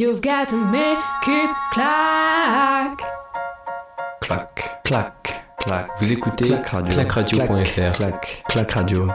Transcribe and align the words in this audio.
You've 0.00 0.22
got 0.22 0.48
to 0.48 0.56
make 0.56 0.98
it 1.28 1.50
clack. 1.74 3.02
Clac, 4.22 4.82
clac, 4.82 5.44
clac. 5.58 5.88
Vous 5.98 6.10
écoutez 6.10 6.48
Clac 6.48 6.68
radio. 6.68 6.94
clacradio.fr. 6.94 7.92
Clac, 7.98 8.44
clac 8.48 8.70
radio. 8.72 9.08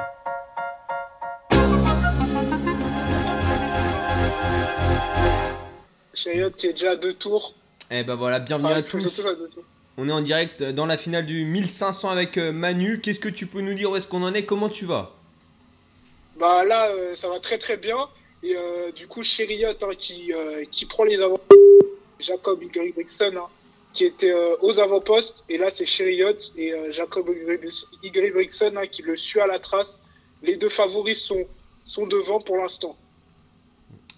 Qui 6.13 6.67
est 6.67 6.73
déjà 6.73 6.91
à 6.91 6.95
deux 6.95 7.15
tours. 7.15 7.55
Eh 7.89 8.03
ben 8.03 8.13
voilà, 8.13 8.39
bienvenue 8.39 8.69
Enfin, 8.69 8.79
à 8.79 8.83
tous. 8.83 8.99
surtout 9.01 9.27
à 9.27 9.33
deux 9.33 9.49
tours. 9.49 9.63
On 9.97 10.07
est 10.07 10.11
en 10.11 10.21
direct 10.21 10.61
dans 10.61 10.85
la 10.85 10.97
finale 10.97 11.25
du 11.25 11.45
1500 11.45 12.11
avec 12.11 12.37
euh, 12.37 12.51
Manu. 12.51 13.01
Qu'est-ce 13.01 13.19
que 13.19 13.29
tu 13.29 13.47
peux 13.47 13.61
nous 13.61 13.73
dire? 13.73 13.89
Où 13.89 13.95
est-ce 13.95 14.07
qu'on 14.07 14.21
en 14.21 14.35
est? 14.35 14.45
Comment 14.45 14.69
tu 14.69 14.85
vas? 14.85 15.13
Bah 16.39 16.63
là, 16.63 16.89
euh, 16.89 17.15
ça 17.15 17.27
va 17.27 17.39
très 17.39 17.57
très 17.57 17.77
bien. 17.77 17.97
Et 18.45 18.55
euh, 18.55 18.91
du 18.91 19.07
coup, 19.07 19.23
Chariot 19.23 19.69
hein, 19.81 19.95
qui, 19.97 20.31
euh, 20.31 20.65
qui 20.69 20.85
prend 20.85 21.03
les 21.03 21.19
avant 21.19 21.39
Jacob 22.19 22.61
Ingebrigtsen 22.61 23.35
hein, 23.35 23.47
qui 23.91 24.05
était 24.05 24.31
euh, 24.31 24.55
aux 24.61 24.79
avant-postes. 24.79 25.43
Et 25.49 25.57
là, 25.57 25.69
c'est 25.71 25.85
Chariot 25.85 26.37
et 26.55 26.71
Jacob 26.91 27.27
Ingebrigtsen 28.03 28.77
hein, 28.77 28.85
qui 28.85 29.01
le 29.01 29.17
suit 29.17 29.39
à 29.39 29.47
la 29.47 29.57
trace. 29.57 30.03
Les 30.43 30.57
deux 30.57 30.69
favoris 30.69 31.19
sont, 31.19 31.45
sont 31.85 32.05
devant 32.05 32.39
pour 32.39 32.57
l'instant. 32.57 32.95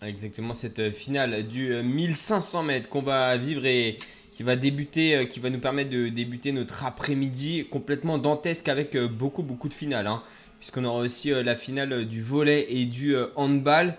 Exactement 0.06 0.54
cette 0.54 0.92
finale 0.92 1.48
du 1.48 1.72
euh, 1.72 1.82
1500 1.82 2.64
mètres 2.64 2.90
qu'on 2.90 3.02
va 3.02 3.38
vivre 3.38 3.66
et 3.66 3.98
qui 4.34 4.44
va 4.44 4.58
débuter, 4.58 5.26
qui 5.30 5.40
va 5.40 5.50
nous 5.50 5.60
permettre 5.60 5.90
de 5.90 6.10
débuter 6.10 6.52
notre 6.52 6.86
après-midi 6.86 7.66
complètement 7.72 8.18
dantesque 8.18 8.68
avec 8.68 8.96
beaucoup 8.98 9.42
beaucoup 9.42 9.70
de 9.70 9.74
finales. 9.74 10.06
hein. 10.06 10.22
Puisqu'on 10.60 10.86
aura 10.86 11.00
aussi 11.00 11.30
la 11.30 11.56
finale 11.56 12.06
du 12.06 12.22
volet 12.22 12.66
et 12.70 12.86
du 12.86 13.16
handball. 13.36 13.96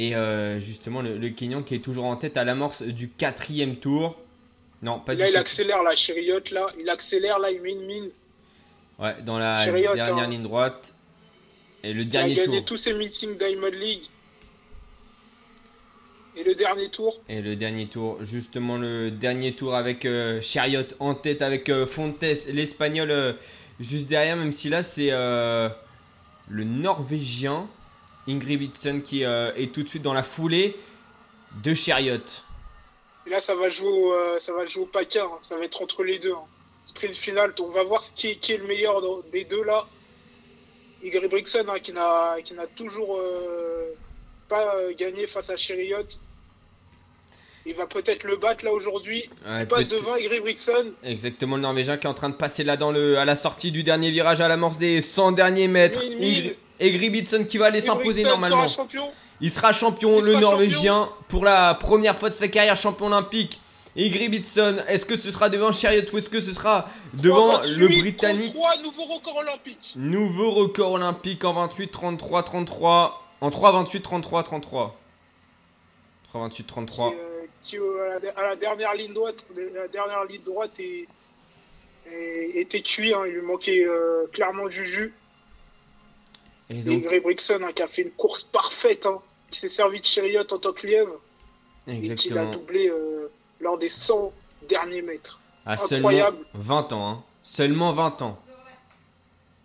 Et 0.00 0.14
euh, 0.14 0.60
justement 0.60 1.02
le, 1.02 1.18
le 1.18 1.28
Kenyan 1.30 1.62
qui 1.64 1.74
est 1.74 1.80
toujours 1.80 2.04
en 2.04 2.14
tête 2.14 2.36
à 2.36 2.44
l'amorce 2.44 2.82
du 2.82 3.08
quatrième 3.08 3.76
tour. 3.76 4.16
Non, 4.80 5.00
pas 5.00 5.14
Et 5.14 5.16
là, 5.16 5.24
du 5.26 5.30
il 5.32 5.34
tout. 5.34 5.40
accélère, 5.40 5.82
là, 5.82 5.96
Chariot, 5.96 6.38
là. 6.52 6.66
Il 6.78 6.88
accélère, 6.88 7.40
là, 7.40 7.50
il 7.50 7.60
met 7.60 7.72
une 7.72 7.84
mine. 7.84 8.10
Ouais, 9.00 9.16
dans 9.22 9.40
la 9.40 9.64
Chariot, 9.64 9.94
dernière 9.94 10.24
hein. 10.24 10.28
ligne 10.28 10.44
droite. 10.44 10.94
Et 11.82 11.92
le 11.92 12.02
Il 12.02 12.08
a 12.08 12.10
dernier 12.10 12.34
gagné 12.36 12.58
tour. 12.58 12.66
tous 12.66 12.76
ses 12.76 12.92
meetings 12.94 13.36
Diamond 13.38 13.72
League. 13.72 14.02
Et 16.36 16.44
le 16.44 16.54
dernier 16.54 16.88
tour, 16.90 17.20
Et 17.28 17.42
le 17.42 17.56
dernier 17.56 17.88
tour, 17.88 18.18
justement 18.22 18.76
le 18.76 19.10
dernier 19.10 19.54
tour 19.56 19.74
avec 19.74 20.04
euh, 20.04 20.40
Chariot 20.40 20.84
en 21.00 21.14
tête 21.14 21.42
avec 21.42 21.68
euh, 21.68 21.84
Fontes, 21.84 22.22
l'espagnol 22.52 23.10
euh, 23.10 23.32
juste 23.80 24.08
derrière, 24.08 24.36
même 24.36 24.52
si 24.52 24.68
là 24.68 24.84
c'est 24.84 25.10
le 25.10 26.64
norvégien 26.64 27.66
Ingebrigtsen 28.28 29.02
qui 29.02 29.24
euh, 29.24 29.52
est 29.56 29.72
tout 29.72 29.82
de 29.82 29.88
suite 29.88 30.02
dans 30.02 30.12
la 30.14 30.22
foulée 30.22 30.76
de 31.64 31.74
Chariot. 31.74 32.18
Et 33.26 33.30
là, 33.30 33.40
ça 33.40 33.54
va 33.54 33.68
jouer 33.68 33.88
au, 33.88 34.12
euh, 34.12 34.38
ça 34.38 34.52
va 34.52 34.64
jouer 34.66 34.82
au 34.84 34.86
paquet. 34.86 35.20
hein. 35.20 35.38
Ça 35.42 35.56
va 35.58 35.64
être 35.64 35.82
entre 35.82 36.02
les 36.04 36.18
deux. 36.18 36.32
hein. 36.32 36.44
Sprint 36.86 37.16
final. 37.16 37.52
On 37.60 37.68
va 37.70 37.82
voir 37.84 38.02
ce 38.04 38.12
qui 38.12 38.28
est, 38.28 38.36
qui 38.36 38.52
est 38.52 38.58
le 38.58 38.66
meilleur 38.66 39.02
des 39.32 39.44
deux 39.44 39.62
là. 39.64 39.86
Igor 41.02 41.28
Brixen 41.30 41.68
hein, 41.68 41.78
qui 41.80 41.92
n'a 41.92 42.36
toujours 42.74 43.18
euh, 43.20 43.94
pas 44.48 44.74
gagné 44.96 45.26
face 45.26 45.48
à 45.50 45.56
Chariot. 45.56 46.06
Il 47.66 47.74
va 47.74 47.86
peut-être 47.86 48.24
le 48.24 48.36
battre 48.36 48.64
là 48.64 48.72
aujourd'hui. 48.72 49.28
Ouais, 49.46 49.62
Il 49.62 49.68
passe 49.68 49.88
devant 49.88 50.16
Igor 50.16 50.40
Brixen. 50.40 50.92
Exactement 51.04 51.56
le 51.56 51.62
norvégien 51.62 51.98
qui 51.98 52.06
est 52.06 52.10
en 52.10 52.14
train 52.14 52.30
de 52.30 52.34
passer 52.34 52.64
là 52.64 52.76
dans 52.76 52.90
le, 52.90 53.18
à 53.18 53.24
la 53.26 53.36
sortie 53.36 53.70
du 53.70 53.82
dernier 53.82 54.10
virage 54.10 54.40
à 54.40 54.48
l'amorce 54.48 54.78
des 54.78 55.02
100 55.02 55.32
derniers 55.32 55.68
mètres. 55.68 56.02
Mille. 56.80 56.94
Ingebrigtsen 56.94 57.46
qui 57.46 57.58
va 57.58 57.66
aller 57.66 57.80
s'imposer 57.80 58.22
normalement. 58.24 58.66
sera. 58.68 58.86
Il 59.40 59.50
sera 59.52 59.72
champion, 59.72 60.18
Il 60.18 60.24
le 60.24 60.30
sera 60.32 60.40
Norvégien, 60.40 61.08
pour 61.28 61.44
la 61.44 61.74
première 61.74 62.16
fois 62.16 62.28
de 62.28 62.34
sa 62.34 62.48
carrière 62.48 62.76
champion 62.76 63.06
olympique. 63.06 63.60
Ingebrigtsen, 63.96 64.84
est-ce 64.88 65.04
que 65.06 65.16
ce 65.16 65.30
sera 65.30 65.48
devant 65.48 65.72
Chariot 65.72 66.04
ou 66.12 66.18
est-ce 66.18 66.28
que 66.30 66.40
ce 66.40 66.52
sera 66.52 66.88
devant 67.14 67.50
3,28, 67.62 67.78
le 67.78 67.88
Britannique 67.88 68.52
33, 68.54 68.82
nouveau 68.82 69.04
record 69.04 69.36
olympique. 69.36 69.92
Nouveau 69.96 70.50
record 70.52 70.92
olympique 70.92 71.44
en 71.44 71.52
28, 71.54 71.88
33, 71.90 72.42
33. 72.44 73.24
En 73.40 73.50
3, 73.50 73.72
28, 73.72 74.00
33, 74.02 74.42
33. 74.44 74.96
3, 76.28 76.40
28, 76.42 76.64
33. 76.66 77.10
Qui, 77.10 77.16
euh, 77.16 77.20
qui, 77.62 77.78
euh, 77.78 78.16
à, 78.16 78.18
la, 78.20 78.30
à 78.46 78.48
la 78.50 78.56
dernière 78.56 78.94
ligne 78.94 79.14
droite, 79.14 79.44
la 79.56 79.88
dernière 79.88 80.24
ligne 80.24 80.42
droite 80.44 80.72
est, 80.78 81.06
est- 82.10 82.50
était 82.60 82.82
cuit. 82.82 83.14
hein. 83.14 83.22
Il 83.26 83.34
lui 83.34 83.42
manquait 83.42 83.84
euh, 83.86 84.26
clairement 84.32 84.68
du 84.68 84.84
jus. 84.84 85.12
Et 86.70 86.74
donc, 86.82 87.22
Brixon 87.22 87.60
hein, 87.62 87.72
qui 87.74 87.82
a 87.82 87.88
fait 87.88 88.02
une 88.02 88.10
course 88.10 88.42
parfaite, 88.44 89.06
hein, 89.06 89.20
qui 89.50 89.58
s'est 89.58 89.68
servi 89.68 90.00
de 90.00 90.04
Chariot 90.04 90.42
en 90.50 90.58
tant 90.58 90.72
que 90.72 90.86
lièvre 90.86 91.18
et 91.86 91.92
qui 92.00 92.06
l'a 92.08 92.12
exactement. 92.12 92.50
doublé 92.52 92.88
euh, 92.90 93.28
lors 93.60 93.78
des 93.78 93.88
100 93.88 94.32
derniers 94.68 95.00
mètres. 95.02 95.40
À 95.64 95.76
seulement 95.76 96.08
incroyable. 96.08 96.38
20 96.54 96.92
ans. 96.92 97.08
hein. 97.08 97.22
Seulement 97.42 97.92
20 97.92 98.22
ans. 98.22 98.38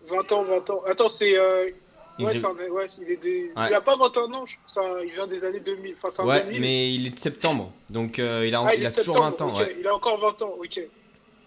20 0.09 0.31
ans, 0.31 0.43
20 0.43 0.69
ans. 0.69 0.81
Attends, 0.85 1.09
c'est. 1.09 1.37
euh, 1.37 1.65
ouais, 1.65 1.73
Ingrid- 2.19 2.39
c'est 2.41 2.45
un- 2.45 2.69
ouais, 2.71 2.85
il, 3.01 3.11
est 3.11 3.17
des... 3.17 3.43
Ouais. 3.55 3.67
il 3.69 3.73
a 3.73 3.81
pas 3.81 3.95
21 3.95 4.31
ans, 4.33 4.45
je 4.45 4.55
trouve 4.57 4.69
ça. 4.69 4.81
Il 5.03 5.11
vient 5.11 5.27
des 5.27 5.43
années 5.45 5.59
2000. 5.59 5.95
Enfin, 6.01 6.23
Ouais, 6.25 6.43
2000. 6.43 6.61
mais 6.61 6.93
il 6.93 7.07
est 7.07 7.11
de 7.11 7.19
septembre. 7.19 7.71
Donc 7.89 8.19
euh, 8.19 8.45
il 8.47 8.53
a, 8.55 8.63
Ah, 8.65 8.75
il 8.75 8.83
est 8.83 8.87
a 8.87 8.91
toujours 8.91 9.15
septembre, 9.25 9.37
20 9.39 9.41
ans. 9.45 9.53
ok. 9.53 9.59
ouais. 9.59 9.75
Il 9.79 9.87
a 9.87 9.95
encore 9.95 10.19
20 10.19 10.41
ans, 10.43 10.53
ok. 10.59 10.81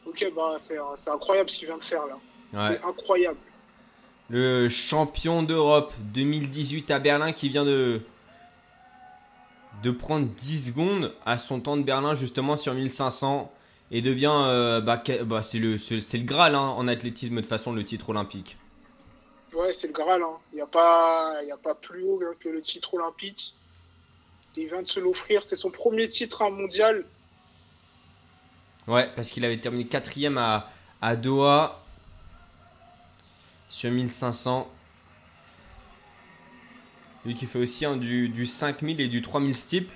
Ok, 0.07 0.33
bah 0.37 0.57
c'est 0.61 0.79
incroyable 1.11 1.51
ce 1.51 1.59
qu'il 1.59 1.69
vient 1.69 1.79
de 1.79 1.83
faire 1.85 2.03
là. 2.07 2.17
C'est 2.69 2.85
incroyable. 2.87 3.39
Le 4.29 4.69
champion 4.69 5.43
d'Europe 5.43 5.95
2018 6.01 6.91
à 6.91 6.99
Berlin 6.99 7.33
qui 7.33 7.49
vient 7.49 7.65
de 7.65 8.01
de 9.83 9.91
prendre 9.91 10.27
10 10.27 10.69
secondes 10.69 11.13
à 11.27 11.37
son 11.37 11.61
temps 11.61 11.77
de 11.77 11.83
Berlin 11.83 12.15
justement 12.15 12.57
sur 12.57 12.73
1500 12.75 13.53
et 13.91 14.01
devient 14.03 14.33
euh, 14.33 14.81
bah, 14.81 15.03
bah, 15.25 15.43
c'est 15.43 15.59
le 15.59 15.75
le 15.77 16.23
Graal 16.25 16.55
hein, 16.55 16.61
en 16.61 16.89
athlétisme 16.89 17.37
de 17.37 17.41
toute 17.41 17.49
façon 17.49 17.73
le 17.73 17.85
titre 17.85 18.09
olympique. 18.11 18.57
Ouais, 19.55 19.73
c'est 19.73 19.87
le 19.87 19.93
Graal. 19.93 20.23
hein. 20.23 20.39
Il 20.53 20.57
n'y 20.57 20.63
a, 20.63 20.67
pas... 20.67 21.43
y 21.47 21.51
a 21.51 21.57
pas 21.57 21.75
plus 21.75 22.03
haut 22.03 22.21
hein, 22.25 22.35
que 22.41 22.49
le 22.49 22.61
titre 22.63 22.95
olympique. 22.95 23.55
Il 24.57 24.67
vient 24.67 24.83
de 24.83 24.87
se 24.89 24.99
l'offrir. 24.99 25.43
C'est 25.47 25.57
son 25.57 25.71
premier 25.71 26.09
titre 26.09 26.43
hein, 26.43 26.51
mondial. 26.51 27.05
Ouais, 28.89 29.09
parce 29.15 29.31
qu'il 29.31 29.45
avait 29.45 29.59
terminé 29.59 29.85
quatrième 29.87 30.39
à, 30.39 30.71
à 31.01 31.17
Doha 31.17 31.86
sur 33.69 33.91
1500. 33.91 34.71
Lui 37.25 37.35
qui 37.35 37.47
fait 37.47 37.59
aussi 37.59 37.85
hein, 37.85 37.97
du, 37.97 38.29
du 38.29 38.47
5000 38.47 39.01
et 39.01 39.09
du 39.09 39.23
3000 39.23 39.55
steeple. 39.55 39.95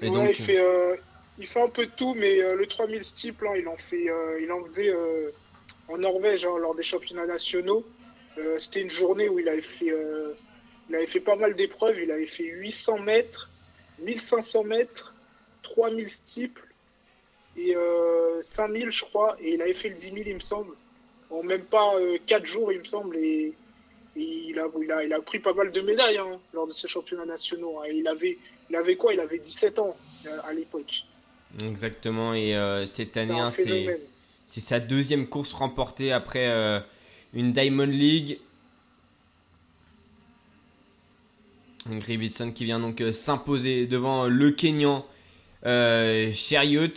Et 0.00 0.08
Ouais, 0.08 0.14
donc, 0.14 0.38
il, 0.38 0.44
fait, 0.44 0.60
euh, 0.60 0.96
il 1.38 1.46
fait 1.46 1.60
un 1.60 1.68
peu 1.68 1.86
de 1.86 1.90
tout, 1.90 2.14
mais 2.14 2.40
euh, 2.40 2.54
le 2.54 2.66
3000 2.66 3.02
steeple, 3.02 3.48
hein, 3.48 3.54
il, 3.56 3.66
en 3.66 3.76
fait, 3.76 4.08
euh, 4.08 4.40
il 4.40 4.50
en 4.52 4.62
faisait 4.62 4.92
en 5.88 5.98
Norvège 5.98 6.44
hein, 6.44 6.56
lors 6.58 6.74
des 6.74 6.82
championnats 6.82 7.26
nationaux. 7.26 7.84
C'était 8.56 8.80
une 8.80 8.90
journée 8.90 9.28
où 9.28 9.38
il 9.38 9.48
avait 9.48 9.60
fait, 9.60 9.92
il 10.88 10.94
avait 10.94 11.06
fait 11.06 11.20
pas 11.20 11.36
mal 11.36 11.54
d'épreuves. 11.54 11.98
Il 12.00 12.10
avait 12.10 12.26
fait 12.26 12.44
800 12.44 13.00
mètres, 13.00 13.50
1500 13.98 14.64
mètres, 14.64 15.14
3000 15.62 16.08
steeple 16.08 16.70
et 17.56 17.74
euh, 17.76 18.42
5000, 18.42 18.90
je 18.90 19.04
crois. 19.04 19.36
Et 19.40 19.54
il 19.54 19.62
avait 19.62 19.72
fait 19.72 19.88
le 19.88 19.96
10 19.96 20.04
000, 20.04 20.16
il 20.26 20.34
me 20.34 20.40
semble, 20.40 20.74
en 21.30 21.42
même 21.42 21.62
pas 21.62 21.92
4 22.26 22.44
jours, 22.44 22.72
il 22.72 22.80
me 22.80 22.84
semble. 22.84 23.16
Et, 23.16 23.52
et 24.16 24.22
il, 24.48 24.58
a, 24.58 24.66
il, 24.82 24.90
a, 24.92 25.04
il 25.04 25.12
a 25.12 25.20
pris 25.20 25.38
pas 25.38 25.54
mal 25.54 25.70
de 25.70 25.80
médailles 25.80 26.18
hein, 26.18 26.38
lors 26.52 26.66
de 26.66 26.72
ces 26.72 26.88
championnats 26.88 27.26
nationaux. 27.26 27.78
hein. 27.80 27.88
Il 27.92 28.06
avait 28.08 28.38
il 28.68 28.76
avait 28.76 28.96
quoi? 28.96 29.12
Il 29.14 29.20
avait 29.20 29.38
17 29.38 29.78
ans 29.80 29.96
euh, 30.26 30.38
à 30.44 30.52
l'époque. 30.52 31.04
exactement. 31.64 32.34
Et 32.34 32.54
euh, 32.56 32.84
cette 32.84 33.16
année, 33.16 33.38
hein, 33.38 33.50
c'est 33.50 34.60
sa 34.60 34.80
deuxième 34.80 35.28
course 35.28 35.52
remportée 35.52 36.12
après 36.12 36.48
euh, 36.48 36.80
une 37.34 37.52
Diamond 37.52 37.86
League. 37.86 38.38
Ingebrigtsen 41.88 42.52
qui 42.52 42.64
vient 42.64 42.78
donc 42.78 43.00
euh, 43.00 43.10
s'imposer 43.10 43.86
devant 43.86 44.26
le 44.26 44.50
Kenyan 44.50 45.06
euh, 45.66 46.30
Chariot 46.34 46.88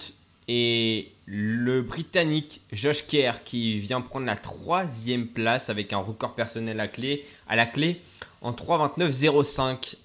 et 0.48 1.07
le 1.25 1.81
Britannique 1.81 2.62
Josh 2.72 3.08
Kerr 3.08 3.44
qui 3.46 3.80
vient 3.80 4.02
prendre 4.02 4.25
la 4.25 4.36
troisième 4.36 5.28
place 5.28 5.70
avec 5.70 5.94
un 5.94 5.98
record 6.00 6.36
personnel 6.36 6.80
à, 6.80 6.88
clé, 6.88 7.25
à 7.48 7.56
la 7.56 7.66
clé 7.66 8.02
en 8.42 8.52
3.29.05. 8.52 9.96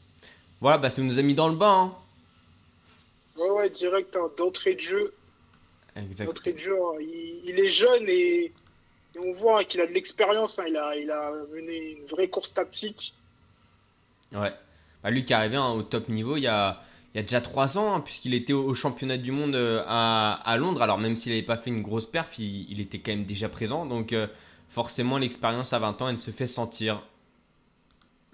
Voilà, 0.61 0.79
bah, 0.79 0.91
ça 0.91 1.03
nous 1.03 1.19
a 1.19 1.23
mis 1.23 1.35
dans 1.35 1.49
le 1.49 1.57
bain. 1.57 1.93
hein. 1.93 1.95
Ouais, 3.37 3.51
ouais, 3.51 3.71
direct, 3.71 4.17
hein, 4.17 4.31
d'entrée 4.37 4.75
de 4.75 4.81
jeu. 4.81 5.15
Exact. 5.97 6.27
D'entrée 6.27 6.53
de 6.53 6.59
jeu 6.59 6.75
hein. 6.77 6.99
il, 7.01 7.43
il 7.47 7.59
est 7.61 7.71
jeune 7.71 8.05
et, 8.09 8.45
et 8.45 8.53
on 9.25 9.33
voit 9.33 9.65
qu'il 9.65 9.81
a 9.81 9.87
de 9.87 9.93
l'expérience. 9.93 10.61
Il, 10.69 10.77
a, 10.77 10.97
il 10.97 11.11
a 11.11 11.33
mené 11.53 11.93
une 11.99 12.07
vraie 12.07 12.29
course 12.29 12.55
tactique. 12.55 13.15
Ouais. 14.33 14.53
Bah, 15.03 15.11
lui 15.11 15.25
qui 15.25 15.33
est 15.33 15.37
arrivé 15.37 15.59
au 15.59 15.83
top 15.83 16.09
niveau 16.09 16.37
il 16.37 16.43
y 16.43 16.47
a, 16.49 16.83
il 17.19 17.23
y 17.23 17.25
a 17.25 17.27
déjà 17.27 17.41
3 17.41 17.79
ans, 17.79 17.95
hein, 17.95 18.01
puisqu'il 18.01 18.33
était 18.35 18.53
au, 18.53 18.65
au 18.65 18.75
championnat 18.75 19.17
du 19.19 19.33
monde 19.33 19.57
euh, 19.57 19.83
à, 19.89 20.35
à 20.45 20.57
Londres. 20.57 20.83
Alors 20.83 20.99
même 20.99 21.17
s'il 21.17 21.33
n'avait 21.33 21.43
pas 21.43 21.57
fait 21.57 21.71
une 21.71 21.83
grosse 21.83 22.07
perf, 22.07 22.39
il, 22.39 22.71
il 22.71 22.81
était 22.81 22.99
quand 22.99 23.11
même 23.13 23.27
déjà 23.27 23.49
présent. 23.49 23.87
Donc 23.87 24.13
euh, 24.13 24.27
forcément 24.69 25.19
l'expérience 25.19 25.73
à 25.73 25.79
20 25.81 26.01
ans, 26.03 26.09
elle 26.09 26.19
se 26.19 26.31
fait 26.31 26.47
sentir. 26.47 27.03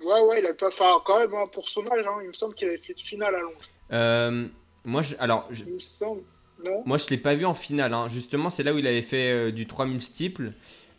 Ouais, 0.04 0.20
ouais, 0.20 0.40
il 0.40 0.46
a 0.46 0.52
pas. 0.54 0.68
Enfin, 0.68 0.96
quand 1.04 1.18
même, 1.18 1.34
hein, 1.34 1.44
pour 1.52 1.68
son 1.68 1.80
âge, 1.86 2.06
hein, 2.06 2.18
il 2.22 2.28
me 2.28 2.32
semble 2.34 2.54
qu'il 2.54 2.68
avait 2.68 2.78
fait 2.78 2.94
de 2.94 3.00
finale 3.00 3.34
à 3.34 3.40
Londres. 3.40 3.56
Euh, 3.92 4.46
moi, 4.84 5.02
je, 5.02 5.14
alors, 5.18 5.46
je- 5.50 5.64
Il 5.66 5.74
me 5.74 5.80
semble. 5.80 6.20
Non? 6.64 6.82
moi, 6.84 6.98
je 6.98 7.08
l'ai 7.10 7.16
pas 7.18 7.34
vu 7.34 7.44
en 7.46 7.54
finale. 7.54 7.94
hein. 7.94 8.08
Justement, 8.10 8.50
c'est 8.50 8.62
là 8.62 8.74
où 8.74 8.78
il 8.78 8.86
avait 8.86 9.02
fait 9.02 9.32
euh, 9.32 9.50
du 9.50 9.66
3000 9.66 10.00
steeple. 10.02 10.52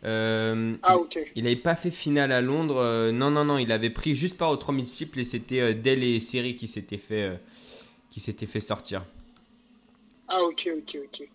Euh, 0.04 0.74
Ah, 0.82 0.96
ok. 0.98 1.18
Il 1.34 1.44
n'avait 1.44 1.56
pas 1.56 1.74
fait 1.76 1.90
finale 1.90 2.32
à 2.32 2.40
Londres. 2.40 2.78
euh, 2.78 3.12
non, 3.12 3.30
non, 3.30 3.44
non. 3.44 3.58
Il 3.58 3.70
avait 3.72 3.90
pris 3.90 4.14
juste 4.14 4.36
pas 4.36 4.48
au 4.50 4.56
3000 4.56 4.86
steeple 4.86 5.20
et 5.20 5.24
c'était 5.24 5.60
euh, 5.60 5.72
Dell 5.72 6.02
et 6.04 6.18
Seri 6.20 6.56
qui 6.56 6.66
s'étaient 6.66 6.98
fait, 6.98 7.38
qui 8.10 8.20
s'étaient 8.20 8.46
fait 8.46 8.60
sortir. 8.60 9.04
Ah, 10.28 10.42
ok, 10.42 10.68
ok, 10.76 10.98
ok. 11.04 11.28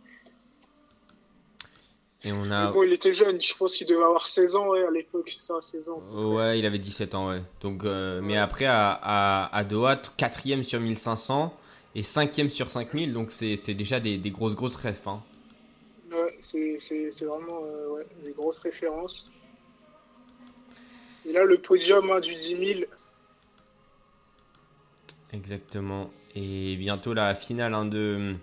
Et 2.24 2.32
on 2.32 2.44
Mais 2.44 2.52
a. 2.54 2.72
bon, 2.72 2.84
il 2.84 2.94
était 2.94 3.14
jeune, 3.16 3.42
je 3.42 3.56
pense 3.56 3.76
qu'il 3.76 3.88
devait 3.88 4.04
avoir 4.04 4.28
16 4.28 4.56
ans, 4.56 4.68
ouais, 4.70 4.86
à 4.86 4.92
l'époque, 4.92 5.30
ça, 5.32 5.56
16 5.60 5.90
ans. 5.90 6.02
Ouais, 6.14 6.60
il 6.60 6.66
avait 6.68 6.78
17 6.78 7.16
ans, 7.16 7.30
ouais. 7.30 7.42
Donc, 7.62 7.84
euh, 7.84 8.22
Mais 8.22 8.34
Ouais. 8.34 8.38
après, 8.40 8.66
à, 8.66 8.92
à, 8.92 9.56
à 9.56 9.64
Doha, 9.64 9.96
4ème 10.18 10.62
sur 10.64 10.80
1500 10.80 11.52
et 11.96 12.04
5ème 12.04 12.50
sur 12.50 12.70
5000. 12.70 13.12
Donc, 13.14 13.32
c'est 13.32 13.56
déjà 13.74 14.00
des, 14.00 14.18
des 14.20 14.30
grosses, 14.30 14.54
grosses 14.56 14.76
refs. 14.76 15.08
hein. 15.08 15.22
Ouais, 16.12 16.38
c'est 16.44 17.26
vraiment 17.26 17.62
euh, 17.64 17.88
ouais, 17.90 18.06
des 18.24 18.32
grosses 18.34 18.60
références. 18.60 19.30
Et 21.26 21.32
là, 21.32 21.44
le 21.44 21.58
podium 21.58 22.12
hein, 22.12 22.20
du 22.20 22.36
10 22.36 22.74
000, 22.76 22.80
Exactement. 25.34 26.12
Et 26.36 26.76
bientôt 26.78 27.14
la 27.14 27.36
finale 27.36 27.74
hein, 27.74 27.86
de, 27.86 28.36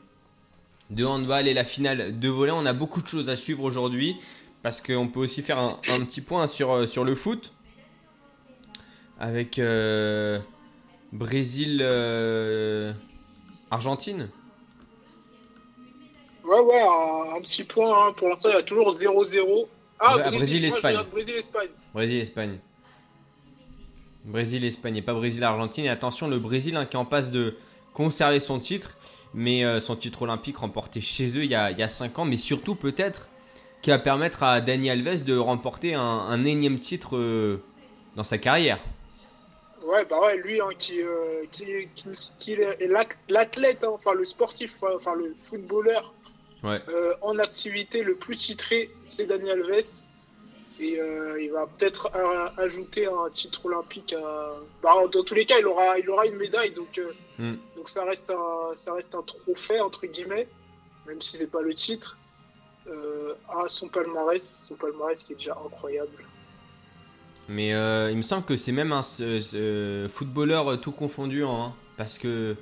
de 0.91 1.05
handball 1.05 1.49
et 1.49 1.55
la 1.55 1.65
finale 1.65 2.19
de 2.19 2.29
volley. 2.29 2.53
On 2.55 2.67
a 2.67 2.73
beaucoup 2.73 3.01
de 3.03 3.09
choses 3.09 3.29
à 3.29 3.37
suivre 3.37 3.63
aujourd'hui 3.65 4.17
parce 4.63 4.81
qu'on 4.81 5.09
peut 5.09 5.21
aussi 5.21 5.43
faire 5.43 5.59
un, 5.59 5.79
un 5.89 6.05
petit 6.05 6.21
point 6.21 6.47
sur, 6.47 6.71
euh, 6.73 6.87
sur 6.87 7.05
le 7.05 7.15
foot 7.15 7.53
avec 9.19 9.59
euh, 9.59 10.39
Brésil 11.13 11.79
euh, 11.83 12.93
Argentine. 13.71 14.29
ouais, 16.45 16.61
ouais, 16.61 16.81
un, 16.83 17.37
un 17.37 17.41
petit 17.41 17.65
point. 17.65 18.09
hein. 18.09 18.13
Pour 18.17 18.29
l'instant, 18.29 18.51
il 18.51 18.55
y 18.55 18.59
a 18.59 18.63
toujours 18.63 18.91
0-0. 18.93 19.67
Ah, 20.01 20.17
Ouais, 20.17 20.31
Brésil-Espagne. 20.31 20.99
Brésil 21.93 22.17
Espagne. 22.21 22.59
Brésil 24.25 24.65
Espagne 24.65 24.97
et 24.97 25.03
pas 25.03 25.15
Brésil 25.15 25.43
Argentine. 25.43 25.87
Et 25.87 25.89
attention, 25.89 26.29
le 26.29 26.39
Brésil 26.39 26.77
hein, 26.77 26.85
qui 26.85 26.97
est 26.97 27.01
en 27.01 27.05
passe 27.05 27.31
de 27.31 27.57
conserver 27.93 28.41
son 28.41 28.59
titre, 28.59 28.97
mais 29.35 29.65
euh, 29.65 29.81
son 29.81 29.97
titre 29.97 30.23
olympique 30.23 30.57
remporté 30.59 31.01
chez 31.01 31.37
eux 31.39 31.45
il 31.45 31.51
y 31.51 31.55
a, 31.55 31.71
il 31.71 31.79
y 31.79 31.83
a 31.83 31.89
5 31.89 32.19
ans, 32.19 32.25
mais 32.25 32.37
surtout 32.39 32.75
peut-être 32.75 33.29
qui 33.83 33.91
va 33.91 33.99
permettre 33.99 34.43
à 34.43 34.61
Dani 34.61 34.91
Alves 34.91 35.25
de 35.25 35.37
remporter 35.37 35.95
un, 35.95 36.01
un 36.03 36.45
énième 36.45 36.79
titre 36.79 37.17
euh, 37.17 37.63
dans 38.17 38.25
sa 38.25 38.39
carrière. 38.39 38.79
Ouais, 39.85 40.05
bah 40.05 40.21
ouais, 40.21 40.37
lui, 40.39 40.61
hein, 40.61 40.69
qui, 40.79 41.01
euh, 41.01 41.43
qui, 41.53 41.65
qui, 41.95 42.09
qui 42.39 42.53
est 42.53 42.91
l'athlète, 43.29 43.85
hein, 43.85 43.91
enfin 43.93 44.13
le 44.15 44.25
sportif, 44.25 44.75
enfin 44.83 45.15
le 45.15 45.35
footballeur 45.41 46.13
Ouais. 46.65 46.81
euh, 46.89 47.15
en 47.23 47.39
activité 47.39 48.03
le 48.03 48.17
plus 48.17 48.35
titré, 48.35 48.91
c'est 49.11 49.27
Daniel 49.27 49.63
Alves. 49.73 49.87
Et 50.81 51.01
euh, 51.01 51.43
il 51.43 51.51
va 51.51 51.67
peut-être 51.67 52.11
euh, 52.15 52.49
ajouter 52.63 53.07
un 53.07 53.29
titre 53.31 53.67
olympique. 53.67 54.13
À... 54.13 54.53
Bah, 54.83 54.95
dans 55.13 55.23
tous 55.25 55.35
les 55.35 55.45
cas, 55.45 55.59
il 55.59 55.67
aura, 55.67 55.99
il 55.99 56.09
aura 56.09 56.27
une 56.27 56.37
médaille, 56.37 56.73
donc, 56.73 56.99
euh, 56.99 57.13
Mm. 57.39 57.55
donc 57.77 57.89
ça, 57.89 58.05
reste 58.05 58.31
un, 58.31 58.75
ça 58.75 58.93
reste 58.95 59.15
un 59.15 59.23
trophée, 59.23 59.81
entre 59.81 60.07
guillemets, 60.07 60.49
même 61.07 61.23
si 61.23 61.39
c'est 61.39 61.47
pas 61.47 61.63
le 61.63 61.73
titre, 61.73 62.19
euh, 62.89 63.35
à 63.49 63.69
son 63.69 63.87
palmarès, 63.87 64.65
son 64.67 64.75
palmarès 64.75 65.23
qui 65.23 65.35
est 65.35 65.37
déjà 65.37 65.57
incroyable. 65.65 66.25
Mais 67.49 67.71
il 68.11 68.17
me 68.17 68.23
semble 68.23 68.45
que 68.45 68.57
c'est 68.57 68.73
même 68.73 68.93
un 68.93 69.03
footballeur 70.09 70.81
tout 70.81 70.91
confondu, 70.91 71.45
hein, 71.45 71.73
parce 71.97 72.19
que 72.19 72.57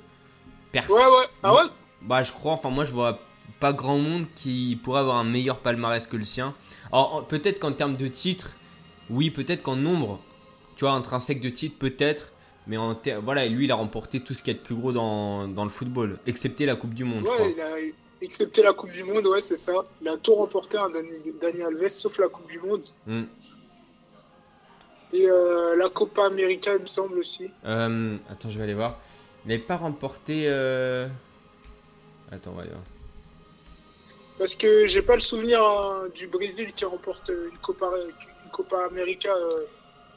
personne. 0.71 0.95
Ouais, 0.95 1.19
ouais, 1.19 1.27
ah 1.41 1.55
ouais? 1.55 1.69
Bah, 2.03 2.21
je 2.21 2.31
crois, 2.31 2.53
enfin, 2.53 2.69
moi, 2.69 2.85
je 2.85 2.93
vois 2.93 3.19
pas 3.59 3.73
grand 3.73 3.97
monde 3.97 4.25
qui 4.35 4.79
pourrait 4.83 4.99
avoir 4.99 5.17
un 5.17 5.23
meilleur 5.23 5.57
palmarès 5.57 6.05
que 6.05 6.17
le 6.17 6.23
sien. 6.23 6.53
Alors, 6.91 7.25
peut-être 7.27 7.59
qu'en 7.59 7.73
termes 7.73 7.97
de 7.97 8.07
titres, 8.07 8.55
oui, 9.09 9.29
peut-être 9.29 9.63
qu'en 9.63 9.75
nombre, 9.75 10.19
tu 10.75 10.85
vois, 10.85 10.91
intrinsèque 10.93 11.41
de 11.41 11.49
titres, 11.49 11.77
peut-être. 11.77 12.33
Mais 12.67 12.75
en 12.77 12.99
voilà, 13.23 13.47
lui, 13.47 13.65
il 13.65 13.71
a 13.71 13.75
remporté 13.75 14.19
tout 14.19 14.33
ce 14.33 14.43
qu'il 14.43 14.53
y 14.53 14.57
a 14.57 14.59
de 14.59 14.63
plus 14.63 14.75
gros 14.75 14.91
dans, 14.91 15.47
dans 15.47 15.63
le 15.63 15.69
football, 15.69 16.19
excepté 16.27 16.65
la 16.65 16.75
Coupe 16.75 16.93
du 16.93 17.05
Monde, 17.05 17.21
je 17.25 17.31
crois. 17.31 17.45
Ouais, 17.45 17.53
il 17.55 17.61
a 17.61 17.75
excepté 18.21 18.61
la 18.61 18.73
Coupe 18.73 18.91
du 18.91 19.03
Monde, 19.03 19.25
ouais, 19.27 19.41
c'est 19.41 19.57
ça. 19.57 19.71
Il 20.01 20.07
a 20.09 20.17
tout 20.17 20.35
remporté, 20.35 20.77
un 20.77 20.89
Dani, 20.89 21.07
Dani 21.39 21.61
Alves, 21.61 21.87
sauf 21.89 22.17
la 22.17 22.27
Coupe 22.27 22.47
du 22.49 22.59
Monde. 22.59 22.83
Mm. 23.05 23.23
Et 25.13 25.29
euh, 25.29 25.77
la 25.77 25.87
Copa 25.89 26.25
América, 26.25 26.75
il 26.75 26.81
me 26.81 26.87
semble 26.87 27.19
aussi. 27.19 27.49
Euh, 27.65 28.17
attends, 28.29 28.49
je 28.49 28.57
vais 28.57 28.65
aller 28.65 28.73
voir. 28.73 28.99
Il 29.45 29.49
n'avait 29.49 29.61
pas 29.63 29.77
remporté. 29.77 30.43
euh, 30.47 31.07
Attends, 32.29 32.51
on 32.51 32.55
va 32.55 32.63
aller 32.63 32.71
voir. 32.71 32.83
Parce 34.39 34.55
que 34.55 34.85
j'ai 34.87 35.01
pas 35.01 35.15
le 35.15 35.19
souvenir 35.19 35.63
hein, 35.63 36.07
du 36.13 36.27
Brésil 36.27 36.73
qui 36.73 36.85
remporte 36.85 37.29
une 37.29 37.57
Copa, 37.59 37.91
une 38.45 38.51
Copa 38.51 38.85
América 38.85 39.33
euh, 39.35 39.65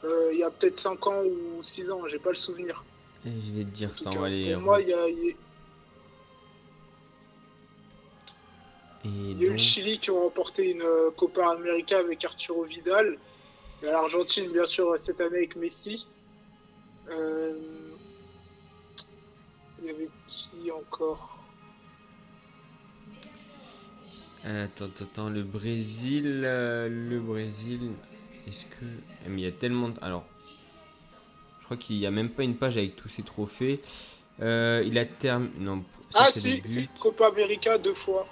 euh, 0.03 0.29
il 0.33 0.39
y 0.39 0.43
a 0.43 0.49
peut-être 0.51 0.77
5 0.77 1.07
ans 1.07 1.23
ou 1.23 1.61
6 1.63 1.89
ans. 1.91 2.07
J'ai 2.07 2.19
pas 2.19 2.29
le 2.29 2.35
souvenir. 2.35 2.83
Et 3.25 3.29
je 3.41 3.51
vais 3.51 3.63
te 3.63 3.69
dire 3.69 3.95
ça, 3.97 4.09
on 4.11 4.19
va 4.19 4.27
aller. 4.27 4.53
Pour 4.53 4.63
moi, 4.63 4.81
il 4.81 4.89
y 4.89 4.93
a, 4.93 5.07
il 5.07 5.25
y 5.25 5.29
a- 5.31 5.33
Et 9.03 9.07
il 9.07 9.41
y 9.41 9.45
a 9.45 9.47
eu 9.47 9.51
le 9.51 9.57
Chili 9.57 9.97
qui 9.99 10.11
ont 10.11 10.21
remporté 10.21 10.69
une 10.69 10.83
euh, 10.83 11.09
Copa 11.17 11.49
América 11.51 11.97
avec 11.97 12.23
Arturo 12.23 12.63
Vidal. 12.65 13.17
Et 13.81 13.87
l'Argentine, 13.87 14.51
bien 14.51 14.65
sûr, 14.65 14.93
cette 14.99 15.19
année 15.21 15.37
avec 15.37 15.55
Messi. 15.55 16.05
Euh, 17.09 17.53
Il 19.79 19.85
y 19.87 19.89
avait 19.89 20.09
qui 20.27 20.69
encore? 20.71 21.40
Attends, 24.43 24.85
attends, 24.99 25.29
le 25.29 25.43
Brésil, 25.43 26.41
euh, 26.45 26.89
le 26.89 27.19
Brésil, 27.19 27.91
est-ce 28.47 28.65
que... 28.65 28.85
eh, 29.25 29.29
Mais 29.29 29.41
il 29.41 29.43
y 29.43 29.47
a 29.47 29.51
tellement 29.51 29.89
de... 29.89 29.95
Alors, 30.01 30.25
je 31.59 31.65
crois 31.65 31.77
qu'il 31.77 31.97
n'y 31.99 32.05
a 32.07 32.11
même 32.11 32.29
pas 32.29 32.43
une 32.43 32.55
page 32.55 32.77
avec 32.77 32.95
tous 32.95 33.07
ses 33.07 33.21
trophées. 33.21 33.81
Euh, 34.41 34.83
il 34.85 34.97
a 34.97 35.05
terminé... 35.05 35.51
Non, 35.59 35.83
ça 36.09 36.19
Ah 36.25 36.29
c'est 36.31 36.39
si. 36.65 36.89
Copa 36.99 37.27
América 37.27 37.77
deux 37.77 37.93
fois. 37.93 38.27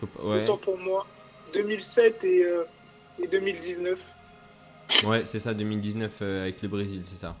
Copa- 0.00 0.22
Ouais, 0.22 0.42
Autant 0.44 0.56
pour 0.56 0.78
moi. 0.78 1.06
2007 1.52 2.24
et, 2.24 2.42
euh, 2.44 2.64
et 3.22 3.26
2019. 3.28 4.00
ouais 5.04 5.24
c'est 5.26 5.38
ça, 5.38 5.52
2019 5.54 6.18
euh, 6.22 6.42
avec 6.42 6.62
le 6.62 6.68
Brésil, 6.68 7.02
c'est 7.04 7.16
ça. 7.16 7.36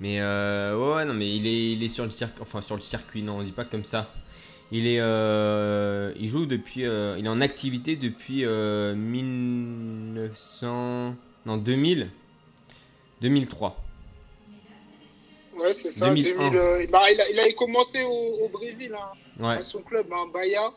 Mais 0.00 0.20
euh, 0.20 0.76
ouais, 0.76 0.96
ouais, 0.96 1.04
non, 1.06 1.14
mais 1.14 1.34
il 1.34 1.46
est, 1.46 1.72
il 1.72 1.82
est 1.82 1.88
sur 1.88 2.04
le 2.04 2.10
circuit, 2.10 2.42
enfin 2.42 2.60
sur 2.60 2.74
le 2.74 2.82
circuit, 2.82 3.22
non, 3.22 3.38
on 3.38 3.42
dit 3.42 3.52
pas 3.52 3.64
comme 3.64 3.84
ça. 3.84 4.12
Il 4.72 4.88
est, 4.88 4.98
euh, 5.00 6.12
il 6.18 6.26
joue 6.26 6.44
depuis, 6.46 6.84
euh, 6.84 7.14
il 7.18 7.26
est 7.26 7.28
en 7.28 7.40
activité 7.40 7.94
depuis 7.94 8.44
euh, 8.44 8.96
1900, 8.96 11.14
non 11.46 11.56
2000, 11.56 12.10
2003. 13.20 13.76
Ouais, 15.56 15.72
c'est 15.72 15.92
ça. 15.92 16.08
2001. 16.08 16.50
2000, 16.50 16.58
euh, 16.58 16.84
bah, 16.90 17.08
il, 17.12 17.20
a, 17.20 17.30
il 17.30 17.38
avait 17.38 17.54
commencé 17.54 18.02
au, 18.02 18.44
au 18.44 18.48
Brésil, 18.48 18.92
hein, 18.94 19.12
Ouais, 19.38 19.58
à 19.58 19.62
son 19.62 19.82
club, 19.82 20.08
hein, 20.12 20.26
Bahia, 20.32 20.72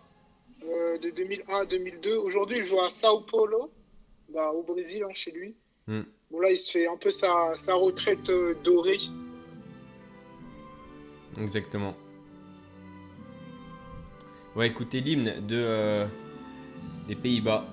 euh, 0.65 0.99
de 0.99 1.09
2001 1.09 1.61
à 1.61 1.65
2002. 1.65 2.15
Aujourd'hui, 2.17 2.59
il 2.59 2.65
joue 2.65 2.79
à 2.81 2.91
Sao 2.91 3.21
Paulo, 3.21 3.71
bah, 4.31 4.51
au 4.51 4.61
Brésil, 4.61 5.03
hein, 5.03 5.09
chez 5.13 5.31
lui. 5.31 5.55
Hmm. 5.87 6.03
Bon, 6.29 6.41
là, 6.41 6.51
il 6.51 6.59
se 6.59 6.69
fait 6.71 6.85
un 6.87 6.97
peu 6.97 7.09
sa, 7.09 7.55
sa 7.65 7.73
retraite 7.73 8.29
dorée. 8.63 8.99
exactement. 11.41 11.95
Ouais, 14.55 14.67
écoutez 14.67 14.99
l'hymne 14.99 15.33
euh, 15.51 16.07
des 17.07 17.15
Pays-Bas. 17.15 17.65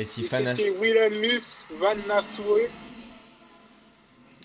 Et 0.00 0.02
Et 0.02 0.04
Sifana... 0.06 0.56
C'était 0.56 0.70
Wilhelmus 0.70 1.42
Van. 1.78 1.94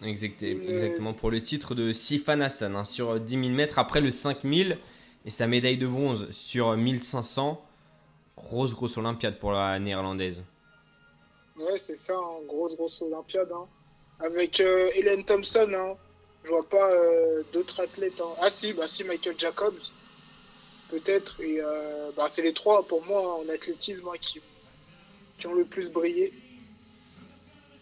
Exact- 0.03 0.41
Une- 0.41 0.69
exactement, 0.69 1.13
pour 1.13 1.31
le 1.31 1.41
titre 1.41 1.73
de 1.75 1.93
Sifan 1.93 2.41
Hassan 2.41 2.75
hein, 2.75 2.83
sur 2.83 3.21
10 3.21 3.39
000 3.39 3.49
mètres 3.51 3.79
après 3.79 4.01
le 4.01 4.11
5000 4.11 4.77
et 5.25 5.29
sa 5.29 5.47
médaille 5.47 5.77
de 5.77 5.87
bronze 5.87 6.29
sur 6.31 6.75
1500. 6.75 7.63
Grosse, 8.35 8.73
grosse 8.73 8.97
Olympiade 8.97 9.39
pour 9.39 9.53
la 9.53 9.79
néerlandaise. 9.79 10.43
Ouais, 11.57 11.79
c'est 11.79 11.95
ça, 11.95 12.15
hein, 12.17 12.43
grosse, 12.49 12.75
grosse 12.75 13.01
Olympiade. 13.01 13.49
hein. 13.53 13.65
Avec 14.19 14.59
euh, 14.59 14.89
Helen 14.93 15.23
Thompson, 15.23 15.71
hein. 15.73 15.95
je 16.43 16.49
vois 16.49 16.67
pas 16.67 16.91
euh, 16.91 17.43
d'autres 17.53 17.79
athlètes. 17.81 18.19
hein. 18.19 18.33
Ah 18.41 18.49
si, 18.49 18.73
bah 18.73 18.89
si, 18.89 19.05
Michael 19.05 19.35
Jacobs, 19.39 19.79
peut-être. 20.89 21.39
Et 21.39 21.61
euh, 21.61 22.11
bah, 22.17 22.25
c'est 22.29 22.41
les 22.41 22.53
trois, 22.53 22.85
pour 22.85 23.05
moi, 23.05 23.39
en 23.39 23.47
athlétisme, 23.47 24.09
qui, 24.19 24.41
qui 25.37 25.47
ont 25.47 25.53
le 25.53 25.65
plus 25.65 25.89
brillé. 25.89 26.33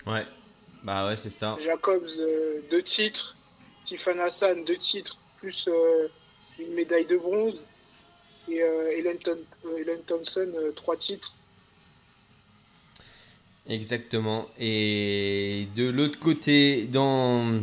Ouais, 0.06 0.26
bah 0.84 1.08
ouais, 1.08 1.16
c'est 1.16 1.30
ça. 1.30 1.58
Jacobs, 1.64 2.08
euh, 2.20 2.60
deux 2.70 2.84
titres. 2.84 3.36
Sifan 3.84 4.20
Hassan, 4.20 4.64
deux 4.66 4.78
titres, 4.78 5.18
plus 5.40 5.68
euh, 5.68 6.08
une 6.60 6.74
médaille 6.74 7.06
de 7.06 7.18
bronze. 7.18 7.60
Et 8.50 8.58
Helen, 8.58 9.18
Thom- 9.20 9.38
euh, 9.66 9.98
Thompson, 10.06 10.52
trois 10.76 10.98
titres. 10.98 11.34
Exactement. 13.68 14.50
Et 14.60 15.68
de 15.76 15.90
l'autre 15.90 16.20
côté, 16.20 16.84
dans. 16.84 17.62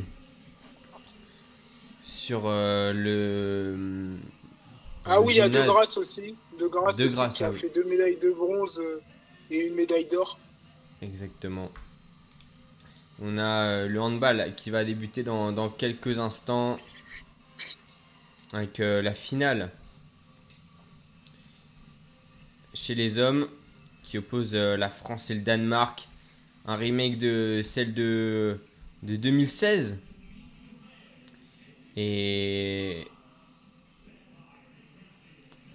Sur 2.02 2.42
le. 2.48 4.16
Ah 5.04 5.20
oui, 5.20 5.34
il 5.34 5.36
y 5.38 5.40
a 5.42 5.48
De. 5.50 5.62
Grasse 5.62 5.98
aussi. 5.98 6.34
De 6.58 6.66
Grasse, 6.66 6.96
De 6.96 7.06
Grasse, 7.08 7.36
qui 7.36 7.44
a 7.44 7.48
ah 7.48 7.50
oui. 7.50 7.58
fait 7.58 7.68
deux 7.74 7.84
médailles 7.84 8.16
de 8.16 8.30
bronze 8.30 8.80
et 9.50 9.66
une 9.66 9.74
médaille 9.74 10.06
d'or. 10.06 10.38
Exactement. 11.02 11.70
On 13.20 13.36
a 13.38 13.42
euh, 13.42 13.88
le 13.88 14.00
handball 14.00 14.54
qui 14.56 14.70
va 14.70 14.84
débuter 14.84 15.22
dans, 15.22 15.52
dans 15.52 15.68
quelques 15.68 16.18
instants 16.18 16.78
avec 18.52 18.80
euh, 18.80 19.02
la 19.02 19.14
finale 19.14 19.70
chez 22.74 22.94
les 22.94 23.18
hommes 23.18 23.48
qui 24.02 24.18
oppose 24.18 24.54
euh, 24.54 24.76
la 24.76 24.88
France 24.88 25.30
et 25.30 25.34
le 25.34 25.42
Danemark. 25.42 26.08
Un 26.66 26.76
remake 26.76 27.18
de 27.18 27.60
celle 27.64 27.94
de, 27.94 28.58
de 29.02 29.16
2016. 29.16 29.98
Et 31.96 33.06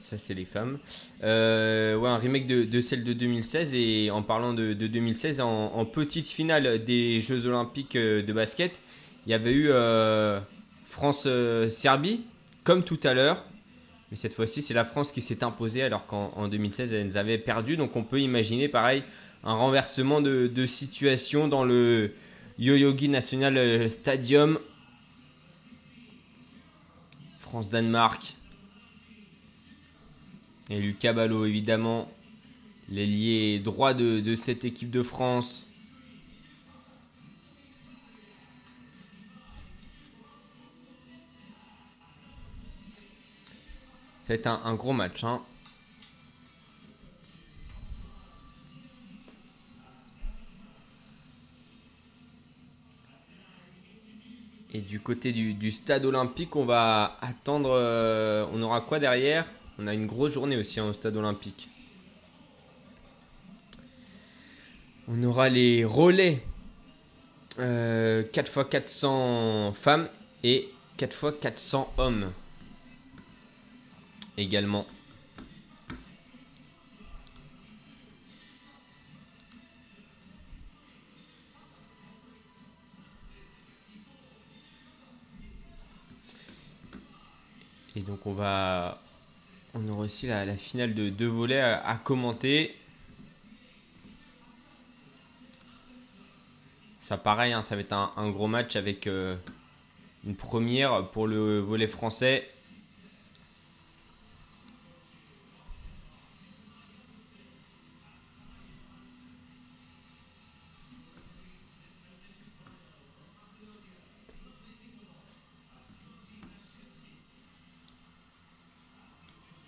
ça 0.05 0.17
c'est 0.17 0.33
les 0.33 0.45
femmes. 0.45 0.77
Euh, 1.23 1.95
ouais, 1.95 2.09
un 2.09 2.17
remake 2.17 2.47
de, 2.47 2.81
celle 2.81 3.03
de 3.03 3.13
2016 3.13 3.73
et 3.73 4.11
en 4.11 4.21
parlant 4.21 4.53
de, 4.53 4.73
de 4.73 4.87
2016, 4.87 5.41
en, 5.41 5.85
petite 5.85 6.27
finale 6.27 6.83
des 6.83 7.21
Jeux 7.21 7.47
Olympiques 7.47 7.95
euh, 7.95 8.21
de 8.21 8.31
basket, 8.31 8.81
il 9.25 9.31
y 9.31 9.33
avait 9.33 9.51
eu 9.51 9.69
euh, 9.69 10.39
France-Serbie, 10.85 12.21
comme 12.63 12.83
tout 12.83 12.99
à 13.03 13.13
l'heure. 13.13 13.43
Mais 14.11 14.17
cette 14.17 14.33
fois-ci, 14.33 14.61
c'est 14.61 14.75
la 14.75 14.85
France 14.85 15.11
qui 15.11 15.21
s'est 15.21 15.43
imposée 15.43 15.81
alors 15.81 16.05
qu'en 16.05 16.31
en 16.35 16.47
2016, 16.47 16.93
elles 16.93 17.17
avaient 17.17 17.39
perdu. 17.39 17.75
Donc 17.75 17.95
on 17.95 18.03
peut 18.03 18.21
imaginer 18.21 18.69
pareil 18.69 19.03
un 19.43 19.53
renversement 19.53 20.21
de, 20.21 20.47
de 20.47 20.65
situation 20.65 21.47
dans 21.47 21.63
le 21.63 22.13
Yoyogi 22.59 23.09
National 23.09 23.89
Stadium. 23.89 24.59
France-Danemark. 27.39 28.35
Et 30.69 30.79
Lucas 30.79 31.13
Ballot, 31.13 31.45
évidemment, 31.45 32.09
l'ailier 32.89 33.59
droit 33.59 33.93
de, 33.93 34.19
de 34.19 34.35
cette 34.35 34.65
équipe 34.65 34.89
de 34.89 35.03
France. 35.03 35.67
Être 44.27 44.47
un, 44.47 44.59
un 44.65 44.73
gros 44.73 44.91
match. 44.91 45.23
hein. 45.23 45.41
Et 54.73 54.81
du 54.81 54.99
côté 54.99 55.31
du, 55.31 55.53
du 55.53 55.71
stade 55.71 56.05
olympique, 56.05 56.55
on 56.55 56.65
va 56.65 57.17
attendre. 57.21 57.69
euh, 57.71 58.45
on 58.51 58.61
aura 58.61 58.81
quoi 58.81 58.99
derrière? 58.99 59.45
On 59.77 59.87
a 59.87 59.93
une 59.93 60.07
grosse 60.07 60.33
journée 60.33 60.55
aussi 60.55 60.79
hein, 60.79 60.85
au 60.87 60.93
stade 60.93 61.17
olympique. 61.17 61.69
On 65.07 65.21
aura 65.23 65.49
les 65.49 65.85
relais 65.85 66.41
euh, 67.59 68.23
4 68.23 68.47
x 68.47 68.69
400 68.69 69.73
femmes 69.73 70.09
et 70.43 70.69
4 70.97 71.29
x 71.29 71.39
400 71.41 71.93
hommes 71.97 72.31
également. 74.37 74.87
Et 87.95 88.01
donc 88.01 88.25
on 88.25 88.33
va... 88.33 89.04
On 89.77 89.89
aura 89.89 90.03
aussi 90.05 90.27
la, 90.27 90.55
finale 90.55 90.93
de 90.93 91.09
deux 91.09 91.27
volets 91.27 91.59
à, 91.59 91.99
commenter. 92.01 92.73
Ça 97.01 97.17
pareil, 97.17 97.51
hein, 97.51 97.61
ça 97.61 97.75
va 97.75 97.81
être 97.81 97.91
un, 97.91 98.13
un 98.15 98.29
gros 98.29 98.47
match 98.47 98.77
avec 98.77 99.05
euh, 99.05 99.35
une 100.25 100.35
première 100.35 101.09
pour 101.11 101.27
le 101.27 101.59
volet 101.59 101.87
français. 101.87 102.49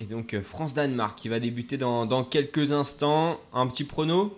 Donc 0.07 0.33
euh, 0.33 0.41
France-Danemark 0.41 1.17
qui 1.17 1.29
va 1.29 1.39
débuter 1.39 1.77
dans, 1.77 2.05
dans 2.05 2.23
quelques 2.23 2.71
instants. 2.71 3.39
Un 3.53 3.67
petit 3.67 3.83
prono 3.83 4.37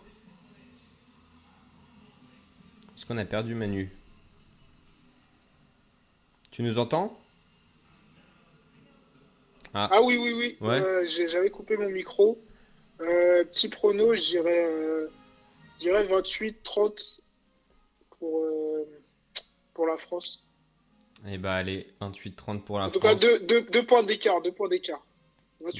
Est-ce 2.95 3.05
qu'on 3.05 3.17
a 3.17 3.25
perdu 3.25 3.55
Manu 3.55 3.91
Tu 6.51 6.63
nous 6.63 6.77
entends 6.79 7.17
Ah 9.73 10.01
oui, 10.03 10.17
oui, 10.17 10.33
oui. 10.33 10.57
Ouais. 10.61 10.81
Euh, 10.81 11.05
J'avais 11.07 11.49
coupé 11.49 11.77
mon 11.77 11.89
micro. 11.89 12.41
Euh, 13.01 13.45
petit 13.45 13.69
prono, 13.69 14.13
je 14.13 14.19
dirais, 14.19 14.65
euh, 14.65 15.07
je 15.75 15.83
dirais 15.85 16.05
28-30 16.05 17.21
pour, 18.17 18.45
pour 19.73 19.87
la 19.87 19.97
France. 19.97 20.43
Eh 21.27 21.37
bah 21.37 21.55
allez, 21.55 21.87
28-30 22.01 22.61
pour 22.61 22.79
la 22.79 22.87
En 22.87 22.89
tout 22.89 22.99
France. 22.99 23.13
cas, 23.13 23.19
deux, 23.19 23.39
deux, 23.39 23.61
deux 23.61 23.85
points 23.85 24.03
d'écart. 24.03 24.41
Deux 24.41 24.51
points 24.51 24.67
d'écart. 24.69 25.01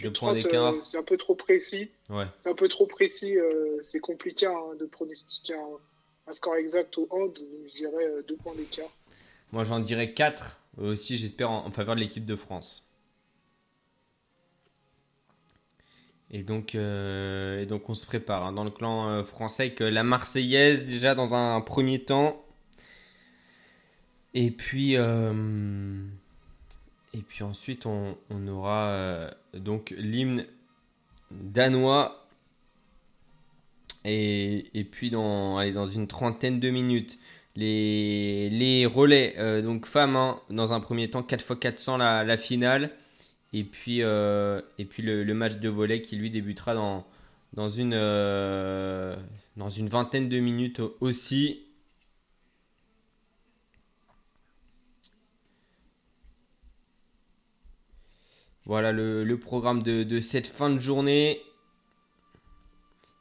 Deux 0.02 0.12
points 0.12 0.34
28-30, 0.34 0.44
d'écart. 0.44 0.74
euh, 0.74 0.82
c'est 0.90 0.98
un 0.98 1.04
peu 1.04 1.18
trop 1.18 1.36
précis. 1.36 1.90
Ouais. 2.10 2.26
C'est 2.42 2.50
un 2.50 2.56
peu 2.56 2.68
trop 2.68 2.86
précis. 2.86 3.38
euh, 3.38 3.78
c'est 3.82 4.00
compliqué 4.00 4.46
hein, 4.46 4.76
de 4.80 4.86
pronostiquer 4.86 5.54
un, 5.54 5.78
un 6.28 6.34
score 6.34 6.56
exact 6.58 6.98
au 6.98 7.08
hand. 7.12 7.34
Donc, 7.34 7.46
je 7.70 7.74
dirais 7.78 8.04
euh, 8.06 8.22
deux 8.28 8.36
points 8.36 8.56
d'écart. 8.56 8.90
Moi 9.52 9.64
j'en 9.64 9.80
dirais 9.80 10.14
4 10.14 10.62
aussi, 10.78 11.18
j'espère, 11.18 11.50
en, 11.50 11.66
en 11.66 11.72
faveur 11.72 11.96
de 11.96 12.02
l'équipe 12.02 12.26
de 12.26 12.36
France. 12.36 12.86
Et 16.32 16.44
donc, 16.44 16.76
euh, 16.76 17.60
et 17.62 17.66
donc 17.66 17.90
on 17.90 17.96
se 17.96 18.06
prépare 18.06 18.46
hein, 18.46 18.52
dans 18.52 18.64
le 18.64 18.70
clan 18.70 19.10
euh, 19.10 19.24
français 19.24 19.64
avec 19.64 19.82
euh, 19.82 19.90
la 19.90 20.04
Marseillaise 20.04 20.86
déjà 20.86 21.16
dans 21.16 21.34
un 21.34 21.60
premier 21.62 22.00
temps. 22.04 22.46
Et 24.36 24.52
puis, 24.52 24.96
euh, 24.96 25.34
et 27.14 27.20
puis 27.20 27.44
ensuite 27.44 27.86
on, 27.86 28.16
aura 28.48 28.90
euh, 28.90 29.32
donc 29.54 29.94
l'hymne 29.98 30.46
danois. 31.32 32.28
Et, 34.06 34.68
et 34.74 34.86
puis 34.86 35.10
dans, 35.10 35.64
dans 35.74 35.90
une 35.90 36.08
trentaine 36.08 36.60
de 36.60 36.70
minutes, 36.70 37.20
les, 37.56 38.50
les 38.50 38.86
relais, 38.86 39.36
euh, 39.38 39.62
donc 39.62 39.86
femmes, 39.86 40.16
hein, 40.16 40.40
dans 40.50 40.72
un 40.72 40.80
premier 40.80 41.10
temps, 41.10 41.22
4 41.24 41.42
x 41.42 41.60
400 41.60 41.98
la, 41.98 42.24
la 42.24 42.38
finale. 42.38 42.92
Et 43.52 43.64
puis, 43.64 44.04
euh, 44.04 44.62
et 44.78 44.86
puis 44.86 45.04
le, 45.04 45.26
match 45.34 45.58
de 45.58 45.70
volet 45.70 46.02
qui 46.02 46.16
lui 46.16 46.30
débutera 46.30 46.76
dans, 46.76 47.06
dans, 47.54 47.70
une, 47.70 47.92
dans 49.58 49.70
une 49.70 49.90
vingtaine 49.90 50.30
de 50.30 50.40
minutes 50.40 50.82
aussi. 51.02 51.64
Voilà 58.70 58.92
le, 58.92 59.24
le 59.24 59.40
programme 59.40 59.82
de, 59.82 60.04
de 60.04 60.20
cette 60.20 60.46
fin 60.46 60.70
de 60.70 60.78
journée. 60.78 61.42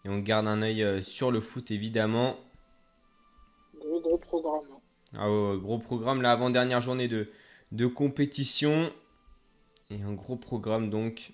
Et 0.04 0.10
on 0.10 0.18
garde 0.18 0.46
un 0.46 0.60
œil 0.60 0.82
euh, 0.82 1.02
sur 1.02 1.30
le 1.30 1.40
foot 1.40 1.70
évidemment. 1.70 2.38
Gros, 3.78 3.98
gros 4.02 4.18
programme. 4.18 4.66
Ah 5.16 5.32
ouais, 5.32 5.58
gros 5.58 5.78
programme, 5.78 6.20
la 6.20 6.32
avant-dernière 6.32 6.82
journée 6.82 7.08
de, 7.08 7.30
de 7.72 7.86
compétition. 7.86 8.92
Et 9.88 10.02
un 10.02 10.12
gros 10.12 10.36
programme 10.36 10.90
donc. 10.90 11.32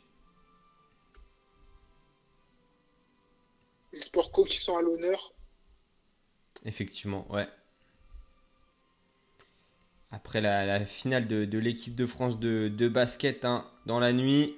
Les 3.92 3.98
sports 3.98 4.30
co 4.30 4.44
qui 4.44 4.58
sont 4.58 4.76
à 4.76 4.82
l'honneur. 4.82 5.32
Effectivement, 6.64 7.26
ouais. 7.32 7.48
Après 10.14 10.40
la, 10.40 10.64
la 10.64 10.84
finale 10.84 11.26
de, 11.26 11.44
de 11.44 11.58
l'équipe 11.58 11.94
de 11.94 12.06
France 12.06 12.38
de, 12.38 12.68
de 12.68 12.88
basket 12.88 13.44
hein, 13.44 13.66
dans 13.86 13.98
la 13.98 14.12
nuit. 14.12 14.56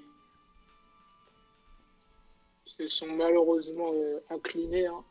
Ils 2.79 2.91
sont 2.91 3.07
malheureusement 3.07 3.91
euh, 3.95 4.21
inclinés. 4.29 4.87
hein. 4.87 5.03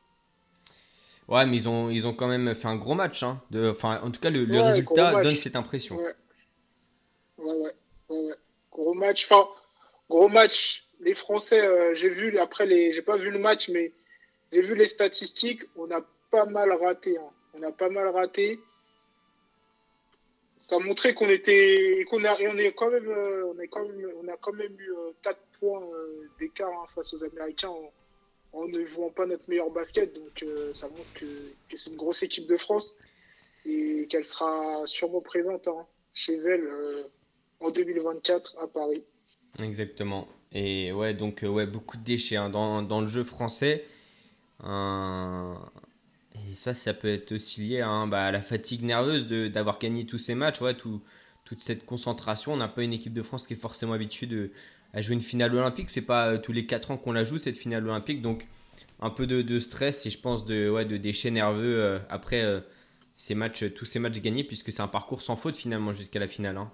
Ouais, 1.27 1.47
mais 1.47 1.55
ils 1.55 1.67
ont, 1.67 1.89
ils 1.89 2.05
ont 2.05 2.13
quand 2.13 2.27
même 2.27 2.53
fait 2.53 2.67
un 2.67 2.75
gros 2.75 2.93
match. 2.93 3.23
Hein, 3.23 3.41
de, 3.49 3.71
enfin, 3.71 3.99
en 4.03 4.11
tout 4.11 4.21
cas, 4.21 4.29
le, 4.29 4.43
résultat 4.61 5.23
donne 5.23 5.35
cette 5.35 5.55
impression. 5.55 5.97
Ouais. 5.97 6.13
Ouais, 7.39 7.73
ouais. 8.09 8.35
Gros 8.71 8.93
match. 8.93 9.27
Enfin, 9.29 9.49
gros 10.09 10.29
match. 10.29 10.83
Les 11.01 11.15
Français, 11.15 11.65
euh, 11.65 11.95
j'ai 11.95 12.09
vu, 12.09 12.37
après, 12.37 12.65
les, 12.67 12.91
j'ai 12.91 13.01
pas 13.01 13.17
vu 13.17 13.31
le 13.31 13.39
match, 13.39 13.69
mais 13.69 13.91
j'ai 14.51 14.61
vu 14.61 14.75
les 14.75 14.85
statistiques. 14.85 15.63
On 15.75 15.89
a 15.89 16.01
pas 16.29 16.45
mal 16.45 16.71
raté. 16.71 17.17
On 17.55 17.63
a 17.63 17.71
pas 17.71 17.89
mal 17.89 18.07
raté. 18.09 18.59
Ça 20.67 20.77
a 20.77 20.79
montré 20.79 21.13
qu'on 21.13 21.29
était, 21.29 22.05
qu'on 22.09 22.23
a, 22.23 22.35
on 22.41 22.57
est 22.57 22.73
quand 22.73 22.89
même, 22.89 23.07
euh, 23.07 23.53
on 23.53 23.59
est 23.59 23.67
quand 23.67 23.87
même, 23.87 24.09
on 24.23 24.27
a 24.27 24.37
quand 24.37 24.53
même 24.53 24.73
eu 24.79 24.91
euh, 24.91 25.11
4 25.21 25.37
points 25.59 25.83
euh, 25.83 26.27
d'écart 26.39 26.71
hein, 26.71 26.87
face 26.95 27.13
aux 27.13 27.23
Américains 27.23 27.71
en, 28.53 28.67
ne 28.67 28.83
jouant 28.85 29.11
pas 29.11 29.27
notre 29.27 29.47
meilleur 29.47 29.69
basket. 29.69 30.13
Donc, 30.15 30.41
euh, 30.41 30.73
ça 30.73 30.87
montre 30.87 31.13
que, 31.13 31.25
c'est 31.75 31.91
une 31.91 31.97
grosse 31.97 32.23
équipe 32.23 32.47
de 32.47 32.57
France 32.57 32.95
et 33.65 34.07
qu'elle 34.09 34.25
sera 34.25 34.81
sûrement 34.85 35.21
présente 35.21 35.67
hein, 35.67 35.85
chez 36.13 36.35
elle 36.35 36.63
euh, 36.63 37.03
en 37.59 37.69
2024 37.69 38.57
à 38.59 38.67
Paris. 38.67 39.03
Exactement. 39.61 40.27
Et 40.51 40.91
ouais, 40.91 41.13
donc 41.13 41.43
euh, 41.43 41.47
ouais, 41.47 41.67
beaucoup 41.67 41.97
de 41.97 42.03
déchets 42.03 42.37
hein, 42.37 42.49
dans, 42.49 42.81
dans 42.81 43.01
le 43.01 43.07
jeu 43.07 43.23
français. 43.23 43.85
Et 46.35 46.53
ça, 46.53 46.73
ça 46.73 46.93
peut 46.93 47.07
être 47.07 47.31
aussi 47.33 47.61
lié 47.61 47.81
hein, 47.81 48.07
bah, 48.07 48.25
à 48.25 48.31
la 48.31 48.41
fatigue 48.41 48.83
nerveuse 48.83 49.25
d'avoir 49.27 49.79
gagné 49.79 50.05
tous 50.05 50.17
ces 50.17 50.35
matchs, 50.35 50.61
ouais, 50.61 50.75
tout- 50.75 51.01
toute 51.45 51.61
cette 51.61 51.85
concentration. 51.85 52.53
On 52.53 52.57
n'a 52.57 52.67
pas 52.67 52.83
une 52.83 52.93
équipe 52.93 53.13
de 53.13 53.21
France 53.21 53.47
qui 53.47 53.53
est 53.53 53.57
forcément 53.57 53.93
habituée 53.93 54.27
de, 54.27 54.51
à 54.93 55.01
jouer 55.01 55.13
une 55.15 55.21
finale 55.21 55.55
olympique. 55.55 55.89
C'est 55.89 56.01
pas 56.01 56.27
euh, 56.33 56.37
tous 56.37 56.51
les 56.51 56.65
4 56.65 56.91
ans 56.91 56.97
qu'on 56.97 57.13
la 57.13 57.23
joue, 57.23 57.37
cette 57.37 57.55
finale 57.57 57.85
olympique. 57.85 58.21
Donc 58.21 58.47
un 58.99 59.09
peu 59.09 59.27
de, 59.27 59.59
stress 59.59 60.05
et 60.05 60.09
je 60.09 60.19
pense 60.19 60.45
de, 60.45 60.69
ouais, 60.69 60.85
de 60.85 60.97
déchets 60.97 61.31
nerveux 61.31 61.83
euh, 61.83 61.99
après 62.09 62.43
euh, 62.43 62.59
ces 63.17 63.35
matchs, 63.35 63.73
tous 63.73 63.85
ces 63.85 63.99
matchs 63.99 64.19
gagnés, 64.21 64.43
puisque 64.43 64.71
c'est 64.71 64.81
un 64.81 64.87
parcours 64.87 65.21
sans 65.21 65.35
faute 65.35 65.55
finalement 65.55 65.93
jusqu'à 65.93 66.19
la 66.19 66.27
finale. 66.27 66.57
hein. 66.57 66.71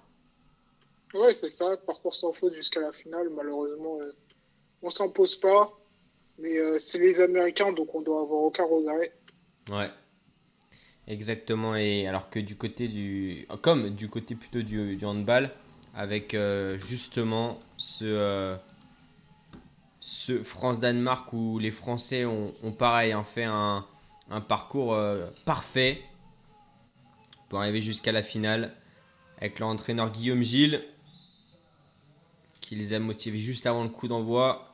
Ouais, 1.14 1.34
c'est 1.34 1.50
ça, 1.50 1.76
parcours 1.76 2.14
sans 2.14 2.32
faute 2.32 2.54
jusqu'à 2.54 2.80
la 2.80 2.92
finale. 2.92 3.28
Malheureusement, 3.30 3.98
euh, 4.02 4.12
on 4.82 4.90
s'impose 4.90 5.36
pas. 5.36 5.72
Mais 6.38 6.58
c'est 6.80 6.98
les 6.98 7.20
Américains, 7.20 7.72
donc 7.72 7.94
on 7.94 8.00
doit 8.02 8.22
avoir 8.22 8.42
aucun 8.42 8.64
regret. 8.64 9.12
Ouais. 9.70 9.90
Exactement. 11.08 11.76
Et 11.76 12.06
alors 12.06 12.30
que 12.30 12.38
du 12.38 12.56
côté 12.56 12.88
du. 12.88 13.46
Comme 13.62 13.90
du 13.90 14.08
côté 14.08 14.34
plutôt 14.34 14.62
du, 14.62 15.04
handball, 15.04 15.50
avec 15.94 16.34
euh, 16.34 16.78
justement 16.78 17.58
ce. 17.76 18.04
euh, 18.04 18.56
ce 20.00 20.42
France-Danemark 20.42 21.32
où 21.32 21.58
les 21.60 21.70
Français 21.70 22.24
ont, 22.24 22.52
ont 22.64 22.72
pareil 22.72 23.12
hein, 23.12 23.22
fait 23.22 23.44
un, 23.44 23.86
un 24.30 24.40
parcours 24.40 24.94
euh, 24.94 25.28
parfait 25.44 26.02
pour 27.48 27.60
arriver 27.60 27.80
jusqu'à 27.80 28.10
la 28.10 28.22
finale 28.24 28.74
avec 29.38 29.60
leur 29.60 29.68
entraîneur 29.68 30.10
Guillaume 30.10 30.42
Gilles 30.42 30.82
qui 32.60 32.74
les 32.74 32.94
a 32.94 32.98
motivés 32.98 33.38
juste 33.38 33.66
avant 33.66 33.84
le 33.84 33.90
coup 33.90 34.08
d'envoi 34.08 34.71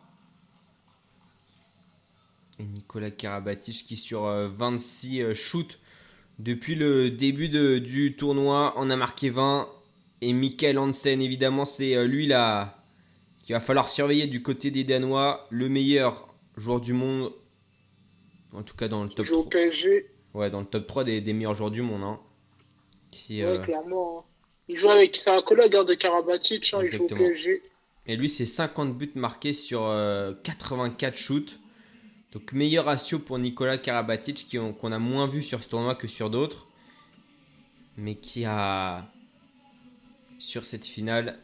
et 2.58 2.64
Nicolas 2.64 3.10
Karabatic 3.10 3.84
qui 3.86 3.96
sur 3.96 4.26
euh, 4.26 4.48
26 4.48 5.20
euh, 5.22 5.34
shoots 5.34 5.78
depuis 6.38 6.74
le 6.74 7.10
début 7.10 7.48
de- 7.48 7.78
du 7.78 8.14
tournoi 8.16 8.76
en 8.76 8.90
a 8.90 8.96
marqué 8.96 9.30
20 9.30 9.68
et 10.20 10.32
Michael 10.32 10.78
Hansen 10.78 11.20
évidemment 11.22 11.64
c'est 11.64 11.94
euh, 11.94 12.04
lui 12.06 12.26
là 12.26 12.82
qu'il 13.42 13.54
va 13.54 13.60
falloir 13.60 13.88
surveiller 13.88 14.26
du 14.26 14.42
côté 14.42 14.70
des 14.70 14.84
Danois 14.84 15.46
le 15.50 15.68
meilleur 15.68 16.28
joueur 16.56 16.80
du 16.80 16.92
monde 16.92 17.32
en 18.52 18.62
tout 18.62 18.74
cas 18.76 18.88
dans 18.88 19.02
le 19.04 19.08
top 19.08 19.24
joue 19.26 19.36
au 19.36 19.40
3, 19.42 19.50
PSG, 19.50 20.06
ouais, 20.34 20.50
dans 20.50 20.60
le 20.60 20.66
top 20.66 20.86
3 20.86 21.04
des, 21.04 21.20
des 21.20 21.32
meilleurs 21.32 21.54
joueurs 21.54 21.70
du 21.70 21.82
monde 21.82 22.02
hein. 22.02 22.20
Qui, 23.10 23.42
ouais, 23.42 23.48
euh, 23.50 23.58
clairement. 23.64 24.18
hein. 24.20 24.24
Il 24.68 24.76
joue 24.76 24.90
avec, 24.90 25.16
c'est 25.16 25.30
un 25.30 25.40
collègue 25.40 25.74
hein, 25.76 25.84
de 25.84 25.94
Karabatic, 25.94 26.74
hein, 26.74 26.80
il 26.82 26.88
joue 26.88 27.04
au. 27.04 27.08
PSG. 27.08 27.62
Et 28.06 28.16
lui, 28.16 28.28
c'est 28.28 28.44
50 28.44 28.96
buts 28.98 29.10
marqués 29.14 29.54
sur 29.54 29.84
euh, 29.86 30.34
84 30.42 31.16
shoots. 31.16 31.58
Donc, 32.32 32.52
meilleur 32.52 32.84
ratio 32.84 33.18
pour 33.18 33.38
Nicolas 33.38 33.78
Karabatic, 33.78 34.56
qu'on 34.80 34.92
a 34.92 34.98
moins 34.98 35.26
vu 35.26 35.42
sur 35.42 35.62
ce 35.62 35.68
tournoi 35.68 35.94
que 35.94 36.06
sur 36.06 36.30
d'autres. 36.30 36.66
Mais 37.96 38.14
qui 38.14 38.44
a, 38.44 39.10
sur 40.38 40.64
cette 40.64 40.84
finale, 40.84 41.38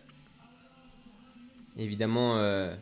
évidemment, 1.77 2.37
euh, 2.37 2.75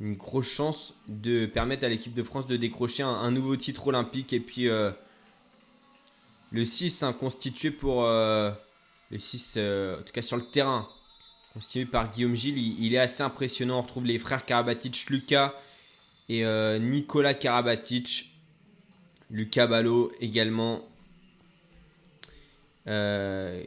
une 0.00 0.14
grosse 0.14 0.48
chance 0.48 0.94
de 1.08 1.46
permettre 1.46 1.84
à 1.84 1.88
l'équipe 1.88 2.14
de 2.14 2.22
France 2.22 2.46
de 2.46 2.56
décrocher 2.56 3.02
un, 3.02 3.30
nouveau 3.30 3.56
titre 3.56 3.88
olympique. 3.88 4.32
Et 4.32 4.40
puis, 4.40 4.68
euh, 4.68 4.90
le 6.50 6.64
6 6.64 7.02
hein, 7.02 7.12
constitué 7.12 7.70
pour. 7.70 8.04
euh, 8.04 8.52
le 9.10 9.18
6, 9.18 9.54
euh, 9.56 10.00
en 10.00 10.02
tout 10.02 10.12
cas 10.12 10.22
sur 10.22 10.36
le 10.36 10.42
terrain, 10.42 10.88
constitué 11.52 11.84
par 11.84 12.10
Guillaume 12.10 12.34
Gilles. 12.34 12.58
Il, 12.58 12.84
il 12.84 12.94
est 12.94 12.98
assez 12.98 13.22
impressionnant. 13.22 13.78
On 13.78 13.82
retrouve 13.82 14.06
les 14.06 14.18
frères 14.18 14.44
Karabatic, 14.44 15.06
Lucas 15.10 15.54
et 16.28 16.44
euh, 16.44 16.78
Nicolas 16.78 17.34
Karabatic. 17.34 18.30
Lucas 19.30 19.66
Ballot 19.66 20.12
également. 20.20 20.86
Euh, 22.86 23.64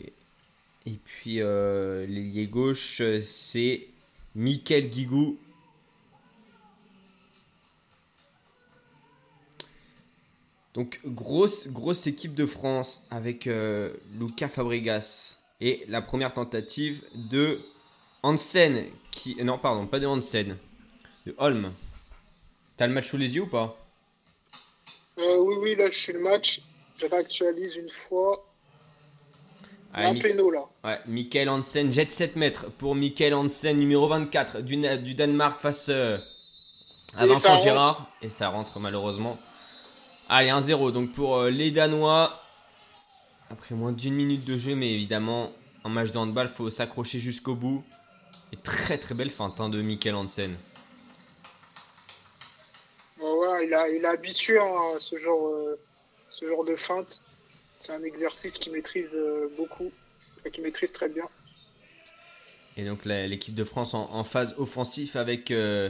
et 0.85 0.99
puis 1.03 1.41
euh, 1.41 2.05
l'ailier 2.05 2.47
gauche, 2.47 3.01
c'est 3.23 3.87
Mickaël 4.35 4.89
Guigou. 4.89 5.37
Donc 10.73 11.01
grosse, 11.05 11.69
grosse 11.69 12.05
équipe 12.05 12.35
de 12.35 12.45
France 12.45 13.03
avec 13.09 13.49
Lucas 14.19 14.47
Fabregas 14.47 15.39
et 15.59 15.83
la 15.87 16.03
première 16.03 16.33
tentative 16.33 17.03
de 17.15 17.59
Hansen 18.21 18.85
qui 19.09 19.43
non 19.43 19.57
pardon 19.57 19.87
pas 19.87 19.99
de 19.99 20.05
Hansen 20.05 20.55
de 21.25 21.35
Holm. 21.39 21.73
T'as 22.77 22.87
le 22.87 22.93
match 22.93 23.07
sous 23.09 23.17
les 23.17 23.35
yeux 23.35 23.43
ou 23.43 23.47
pas 23.47 23.77
Euh, 25.19 25.37
oui, 25.39 25.55
oui, 25.59 25.75
là, 25.75 25.89
je 25.89 25.97
suis 25.97 26.13
le 26.13 26.19
match. 26.19 26.61
Je 26.97 27.05
réactualise 27.07 27.75
une 27.75 27.89
fois. 27.89 28.43
Ah, 29.93 30.09
un 30.09 30.13
Mi- 30.13 30.21
péno, 30.21 30.51
là. 30.51 30.65
ouais, 30.83 30.99
Michael 31.07 31.49
Hansen, 31.49 31.91
jet 31.91 32.11
7 32.11 32.35
mètres 32.35 32.69
pour 32.77 32.93
Michael 32.93 33.33
Hansen, 33.33 33.77
numéro 33.77 34.07
24 34.07 34.61
du, 34.61 34.77
Danemark 35.15 35.59
face 35.59 35.87
euh, 35.89 36.17
à 37.15 37.25
Et 37.25 37.29
Vincent. 37.29 37.57
Gérard. 37.57 38.11
Et 38.21 38.29
ça 38.29 38.49
rentre 38.49 38.79
malheureusement. 38.79 39.39
Allez, 40.29 40.49
1-0 40.49 40.91
donc 40.91 41.13
pour 41.13 41.37
euh, 41.37 41.49
les 41.49 41.71
Danois. 41.71 42.43
Après 43.49 43.75
moins 43.75 43.93
d'une 43.93 44.13
minute 44.13 44.43
de 44.43 44.57
jeu, 44.57 44.75
mais 44.75 44.91
évidemment, 44.91 45.51
en 45.83 45.89
match 45.89 46.11
de 46.11 46.17
handball, 46.17 46.49
faut 46.49 46.69
s'accrocher 46.69 47.19
jusqu'au 47.19 47.55
bout. 47.55 47.83
Et 48.51 48.57
très 48.57 48.97
très 48.97 49.15
belle 49.15 49.29
feinte 49.31 49.59
hein, 49.61 49.69
de 49.69 49.81
Michael 49.81 50.15
Hansen. 50.15 50.55
Il, 53.63 53.73
a, 53.73 53.89
il 53.89 54.03
est 54.03 54.07
habitué 54.07 54.59
hein, 54.59 54.95
à 54.95 54.99
ce 54.99 55.17
genre, 55.17 55.47
euh, 55.47 55.79
ce 56.29 56.45
genre 56.45 56.63
de 56.65 56.75
feinte. 56.75 57.23
C'est 57.79 57.91
un 57.93 58.03
exercice 58.03 58.53
qu'il 58.53 58.73
maîtrise 58.73 59.09
euh, 59.13 59.49
beaucoup, 59.55 59.91
et 60.45 60.51
qu'il 60.51 60.63
maîtrise 60.63 60.91
très 60.91 61.09
bien. 61.09 61.27
Et 62.75 62.85
donc 62.85 63.05
l'équipe 63.05 63.55
de 63.55 63.63
France 63.63 63.93
en, 63.93 64.11
en 64.11 64.23
phase 64.23 64.55
offensive 64.57 65.17
avec 65.17 65.51
euh, 65.51 65.89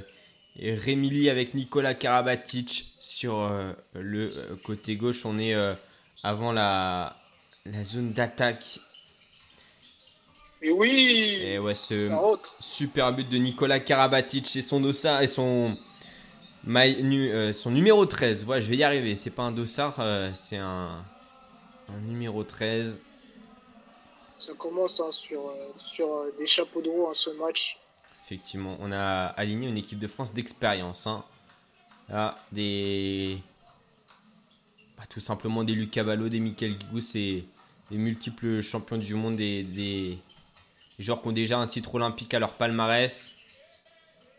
et 0.60 0.73
Rémi 0.73 1.10
Lee, 1.10 1.30
avec 1.30 1.53
Nicolas 1.53 1.93
Karabatic 1.93 2.93
sur 2.99 3.39
euh, 3.39 3.71
le 3.93 4.30
côté 4.63 4.95
gauche. 4.95 5.25
On 5.25 5.38
est 5.38 5.56
avant 6.23 6.51
la, 6.51 7.15
la 7.65 7.84
zone 7.84 8.12
d'attaque. 8.13 8.80
Et 10.62 10.71
oui, 10.71 11.39
Et 11.43 11.60
ouais, 11.60 11.75
ce 11.75 12.10
super 12.60 13.13
but 13.13 13.30
de 13.30 13.38
Nicolas 13.38 13.80
Karabatic 13.80 14.56
et 14.56 14.63
son 14.63 14.80
dossard 14.80 15.21
et 15.21 15.27
son, 15.27 15.77
nu- 16.67 17.32
euh, 17.32 17.53
son 17.53 17.71
numéro 17.71 18.06
13. 18.06 18.45
Ouais, 18.45 18.62
je 18.62 18.69
vais 18.69 18.77
y 18.77 18.84
arriver. 18.84 19.15
C'est 19.15 19.30
pas 19.32 19.43
un 19.43 19.51
dossard, 19.51 19.95
euh, 19.99 20.32
c'est 20.34 20.58
un, 20.58 21.03
un 21.89 21.99
numéro 22.01 22.43
13. 22.43 22.99
Ça 24.38 24.53
commence 24.53 24.99
hein, 24.99 25.12
sur, 25.12 25.47
euh, 25.47 25.53
sur 25.77 26.25
des 26.38 26.45
chapeaux 26.45 26.82
de 26.82 26.89
roue, 26.89 27.08
hein, 27.08 27.13
ce 27.13 27.30
match. 27.32 27.77
Effectivement, 28.25 28.77
on 28.82 28.91
a 28.91 29.25
aligné 29.38 29.67
une 29.67 29.77
équipe 29.77 29.99
de 29.99 30.08
France 30.08 30.34
d'expérience. 30.34 31.08
hein. 31.08 31.23
Là, 32.10 32.36
des. 32.51 33.38
bah, 34.97 35.03
tout 35.10 35.19
simplement 35.19 35.63
des 35.63 35.73
Lucas 35.73 36.03
Ballot, 36.03 36.30
des 36.30 36.39
Michael 36.39 36.77
Guigou, 36.77 36.99
c'est 37.01 37.43
des 37.89 37.97
multiples 37.97 38.62
champions 38.62 38.97
du 38.97 39.13
monde, 39.15 39.38
des, 39.38 39.63
des... 39.63 40.17
des 40.97 41.03
joueurs 41.03 41.21
qui 41.21 41.27
ont 41.30 41.32
déjà 41.34 41.58
un 41.58 41.67
titre 41.67 41.95
olympique 41.95 42.34
à 42.34 42.39
leur 42.39 42.53
palmarès. 42.53 43.34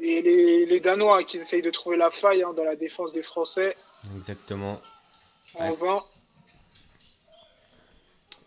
Et 0.01 0.23
les, 0.23 0.67
les 0.67 0.81
Danois 0.81 1.25
qui 1.25 1.39
essayent 1.39 1.63
de 1.63 1.71
trouver 1.71 1.97
la 1.97 2.11
faille 2.11 2.43
hein, 2.43 2.53
dans 2.55 2.65
la 2.65 2.77
défense 2.77 3.13
des 3.13 3.23
Français 3.23 3.77
Exactement. 4.17 4.81
en 5.55 5.71
Ouais. 5.71 5.77
20. 5.77 6.05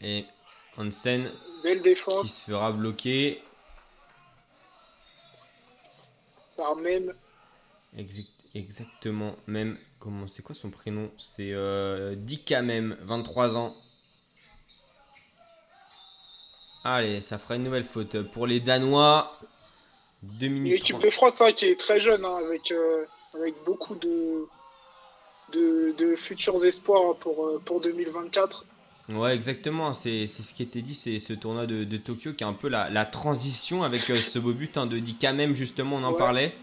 Et 0.02 0.26
Hansen 0.78 1.30
Belle 1.64 1.78
qui 1.78 1.84
défense 1.84 2.28
se 2.46 2.52
fera 2.52 2.72
bloquer. 2.72 3.44
par 6.56 6.76
même. 6.76 7.14
Exact- 7.98 8.28
exactement. 8.56 9.36
Même. 9.48 9.78
Comment 10.00 10.28
c'est 10.28 10.42
quoi 10.42 10.56
son 10.56 10.70
prénom? 10.72 11.12
C'est 11.18 11.52
euh, 11.52 12.16
Dika 12.16 12.62
même, 12.62 12.98
23 13.02 13.58
ans. 13.58 13.76
Allez, 16.84 17.22
ça 17.22 17.38
fera 17.38 17.56
une 17.58 17.64
nouvelle 17.64 17.84
faute 17.84 18.22
pour 18.32 18.48
les 18.48 18.60
Danois. 18.60 19.38
2 20.24 20.48
minutes 20.48 20.72
L'équipe 20.74 20.96
30. 20.96 21.04
de 21.06 21.10
France 21.10 21.42
hein, 21.42 21.52
qui 21.52 21.66
est 21.66 21.80
très 21.80 22.00
jeune, 22.00 22.24
hein, 22.26 22.38
avec, 22.46 22.72
euh, 22.72 23.06
avec 23.34 23.56
beaucoup 23.66 23.96
de, 23.96 24.46
de, 25.54 25.94
de 25.98 26.16
futurs 26.16 26.64
espoirs 26.66 27.02
hein, 27.12 27.16
pour, 27.20 27.46
euh, 27.46 27.62
pour 27.66 27.82
2024. 27.82 28.66
Ouais, 29.14 29.34
exactement. 29.36 29.92
C'est 29.94 30.28
ce 30.28 30.54
qui 30.54 30.64
était 30.64 30.82
dit. 30.82 30.96
C'est 30.96 31.20
ce 31.20 31.34
tournoi 31.34 31.66
de, 31.66 31.84
de 31.84 31.98
Tokyo 31.98 32.34
qui 32.34 32.44
est 32.44 32.48
un 32.48 32.54
peu 32.54 32.70
la, 32.70 32.90
la 32.90 33.06
transition 33.06 33.84
avec 33.84 34.10
euh, 34.10 34.16
ce 34.16 34.38
beau 34.40 34.54
but 34.54 34.78
hein, 34.78 34.86
de 34.86 35.00
Dika 35.00 35.34
même, 35.34 35.56
justement, 35.56 35.98
on 35.98 36.04
en 36.04 36.12
Ouais. 36.12 36.18
parlait. 36.18 36.56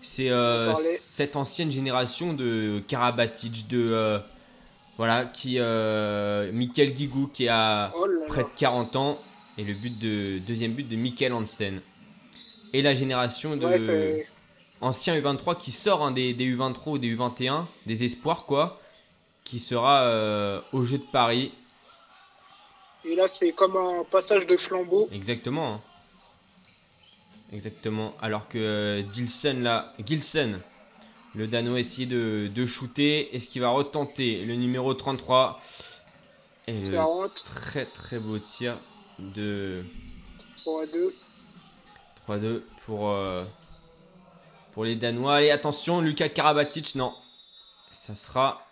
C'est 0.00 0.30
euh, 0.30 0.74
cette 0.74 1.36
ancienne 1.36 1.70
génération 1.70 2.32
de 2.32 2.80
Karabatic, 2.88 3.68
de. 3.68 3.78
euh, 3.92 4.18
voilà, 4.96 5.26
qui. 5.26 5.58
Mikel 6.56 6.90
Guigou 6.92 7.28
qui 7.32 7.48
a 7.48 7.92
Oh 7.96 8.06
là 8.06 8.20
là. 8.20 8.26
près 8.26 8.44
de 8.44 8.52
40 8.56 8.96
ans. 8.96 9.18
Et 9.58 9.64
le 9.64 9.74
but 9.74 9.98
de, 9.98 10.38
deuxième 10.38 10.72
but 10.72 10.88
de 10.88 10.96
Mikel 10.96 11.32
Hansen. 11.32 11.80
Et 12.72 12.82
la 12.82 12.94
génération 12.94 13.56
de 13.56 13.66
Ouais, 13.66 14.26
ancien 14.80 15.18
U23 15.18 15.56
qui 15.58 15.70
sort 15.70 16.02
hein, 16.02 16.10
des, 16.10 16.34
des 16.34 16.54
U23 16.54 16.90
ou 16.90 16.98
des 16.98 17.14
U21, 17.14 17.66
des 17.86 18.04
espoirs 18.04 18.44
quoi, 18.46 18.80
qui 19.44 19.60
sera 19.60 20.02
euh, 20.02 20.60
au 20.72 20.82
jeu 20.84 20.98
de 20.98 21.04
Paris. 21.12 21.52
Et 23.04 23.14
là, 23.16 23.26
c'est 23.26 23.52
comme 23.52 23.76
un 23.76 24.04
passage 24.04 24.46
de 24.46 24.56
flambeau. 24.56 25.08
Exactement. 25.12 25.74
hein. 25.74 25.80
Exactement. 27.52 28.14
Alors 28.20 28.48
que 28.48 28.58
euh, 28.58 29.02
Dilsen 29.02 29.62
là, 29.62 29.92
Gilsen, 30.04 30.60
le 31.34 31.46
Danois 31.46 31.80
essayait 31.80 32.06
de, 32.06 32.50
de 32.52 32.66
shooter. 32.66 33.34
Est-ce 33.34 33.48
qu'il 33.48 33.60
va 33.60 33.70
retenter 33.70 34.44
le 34.44 34.54
numéro 34.54 34.94
33 34.94 35.60
Et 36.68 36.80
le 36.84 37.28
très 37.44 37.86
très 37.86 38.18
beau 38.18 38.38
tir 38.38 38.78
de 39.18 39.84
3 40.58 40.84
à 40.84 40.86
2. 40.86 41.14
3-2 42.28 42.62
pour, 42.86 43.10
euh, 43.10 43.44
pour 44.72 44.84
les 44.84 44.96
Danois. 44.96 45.36
Allez, 45.36 45.50
attention, 45.50 46.00
Lucas 46.00 46.28
Karabatic, 46.28 46.94
non. 46.94 47.14
Ça 47.92 48.14
sera. 48.14 48.66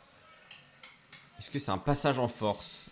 Est-ce 1.39 1.51
que 1.51 1.59
c'est 1.59 1.71
un 1.71 1.79
passage 1.79 2.19
en 2.19 2.29
force? 2.29 2.87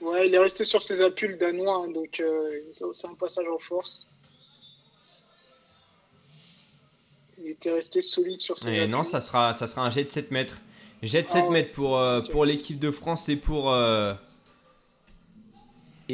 Ouais, 0.00 0.28
il 0.28 0.34
est 0.34 0.38
resté 0.38 0.64
sur 0.64 0.82
ses 0.82 1.00
appuis, 1.02 1.28
le 1.28 1.36
danois, 1.36 1.84
hein, 1.84 1.90
donc 1.90 2.20
euh, 2.20 2.50
c'est 2.94 3.06
un 3.06 3.14
passage 3.14 3.44
en 3.54 3.58
force. 3.58 4.06
Il 7.42 7.48
était 7.50 7.72
resté 7.72 8.00
solide 8.02 8.40
sur 8.40 8.56
ses 8.58 8.70
Et 8.70 8.80
appuis. 8.80 8.88
non, 8.92 9.02
ça 9.02 9.20
sera, 9.20 9.52
ça 9.52 9.66
sera 9.66 9.82
un 9.84 9.90
jet 9.90 10.04
de 10.04 10.10
7 10.10 10.30
mètres. 10.30 10.60
Jet 11.02 11.22
de 11.22 11.28
7 11.28 11.36
Ah 11.38 11.44
ouais. 11.46 11.52
mètres 11.52 11.72
pour, 11.72 11.98
euh, 11.98 12.20
pour 12.22 12.44
l'équipe 12.46 12.78
de 12.78 12.90
France 12.90 13.28
et 13.28 13.36
pour, 13.36 13.70
euh, 13.72 14.14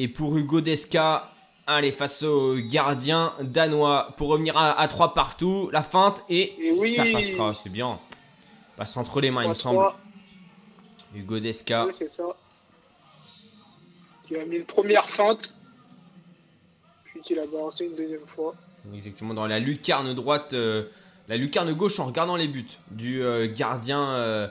et 0.03 0.09
pour 0.09 0.37
Hugo 0.37 0.61
Desca. 0.61 1.33
Allez, 1.69 1.91
face 1.91 2.23
au 2.23 2.55
gardien 2.57 3.33
danois 3.41 4.15
pour 4.17 4.29
revenir 4.29 4.57
à, 4.57 4.79
à 4.79 4.87
3 4.87 5.15
partout. 5.15 5.69
La 5.73 5.83
feinte 5.83 6.23
et, 6.29 6.55
Et 6.69 6.73
oui. 6.79 6.95
ça 6.95 7.05
passera, 7.13 7.55
c'est 7.55 7.71
bien. 7.71 7.99
Passe 8.77 8.97
entre 8.97 9.21
les 9.21 9.31
mains, 9.33 9.43
il 9.43 9.49
me 9.49 9.55
semble. 9.55 9.79
3-3. 9.79 9.93
Hugo 11.17 11.41
Desca. 11.41 11.87
Ouais, 11.87 11.93
c'est 11.93 12.11
ça. 12.11 12.25
Qui 14.29 14.37
a 14.37 14.45
mis 14.45 14.57
une 14.57 14.65
première 14.65 15.09
feinte. 15.09 15.59
Puis 17.05 17.21
qu'il 17.23 17.39
a 17.39 17.47
balancé 17.47 17.85
une 17.87 17.97
deuxième 17.97 18.27
fois. 18.27 18.55
Exactement, 18.95 19.35
dans 19.35 19.47
la 19.47 19.59
lucarne 19.59 20.15
droite, 20.15 20.53
euh, 20.53 20.85
la 21.27 21.37
lucarne 21.37 21.73
gauche 21.73 21.99
en 21.99 22.07
regardant 22.07 22.37
les 22.37 22.47
buts 22.47 22.69
du 22.93 23.23
euh, 23.25 23.49
gardien, 23.53 24.01
euh, 24.11 24.47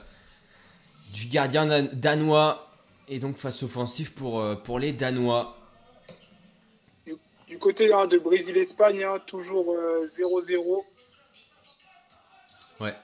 du 1.13 1.27
gardien 1.27 1.65
dan- 1.65 1.89
danois. 1.93 2.64
Et 3.07 3.19
donc 3.19 3.37
face 3.37 3.63
offensif 3.63 4.13
pour, 4.15 4.39
euh, 4.39 4.55
pour 4.55 4.79
les 4.79 4.93
Danois. 4.93 5.57
Du 7.47 7.59
côté 7.59 7.93
hein, 7.93 8.07
de 8.07 8.17
Brésil-Espagne, 8.17 9.03
hein, 9.03 9.19
toujours 9.27 9.71
euh, 9.71 10.09
0-0. 10.11 10.83
Ouais. 12.79 12.95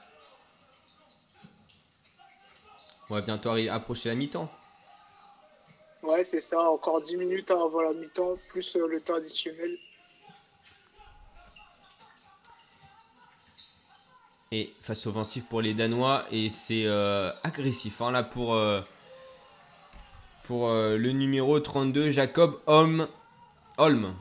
On 3.08 3.14
va 3.14 3.20
bientôt 3.20 3.50
approcher 3.50 4.08
la 4.08 4.14
mi-temps. 4.16 4.50
Ouais, 6.02 6.24
c'est 6.24 6.40
ça. 6.40 6.60
Encore 6.60 7.00
10 7.00 7.16
minutes 7.16 7.50
avant 7.50 7.82
la 7.82 7.92
mi-temps, 7.92 8.36
plus 8.48 8.74
euh, 8.76 8.88
le 8.88 9.00
temps 9.00 9.14
additionnel. 9.14 9.78
Et 14.50 14.74
face 14.80 15.06
offensif 15.06 15.46
pour 15.48 15.62
les 15.62 15.72
Danois. 15.72 16.26
Et 16.32 16.50
c'est 16.50 16.84
euh, 16.86 17.30
agressif 17.44 18.02
hein, 18.02 18.10
là 18.10 18.24
pour, 18.24 18.54
euh, 18.54 18.80
pour 20.52 20.68
euh, 20.68 20.98
le 20.98 21.12
numéro 21.12 21.58
32, 21.58 22.10
Jacob 22.10 22.60
Holm. 22.66 23.08
Holm. 23.78 24.14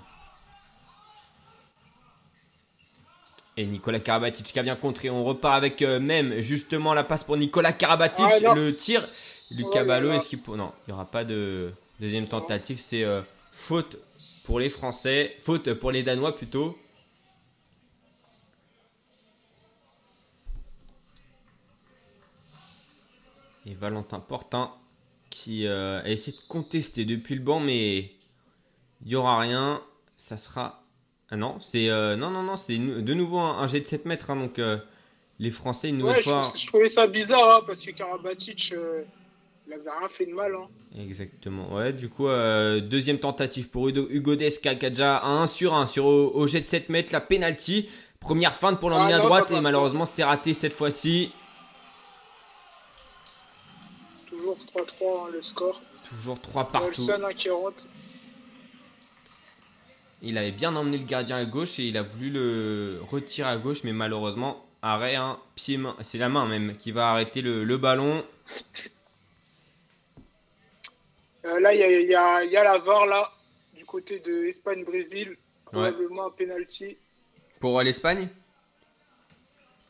Et 3.58 3.66
Nicolas 3.66 4.00
Karabatic 4.00 4.46
qui 4.46 4.58
a 4.58 4.64
bien 4.64 4.78
contré. 4.78 5.10
On 5.10 5.26
repart 5.26 5.56
avec 5.56 5.82
euh, 5.82 6.00
même 6.00 6.40
justement 6.40 6.94
la 6.94 7.04
passe 7.04 7.26
pour 7.26 7.36
Nicolas 7.36 7.74
Karabatic. 7.74 8.26
Ah, 8.46 8.56
le 8.56 8.74
tir. 8.74 9.10
Lucas 9.50 9.82
Oh 9.84 9.88
Ballot, 9.88 10.14
est-ce 10.14 10.30
qu'il 10.30 10.40
peut. 10.40 10.56
Non, 10.56 10.72
il 10.88 10.92
n'y 10.92 10.94
aura 10.94 11.04
pas 11.04 11.26
de 11.26 11.74
deuxième 12.00 12.30
tentative. 12.30 12.80
C'est 12.80 13.04
euh, 13.04 13.22
faute 13.52 13.98
pour 14.46 14.62
les 14.62 14.70
Français. 14.70 15.36
Faute 15.44 15.74
pour 15.74 15.92
les 15.92 16.02
Danois 16.02 16.38
plutôt. 16.38 16.80
Et 23.66 23.74
Valentin 23.74 24.22
Portin 24.22 24.72
qui 25.32 25.66
euh, 25.66 26.02
a 26.04 26.08
essayé 26.10 26.38
de 26.38 26.42
contester 26.48 27.04
depuis 27.06 27.34
le 27.34 27.42
banc, 27.42 27.60
mais 27.60 28.12
il 29.04 29.08
n'y 29.08 29.16
aura 29.16 29.40
rien. 29.40 29.82
Ça 30.18 30.38
sera. 30.38 30.84
Ah 31.32 31.38
non, 31.38 31.56
c'est 31.60 31.90
euh, 31.90 32.16
non 32.16 32.30
non 32.30 32.44
non, 32.44 32.56
c'est 32.56 32.78
de 32.78 33.14
nouveau 33.14 33.40
un, 33.40 33.58
un 33.60 33.68
jet 33.68 33.80
de 33.80 33.86
7 33.88 34.06
mètres. 34.06 34.30
hein, 34.30 34.36
donc 34.36 34.60
euh, 34.60 34.78
les 35.40 35.50
Français 35.50 35.90
une 35.90 35.98
nouvelle 35.98 36.18
Ouais, 36.18 36.22
fois. 36.22 36.44
je 36.56 36.68
trouvais 36.68 36.90
ça 36.90 37.08
bizarre 37.08 37.58
hein, 37.58 37.64
parce 37.66 37.80
que 37.82 37.90
Karabatic, 37.92 38.74
euh, 38.76 39.02
il 39.66 39.74
avait 39.74 39.90
rien 39.90 40.10
fait 40.10 40.26
de 40.26 40.34
mal. 40.34 40.54
Hein. 40.54 40.68
Exactement. 41.02 41.74
Ouais, 41.74 41.94
du 41.94 42.10
coup 42.10 42.28
deuxième 42.28 43.18
tentative 43.20 43.70
pour 43.70 43.88
Hugo, 43.88 44.08
Hugo 44.10 44.36
Desca 44.36 44.76
qui 44.76 44.86
a 44.86 44.90
déjà 44.90 45.24
un 45.24 45.44
1 45.44 45.48
sur 45.48 45.74
1 45.74 45.86
sur 45.86 46.06
au, 46.06 46.32
au 46.36 46.46
jet 46.48 46.60
de 46.62 46.68
7 46.68 46.90
mètres 46.90 47.14
la 47.14 47.22
penalty. 47.22 47.88
Première 48.20 48.54
feinte 48.54 48.80
pour 48.80 48.90
l'emmener 48.92 49.14
Ah 49.14 49.16
à 49.16 49.20
non, 49.20 49.26
droite 49.26 49.50
et 49.52 49.60
malheureusement 49.62 50.06
c'est 50.06 50.24
raté 50.24 50.54
cette 50.54 50.74
fois-ci. 50.74 51.32
3-3 54.76 55.28
hein, 55.28 55.30
le 55.32 55.42
score. 55.42 55.82
Toujours 56.10 56.40
3 56.42 56.72
partout. 56.72 57.08
Hein, 57.10 57.34
qui 57.34 57.50
rentre. 57.50 57.86
Il 60.22 60.38
avait 60.38 60.52
bien 60.52 60.76
emmené 60.76 60.98
le 60.98 61.06
gardien 61.06 61.38
à 61.38 61.46
gauche 61.46 61.80
et 61.80 61.84
il 61.84 61.98
a 61.98 62.04
voulu 62.04 62.30
le 62.30 63.00
retirer 63.10 63.50
à 63.50 63.58
gauche, 63.58 63.84
mais 63.84 63.92
malheureusement, 63.94 64.66
arrêt, 64.84 65.16
hein, 65.16 65.40
pied, 65.56 65.78
main, 65.78 65.96
c'est 66.02 66.20
la 66.20 66.30
main 66.30 66.46
même 66.48 66.78
qui 66.78 66.92
va 66.92 67.12
arrêter 67.12 67.42
le, 67.42 67.64
le 67.64 67.78
ballon. 67.78 68.24
Euh, 71.46 71.60
là, 71.60 71.74
il 71.74 71.80
y 71.80 71.84
a, 71.84 72.00
il 72.02 72.08
y 72.08 72.16
a- 72.16 72.44
il 72.44 72.52
y 72.52 72.58
a 72.58 72.64
la 72.64 72.78
VAR 72.78 73.08
là, 73.08 73.32
du 73.76 73.84
côté 73.86 74.20
de 74.20 74.46
Espagne-Brésil. 74.46 75.38
Probablement 75.66 76.28
un 76.28 76.32
penalty 76.32 76.98
Pour 77.60 77.82
l'Espagne? 77.82 78.28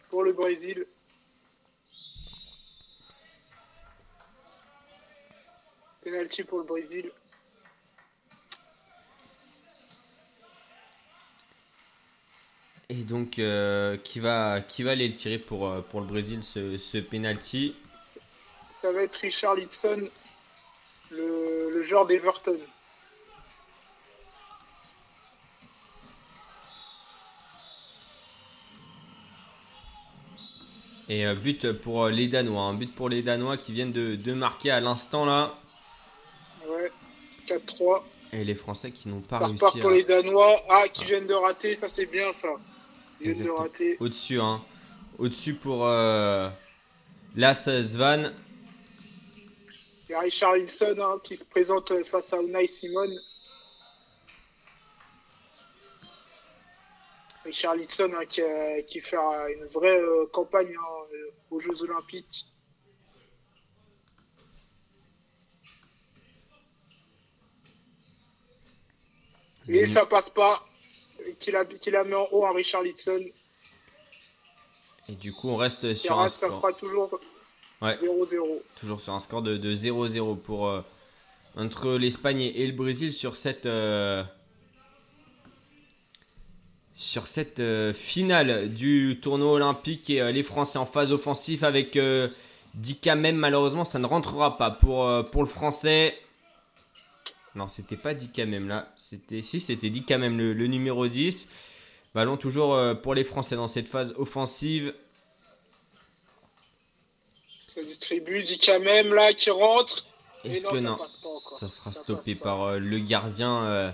Pour 0.09 0.23
le 0.23 0.31
Brésil. 0.31 0.85
Penalty 6.11 6.43
pour 6.43 6.59
le 6.59 6.65
Brésil. 6.65 7.11
Et 12.89 13.03
donc, 13.03 13.39
euh, 13.39 13.95
qui, 13.95 14.19
va, 14.19 14.59
qui 14.59 14.83
va 14.83 14.91
aller 14.91 15.07
le 15.07 15.15
tirer 15.15 15.37
pour, 15.37 15.69
euh, 15.69 15.79
pour 15.81 16.01
le 16.01 16.07
Brésil, 16.07 16.43
ce, 16.43 16.77
ce 16.77 16.97
penalty? 16.97 17.73
Ça 18.81 18.91
va 18.91 19.03
être 19.03 19.15
Richard 19.15 19.55
Litson, 19.55 20.09
le, 21.11 21.71
le 21.71 21.83
joueur 21.83 22.05
d'Everton. 22.05 22.59
Et 31.07 31.25
euh, 31.25 31.35
but 31.35 31.71
pour 31.71 32.07
les 32.07 32.27
Danois. 32.27 32.63
Un 32.63 32.73
but 32.73 32.93
pour 32.93 33.07
les 33.07 33.21
Danois 33.21 33.55
qui 33.55 33.71
viennent 33.71 33.93
de, 33.93 34.15
de 34.15 34.33
marquer 34.33 34.71
à 34.71 34.81
l'instant 34.81 35.25
là. 35.25 35.53
Ouais, 36.67 36.91
4-3. 37.47 38.01
Et 38.33 38.43
les 38.45 38.55
Français 38.55 38.91
qui 38.91 39.09
n'ont 39.09 39.21
pas 39.21 39.39
Ça 39.39 39.47
réussi 39.47 39.63
repart 39.65 39.81
pour 39.81 39.89
à... 39.91 39.93
les 39.93 40.03
Danois. 40.03 40.61
Ah, 40.69 40.87
qui 40.87 41.05
viennent 41.05 41.27
de 41.27 41.33
rater, 41.33 41.75
ça 41.75 41.89
c'est 41.89 42.05
bien 42.05 42.31
ça. 42.33 42.49
Ils 43.19 43.31
viennent 43.33 43.45
de 43.47 43.51
rater. 43.51 43.97
Au-dessus, 43.99 44.39
hein. 44.39 44.63
Au-dessus 45.17 45.53
pour 45.55 45.85
euh, 45.85 46.49
Las 47.35 47.69
Svan. 47.81 48.31
Il 50.07 50.11
y 50.11 50.13
a 50.13 50.19
Richarlison 50.19 50.95
hein, 50.99 51.19
qui 51.23 51.37
se 51.37 51.45
présente 51.45 51.91
face 52.05 52.33
à 52.33 52.41
Unai 52.41 52.67
Simon. 52.67 53.07
Richarlison 57.45 58.11
hein, 58.13 58.25
qui, 58.29 58.41
a- 58.41 58.81
qui 58.83 59.01
fait 59.01 59.17
euh, 59.17 59.55
une 59.57 59.65
vraie 59.67 59.97
euh, 59.99 60.25
campagne 60.31 60.73
hein, 60.77 61.05
euh, 61.13 61.31
aux 61.49 61.59
Jeux 61.59 61.81
Olympiques. 61.83 62.45
Et 69.67 69.85
Mhm. 69.85 69.91
ça 69.91 70.05
passe 70.05 70.29
pas. 70.29 70.63
Qu'il 71.39 71.55
a, 71.55 71.65
qu'il 71.65 71.95
a 71.95 72.03
mis 72.03 72.15
en 72.15 72.27
haut 72.31 72.45
à 72.45 72.51
Richarlison. 72.51 73.19
Et 75.07 75.13
du 75.15 75.31
coup, 75.33 75.49
on 75.49 75.55
reste 75.55 75.93
sur 75.93 76.17
un 76.17 76.23
reste, 76.23 76.39
ça 76.39 76.47
score. 76.47 76.61
fera 76.61 76.73
toujours 76.73 77.19
Ouais. 77.81 77.97
0-0. 77.99 78.61
Toujours 78.79 79.01
sur 79.01 79.13
un 79.13 79.19
score 79.19 79.41
de, 79.41 79.57
de 79.57 79.73
0-0 79.73 80.35
pour 80.35 80.67
euh, 80.67 80.81
entre 81.55 81.91
l'Espagne 81.93 82.39
et 82.41 82.65
le 82.67 82.73
Brésil 82.73 83.11
sur 83.13 83.35
cette 83.35 83.65
euh, 83.65 84.23
sur 86.93 87.27
cette 87.27 87.59
euh, 87.59 87.93
finale 87.93 88.71
du 88.73 89.19
tournoi 89.21 89.51
olympique 89.53 90.09
et 90.09 90.31
les 90.31 90.43
Français 90.43 90.77
en 90.77 90.85
phase 90.85 91.11
offensive 91.11 91.63
avec 91.63 91.97
Dika 92.75 93.15
même 93.15 93.35
malheureusement 93.37 93.83
ça 93.83 93.97
ne 93.99 94.05
rentrera 94.05 94.57
pas 94.57 94.71
pour 94.71 95.07
pour 95.31 95.41
le 95.43 95.49
Français. 95.49 96.15
Non, 97.55 97.67
c'était 97.67 97.97
pas 97.97 98.13
Dika 98.13 98.45
même 98.45 98.67
là, 98.67 98.91
c'était 98.95 99.41
si 99.41 99.59
c'était 99.59 99.89
Dika 99.89 100.17
même 100.17 100.37
le, 100.37 100.53
le 100.53 100.67
numéro 100.67 101.07
10. 101.07 101.49
Ballon 102.15 102.37
toujours 102.37 102.73
euh, 102.75 102.93
pour 102.93 103.13
les 103.13 103.23
Français 103.23 103.55
dans 103.55 103.67
cette 103.67 103.87
phase 103.87 104.13
offensive. 104.17 104.93
Ça 107.73 107.81
distribue, 107.83 108.43
dit 108.43 108.59
quand 108.59 108.79
même 108.79 109.13
là 109.13 109.33
qui 109.33 109.49
rentre. 109.49 110.05
Est-ce 110.43 110.65
que 110.65 110.77
non. 110.77 110.97
Ça 111.59 111.69
sera 111.69 111.91
Ça 111.93 112.01
stoppé 112.01 112.35
par 112.35 112.63
euh, 112.63 112.79
le 112.79 112.99
gardien 112.99 113.63
euh, 113.63 113.91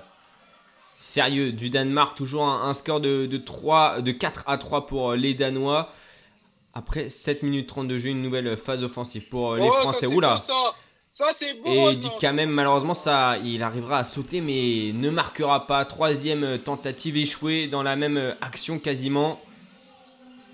sérieux 0.97 1.51
du 1.51 1.69
Danemark. 1.69 2.15
Toujours 2.17 2.45
un, 2.47 2.69
un 2.69 2.73
score 2.73 3.01
de, 3.01 3.25
de, 3.25 3.37
3, 3.37 4.01
de 4.01 4.11
4 4.11 4.43
à 4.47 4.57
3 4.57 4.85
pour 4.85 5.11
euh, 5.11 5.15
les 5.15 5.33
Danois. 5.33 5.91
Après 6.73 7.09
7 7.09 7.43
minutes 7.43 7.67
30 7.67 7.87
de 7.87 7.97
jeu, 7.97 8.09
une 8.09 8.21
nouvelle 8.21 8.55
phase 8.55 8.83
offensive 8.83 9.27
pour 9.29 9.55
les 9.55 9.67
Oh, 9.67 9.73
ça, 9.73 9.81
Français. 9.81 10.05
Oula 10.07 10.43
Ça, 11.17 11.31
c'est. 11.39 11.57
Et 11.65 11.95
dit 11.95 12.11
quand 12.21 12.33
même, 12.33 12.51
malheureusement, 12.51 12.93
ça, 12.93 13.39
il 13.43 13.63
arrivera 13.63 13.97
à 13.97 14.03
sauter, 14.03 14.39
mais 14.39 14.91
ne 14.93 15.09
marquera 15.09 15.65
pas. 15.65 15.83
Troisième 15.83 16.59
tentative 16.59 17.17
échouée 17.17 17.67
dans 17.67 17.81
la 17.81 17.95
même 17.95 18.35
action 18.39 18.77
quasiment. 18.77 19.41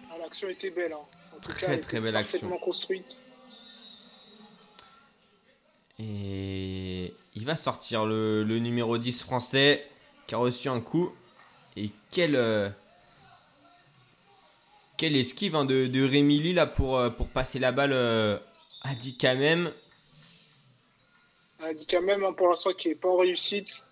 Ah, 0.10 0.16
L'action 0.22 0.48
était 0.48 0.70
belle. 0.70 0.94
Hein. 0.94 1.00
En 1.36 1.40
tout 1.42 1.50
Très, 1.50 1.68
cas, 1.68 1.78
très 1.80 2.00
belle 2.00 2.16
action. 2.16 2.50
construite. 2.64 3.20
Et 6.00 7.14
il 7.36 7.46
va 7.46 7.58
sortir 7.58 8.06
le, 8.06 8.44
le 8.46 8.60
numéro 8.60 8.98
10 8.98 9.22
français 9.22 9.86
qui 10.28 10.36
a 10.36 10.38
reçu 10.38 10.70
un 10.70 10.80
coup. 10.80 11.12
Et 11.76 11.90
quel, 12.10 12.38
euh, 12.38 12.70
quelle 14.96 15.18
esquive 15.18 15.56
hein, 15.58 15.66
de, 15.66 15.88
de 15.88 16.08
Rémi 16.08 16.40
Lee 16.40 16.54
là 16.54 16.68
pour, 16.68 16.98
euh, 16.98 17.10
pour 17.10 17.28
passer 17.28 17.60
la 17.60 17.74
balle 17.74 17.92
euh, 17.92 18.38
à 18.82 18.96
dit 18.96 19.18
dit 21.74 21.86
quand 21.88 22.02
même 22.02 22.24
hein, 22.24 22.34
pour 22.34 22.50
l'instant 22.50 22.74
qu'il 22.74 22.90
n'est 22.92 22.96
pas 22.96 23.10
en 23.10 23.18
réussite. 23.18 23.86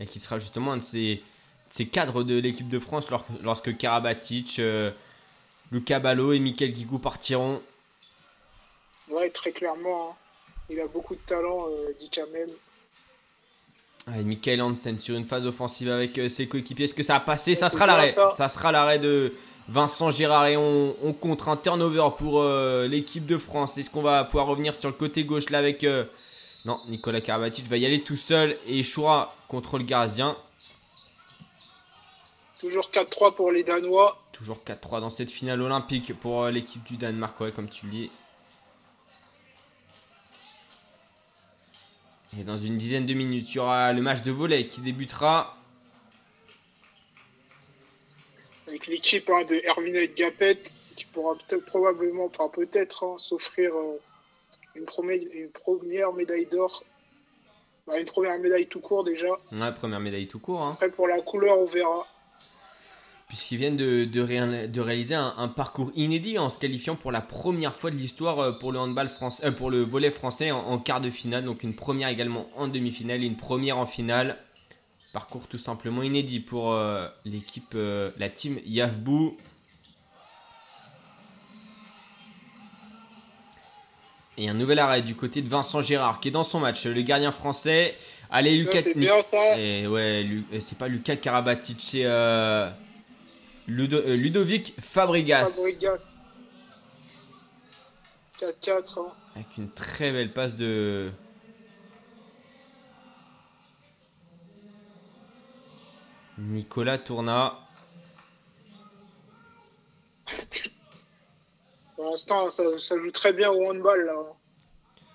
Et 0.00 0.06
qui 0.06 0.18
sera 0.18 0.38
justement 0.38 0.72
un 0.72 0.78
de 0.78 0.82
ces, 0.82 1.22
ces 1.68 1.86
cadres 1.86 2.22
de 2.24 2.38
l'équipe 2.38 2.68
de 2.68 2.78
France 2.78 3.08
lor- 3.10 3.24
lorsque 3.42 3.76
Karabatic, 3.76 4.58
euh, 4.58 4.90
Luca 5.70 6.00
Ballo 6.00 6.32
et 6.32 6.40
Michael 6.40 6.72
Guigou 6.72 6.98
partiront. 6.98 7.62
Ouais, 9.08 9.30
très 9.30 9.52
clairement. 9.52 10.10
hein. 10.10 10.14
Il 10.68 10.80
a 10.80 10.86
beaucoup 10.86 11.14
de 11.14 11.20
talent, 11.26 11.66
euh, 11.68 11.92
dit 11.98 12.10
quand 12.14 12.28
même. 12.32 12.50
Michael 14.24 14.62
Hansen 14.62 14.98
sur 14.98 15.16
une 15.16 15.26
phase 15.26 15.46
offensive 15.46 15.90
avec 15.90 16.18
euh, 16.18 16.28
ses 16.28 16.48
coéquipiers. 16.48 16.86
Est-ce 16.86 16.94
que 16.94 17.02
ça 17.02 17.16
a 17.16 17.20
passé? 17.20 17.54
Ça 17.54 17.68
sera 17.68 17.86
bien 17.86 17.94
l'arrêt. 17.96 18.12
ça. 18.12 18.26
Ça 18.28 18.48
sera 18.48 18.72
l'arrêt 18.72 18.98
de 18.98 19.34
Vincent 19.70 20.10
Gérard 20.10 20.46
et 20.46 20.56
on, 20.56 20.96
on 21.04 21.12
contre 21.12 21.48
un 21.48 21.56
turnover 21.56 22.08
pour 22.18 22.42
euh, 22.42 22.88
l'équipe 22.88 23.24
de 23.24 23.38
France. 23.38 23.78
Est-ce 23.78 23.88
qu'on 23.88 24.02
va 24.02 24.24
pouvoir 24.24 24.46
revenir 24.46 24.74
sur 24.74 24.88
le 24.88 24.94
côté 24.96 25.24
gauche 25.24 25.48
là 25.50 25.58
avec. 25.58 25.84
euh, 25.84 26.04
Non, 26.64 26.80
Nicolas 26.88 27.20
Karabatic 27.20 27.68
va 27.68 27.76
y 27.76 27.86
aller 27.86 28.02
tout 28.02 28.16
seul 28.16 28.58
et 28.66 28.80
échouera 28.80 29.32
contre 29.46 29.78
le 29.78 29.84
gardien. 29.84 30.36
Toujours 32.58 32.90
4-3 32.92 33.36
pour 33.36 33.52
les 33.52 33.62
Danois. 33.62 34.20
Toujours 34.32 34.58
4-3 34.66 35.00
dans 35.00 35.08
cette 35.10 35.30
finale 35.30 35.62
olympique 35.62 36.18
pour 36.18 36.42
euh, 36.42 36.50
l'équipe 36.50 36.82
du 36.82 36.96
Danemark, 36.96 37.38
ouais, 37.40 37.52
comme 37.52 37.68
tu 37.68 37.86
le 37.86 37.92
dis. 37.92 38.10
Et 42.38 42.42
dans 42.42 42.58
une 42.58 42.76
dizaine 42.76 43.06
de 43.06 43.14
minutes, 43.14 43.52
il 43.54 43.56
y 43.56 43.58
aura 43.60 43.92
le 43.92 44.02
match 44.02 44.22
de 44.22 44.32
volley 44.32 44.66
qui 44.66 44.80
débutera. 44.80 45.56
Avec 48.80 48.86
l'équipe 48.88 49.28
hein, 49.30 49.44
de 49.44 50.14
Gapet. 50.14 50.58
Qui 50.96 51.04
pourra 51.06 51.34
probablement, 51.66 52.30
peut-être, 52.52 53.04
hein, 53.04 53.16
s'offrir 53.18 53.70
euh, 53.74 53.98
une, 54.74 54.84
première, 54.84 55.18
une 55.32 55.48
première 55.48 56.12
médaille 56.12 56.46
d'or. 56.46 56.84
Bah, 57.86 57.98
une 57.98 58.04
première 58.06 58.38
médaille 58.38 58.66
tout 58.66 58.80
court 58.80 59.02
déjà. 59.04 59.28
Ouais, 59.52 59.72
première 59.72 60.00
médaille 60.00 60.26
tout 60.26 60.40
court. 60.40 60.60
Hein. 60.62 60.72
Après, 60.74 60.90
pour 60.90 61.08
la 61.08 61.20
couleur, 61.22 61.58
on 61.58 61.64
verra. 61.64 62.06
puisqu'ils 63.28 63.56
viennent 63.58 63.76
de, 63.78 64.04
de, 64.04 64.20
réa- 64.22 64.66
de 64.66 64.80
réaliser 64.80 65.14
un, 65.14 65.32
un 65.38 65.48
parcours 65.48 65.90
inédit 65.94 66.38
en 66.38 66.50
se 66.50 66.58
qualifiant 66.58 66.96
pour 66.96 67.12
la 67.12 67.20
première 67.22 67.74
fois 67.74 67.90
de 67.90 67.96
l'histoire 67.96 68.38
euh, 68.40 68.52
pour 68.52 68.72
le 68.72 68.78
handball 68.78 69.08
français, 69.08 69.46
euh, 69.46 69.52
pour 69.52 69.70
le 69.70 69.82
volet 69.82 70.10
français 70.10 70.50
en, 70.50 70.58
en 70.58 70.78
quart 70.78 71.00
de 71.00 71.08
finale, 71.10 71.44
donc 71.44 71.62
une 71.62 71.74
première 71.74 72.08
également 72.08 72.46
en 72.56 72.68
demi-finale 72.68 73.22
et 73.22 73.26
une 73.26 73.36
première 73.36 73.78
en 73.78 73.86
finale. 73.86 74.36
Parcours 75.12 75.48
tout 75.48 75.58
simplement 75.58 76.02
inédit 76.02 76.38
pour 76.40 76.72
euh, 76.72 77.08
l'équipe, 77.24 77.72
euh, 77.74 78.10
la 78.16 78.30
team 78.30 78.60
Yavbou. 78.64 79.36
Et 84.38 84.48
un 84.48 84.54
nouvel 84.54 84.78
arrêt 84.78 85.02
du 85.02 85.14
côté 85.16 85.42
de 85.42 85.48
Vincent 85.48 85.82
Gérard 85.82 86.20
qui 86.20 86.28
est 86.28 86.30
dans 86.30 86.44
son 86.44 86.60
match, 86.60 86.86
le 86.86 87.02
gardien 87.02 87.32
français. 87.32 87.96
Allez 88.30 88.56
Lucas, 88.56 88.82
c'est 88.82 88.96
bien 88.96 89.20
ça. 89.20 89.58
et 89.58 89.86
ouais, 89.86 90.22
Lu- 90.22 90.44
c'est 90.60 90.78
pas 90.78 90.88
Lucas 90.88 91.16
Karabatic, 91.16 91.78
c'est 91.80 92.04
euh, 92.04 92.70
Ludo- 93.66 93.98
euh, 93.98 94.14
Ludovic 94.16 94.74
Fabregas. 94.80 95.46
Fabregas. 95.46 95.98
4-4. 98.40 98.98
hein. 99.00 99.12
Avec 99.34 99.58
une 99.58 99.70
très 99.70 100.12
belle 100.12 100.32
passe 100.32 100.56
de. 100.56 101.10
Nicolas 106.40 106.98
Tourna. 106.98 107.58
Pour 111.96 112.10
l'instant, 112.10 112.50
ça, 112.50 112.62
ça 112.78 112.98
joue 112.98 113.10
très 113.10 113.32
bien 113.32 113.50
au 113.50 113.70
handball. 113.70 114.06
Là. 114.06 114.14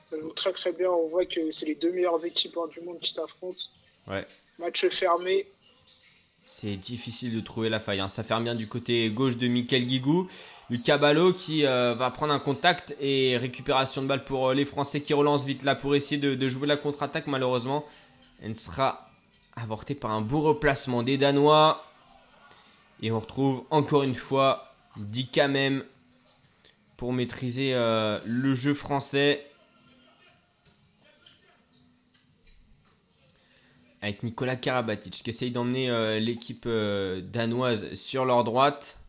Ça 0.10 0.20
joue 0.20 0.32
très 0.34 0.54
très 0.54 0.72
bien. 0.72 0.90
On 0.90 1.08
voit 1.08 1.26
que 1.26 1.52
c'est 1.52 1.66
les 1.66 1.76
deux 1.76 1.92
meilleures 1.92 2.24
équipes 2.24 2.58
hein, 2.58 2.68
du 2.72 2.82
monde 2.82 3.00
qui 3.00 3.12
s'affrontent. 3.12 3.58
Ouais. 4.08 4.26
Match 4.60 4.88
fermé. 4.90 5.48
C'est 6.46 6.76
difficile 6.76 7.36
de 7.36 7.42
trouver 7.42 7.70
la 7.70 7.80
faille. 7.80 8.00
hein. 8.00 8.08
Ça 8.08 8.24
ferme 8.24 8.44
bien 8.44 8.54
du 8.54 8.68
côté 8.68 9.10
gauche 9.10 9.36
de 9.36 9.48
Michael 9.48 9.88
Guigou. 9.88 10.30
Lucas 10.70 11.00
Ballot 11.00 11.34
qui 11.34 11.66
euh, 11.66 11.96
va 11.96 12.12
prendre 12.12 12.34
un 12.34 12.40
contact 12.40 12.96
et 13.00 13.36
récupération 13.38 14.04
de 14.04 14.08
balle 14.08 14.24
pour 14.24 14.50
euh, 14.50 14.54
les 14.54 14.66
Français 14.66 15.02
qui 15.02 15.16
relancent 15.16 15.44
vite 15.46 15.64
là 15.64 15.74
pour 15.74 15.96
essayer 15.96 16.22
de, 16.22 16.36
de 16.36 16.48
jouer 16.48 16.68
la 16.68 16.78
contre-attaque. 16.78 17.26
Malheureusement, 17.26 17.84
elle 18.44 18.56
sera 18.56 19.05
avortée 19.56 19.96
par 19.96 20.12
un 20.12 20.22
beau 20.22 20.42
replacement 20.42 21.04
des 21.04 21.18
Danois. 21.18 21.86
Et 23.02 23.12
on 23.12 23.20
retrouve 23.20 23.66
encore 23.70 24.04
une 24.04 24.16
fois 24.16 24.74
Dika 24.98 25.48
même 25.48 25.84
pour 26.98 27.14
maîtriser 27.14 27.74
euh, 27.74 28.20
le 28.26 28.56
jeu 28.56 28.74
français. 28.74 29.46
Avec 34.02 34.24
Nicolas 34.24 34.56
Karabatic 34.56 35.14
qui 35.14 35.30
essaye 35.30 35.52
d'emmener 35.52 35.90
euh, 35.90 36.20
l'équipe 36.20 36.66
euh, 36.68 37.22
danoise 37.22 37.94
sur 37.96 38.24
leur 38.26 38.44
droite. 38.44 39.02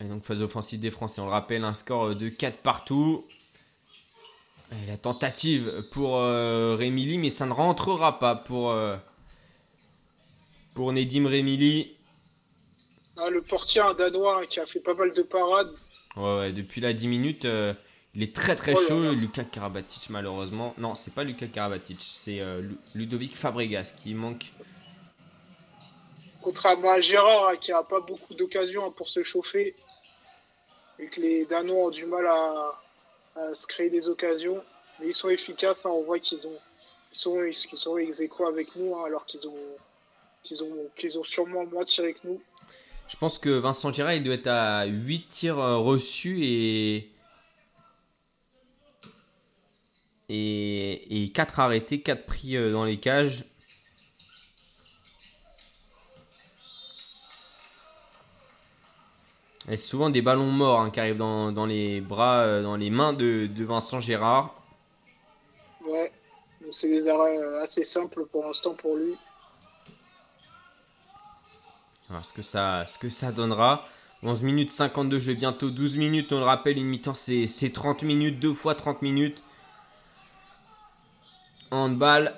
Et 0.00 0.04
donc 0.04 0.24
phase 0.24 0.42
offensive 0.42 0.80
des 0.80 0.90
Français, 0.90 1.20
on 1.20 1.26
le 1.26 1.30
rappelle, 1.30 1.62
un 1.62 1.74
score 1.74 2.16
de 2.16 2.28
4 2.28 2.58
partout. 2.58 3.24
La 4.88 4.96
tentative 4.96 5.84
pour 5.92 6.16
euh, 6.18 6.76
mais 7.18 7.30
ça 7.30 7.46
ne 7.46 7.52
rentrera 7.52 8.18
pas 8.18 8.34
pour, 8.34 8.70
euh, 8.70 8.96
pour 10.74 10.92
Nedim 10.92 11.26
Remili. 11.26 11.94
Ah, 13.16 13.28
le 13.28 13.42
portier, 13.42 13.80
un 13.82 13.92
Danois 13.94 14.40
hein, 14.40 14.46
qui 14.48 14.60
a 14.60 14.66
fait 14.66 14.80
pas 14.80 14.94
mal 14.94 15.12
de 15.12 15.22
parades. 15.22 15.72
Ouais, 16.16 16.38
ouais, 16.38 16.52
depuis 16.52 16.80
là 16.80 16.92
10 16.92 17.06
minutes, 17.08 17.44
euh, 17.44 17.74
il 18.14 18.22
est 18.22 18.34
très 18.34 18.56
très 18.56 18.72
Oh 18.74 18.80
chaud. 18.80 19.02
là. 19.04 19.12
Lucas 19.12 19.44
Karabatic, 19.44 20.08
malheureusement. 20.10 20.74
Non, 20.78 20.94
c'est 20.94 21.12
pas 21.12 21.24
Lucas 21.24 21.46
Karabatic, 21.48 21.98
c'est 22.00 22.40
euh, 22.40 22.60
Lu- 22.60 22.78
Ludovic 22.94 23.36
Fabregas 23.36 23.92
qui 23.96 24.14
manque. 24.14 24.52
Contrairement 26.42 26.90
à 26.92 27.00
Gérard, 27.00 27.48
hein, 27.50 27.56
qui 27.56 27.72
a 27.72 27.82
pas 27.82 28.00
beaucoup 28.00 28.34
d'occasions 28.34 28.90
pour 28.90 29.08
se 29.08 29.22
chauffer. 29.22 29.76
Et 30.98 31.06
que 31.06 31.20
les 31.20 31.44
Danois 31.46 31.86
ont 31.86 31.90
du 31.90 32.04
mal 32.06 32.26
à, 32.26 32.72
à 33.36 33.54
se 33.54 33.66
créer 33.66 33.90
des 33.90 34.08
occasions. 34.08 34.62
Mais 35.00 35.08
ils 35.08 35.14
sont 35.14 35.30
efficaces, 35.30 35.86
hein, 35.86 35.90
on 35.90 36.02
voit 36.02 36.18
qu'ils 36.18 36.46
ont, 36.46 36.58
ils 37.12 37.18
sont, 37.18 37.42
ils 37.44 37.78
sont 37.78 37.98
ex 37.98 38.20
avec 38.46 38.76
nous, 38.76 38.94
hein, 38.96 39.04
alors 39.06 39.24
qu'ils 39.26 39.46
ont, 39.46 39.76
qu'ils 40.42 40.62
ont, 40.62 40.90
qu'ils 40.96 41.18
ont 41.18 41.24
sûrement 41.24 41.64
moins 41.66 41.84
tiré 41.84 42.14
que 42.14 42.20
nous. 42.24 42.40
Je 43.08 43.16
pense 43.16 43.38
que 43.38 43.50
Vincent 43.50 43.92
Gérard, 43.92 44.14
il 44.14 44.24
doit 44.24 44.34
être 44.34 44.46
à 44.46 44.84
8 44.86 45.28
tirs 45.28 45.58
euh, 45.58 45.78
reçus 45.78 46.44
et. 46.44 47.08
Et, 50.28 51.24
et 51.24 51.28
4 51.30 51.60
arrêtés, 51.60 52.00
4 52.00 52.24
pris 52.24 52.56
euh, 52.56 52.70
dans 52.70 52.86
les 52.86 52.98
cages. 52.98 53.44
Et 59.68 59.76
souvent 59.76 60.10
des 60.10 60.22
ballons 60.22 60.50
morts 60.50 60.80
hein, 60.80 60.90
qui 60.90 60.98
arrivent 60.98 61.18
dans, 61.18 61.52
dans 61.52 61.66
les 61.66 62.00
bras, 62.00 62.40
euh, 62.40 62.62
dans 62.62 62.76
les 62.76 62.90
mains 62.90 63.12
de, 63.12 63.46
de 63.46 63.64
Vincent 63.64 64.00
Gérard. 64.00 64.54
Ouais. 65.86 66.12
Donc 66.60 66.74
c'est 66.74 66.88
des 66.88 67.08
arrêts 67.08 67.38
euh, 67.38 67.62
assez 67.62 67.84
simples 67.84 68.26
pour 68.26 68.44
l'instant 68.44 68.74
pour 68.74 68.96
lui. 68.96 69.16
Alors, 72.10 72.24
ce, 72.24 72.32
que 72.32 72.42
ça, 72.42 72.84
ce 72.86 72.98
que 72.98 73.08
ça 73.08 73.32
donnera. 73.32 73.86
11 74.24 74.42
minutes 74.42 74.70
52 74.70 75.18
jeu, 75.18 75.34
bientôt 75.34 75.70
12 75.70 75.96
minutes. 75.96 76.32
On 76.32 76.38
le 76.38 76.44
rappelle, 76.44 76.78
une 76.78 76.86
mi-temps 76.86 77.14
c'est 77.14 77.46
c'est 77.46 77.70
30 77.70 78.02
minutes, 78.02 78.38
deux 78.38 78.54
fois 78.54 78.74
30 78.74 79.02
minutes. 79.02 79.42
Handball. 81.70 82.34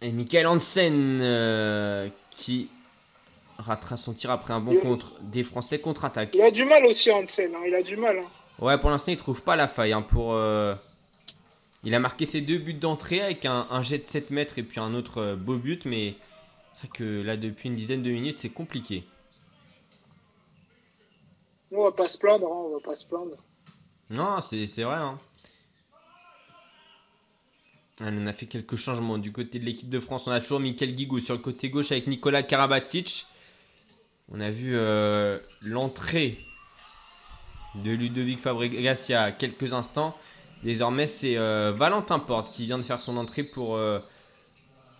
Et 0.00 0.12
Michael 0.12 0.46
Hansen 0.46 1.18
euh, 1.20 2.08
qui 2.30 2.70
ratera 3.58 3.96
son 3.96 4.14
tir 4.14 4.30
après 4.30 4.54
un 4.54 4.60
bon 4.60 4.72
Il- 4.72 4.80
contre 4.80 5.20
des 5.20 5.42
Français 5.42 5.78
contre-attaque. 5.80 6.30
Il 6.34 6.42
a 6.42 6.50
du 6.50 6.64
mal 6.64 6.84
aussi, 6.86 7.10
Hansen. 7.10 7.54
hein, 7.54 7.60
il 7.66 7.74
a 7.74 7.82
du 7.82 7.96
mal. 7.96 8.18
hein. 8.18 8.26
Ouais, 8.64 8.78
pour 8.78 8.90
l'instant, 8.90 9.12
il 9.12 9.16
trouve 9.18 9.42
pas 9.42 9.56
la 9.56 9.68
faille. 9.68 9.92
hein, 9.92 10.02
pour, 10.02 10.32
euh, 10.34 10.74
Il 11.84 11.94
a 11.94 12.00
marqué 12.00 12.24
ses 12.24 12.40
deux 12.40 12.58
buts 12.58 12.74
d'entrée 12.74 13.20
avec 13.20 13.44
un, 13.46 13.66
un 13.70 13.82
jet 13.82 13.98
de 13.98 14.06
7 14.06 14.30
mètres 14.30 14.58
et 14.58 14.62
puis 14.64 14.80
un 14.80 14.94
autre 14.94 15.18
euh, 15.18 15.36
beau 15.36 15.56
but. 15.58 15.84
Mais 15.84 16.16
c'est 16.72 16.80
vrai 16.80 16.88
que 16.92 17.22
là, 17.22 17.36
depuis 17.36 17.68
une 17.68 17.76
dizaine 17.76 18.02
de 18.02 18.10
minutes, 18.10 18.38
c'est 18.38 18.48
compliqué. 18.50 19.04
On 21.70 21.84
va 21.84 21.92
pas 21.92 22.08
se 22.08 22.18
plaindre, 22.18 22.46
hein, 22.46 22.64
on 22.70 22.74
va 22.74 22.80
pas 22.80 22.96
se 22.96 23.04
plaindre. 23.06 23.36
Non, 24.10 24.40
c'est 24.40 24.66
c'est 24.66 24.82
vrai. 24.84 24.96
Hein. 24.96 25.18
Allez, 28.00 28.16
on 28.20 28.26
a 28.26 28.32
fait 28.32 28.46
quelques 28.46 28.76
changements 28.76 29.18
du 29.18 29.32
côté 29.32 29.58
de 29.58 29.64
l'équipe 29.64 29.90
de 29.90 30.00
France. 30.00 30.26
On 30.28 30.30
a 30.30 30.40
toujours 30.40 30.60
Michael 30.60 30.94
Guigou 30.94 31.18
sur 31.20 31.34
le 31.34 31.40
côté 31.40 31.68
gauche 31.68 31.90
avec 31.92 32.06
Nicolas 32.06 32.42
Karabatic. 32.42 33.26
On 34.30 34.40
a 34.40 34.50
vu 34.50 34.76
euh, 34.76 35.38
l'entrée 35.62 36.36
de 37.76 37.92
Ludovic 37.92 38.38
Fabregas 38.38 39.06
il 39.08 39.12
y 39.12 39.14
a 39.14 39.32
quelques 39.32 39.72
instants. 39.72 40.14
Désormais, 40.62 41.06
c'est 41.06 41.38
euh, 41.38 41.72
Valentin 41.72 42.18
Porte 42.18 42.52
qui 42.52 42.66
vient 42.66 42.78
de 42.78 42.84
faire 42.84 43.00
son 43.00 43.16
entrée 43.16 43.42
pour 43.42 43.76
euh, 43.76 44.00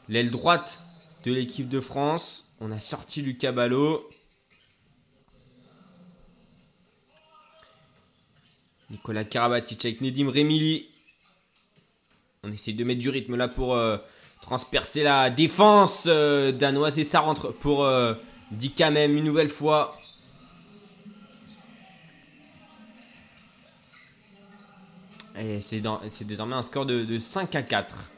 l'aile 0.08 0.30
droite 0.30 0.82
de 1.24 1.32
l'équipe 1.32 1.68
de 1.68 1.80
France. 1.80 2.54
On 2.60 2.72
a 2.72 2.78
sorti 2.78 3.20
Lucas 3.20 3.52
Ballot. 3.52 4.08
Nicolas 8.90 9.24
Karabatic 9.24 9.84
avec 9.84 10.00
Nedim 10.00 10.30
Remili. 10.30 10.88
On 12.44 12.50
essaye 12.50 12.72
de 12.72 12.84
mettre 12.84 13.00
du 13.00 13.10
rythme 13.10 13.36
là 13.36 13.48
pour 13.48 13.78
transpercer 14.40 15.02
la 15.02 15.28
défense 15.28 16.06
danoise 16.06 16.98
et 16.98 17.04
ça 17.04 17.20
rentre 17.20 17.52
pour 17.52 17.84
euh, 18.52 18.54
Dika 18.56 18.90
même 18.90 19.16
une 19.16 19.24
nouvelle 19.24 19.48
fois. 19.48 19.96
Et 25.36 25.60
c'est 25.60 25.80
désormais 26.24 26.56
un 26.56 26.62
score 26.62 26.84
de, 26.84 27.04
de 27.04 27.18
5 27.18 27.54
à 27.54 27.62
4. 27.62 28.10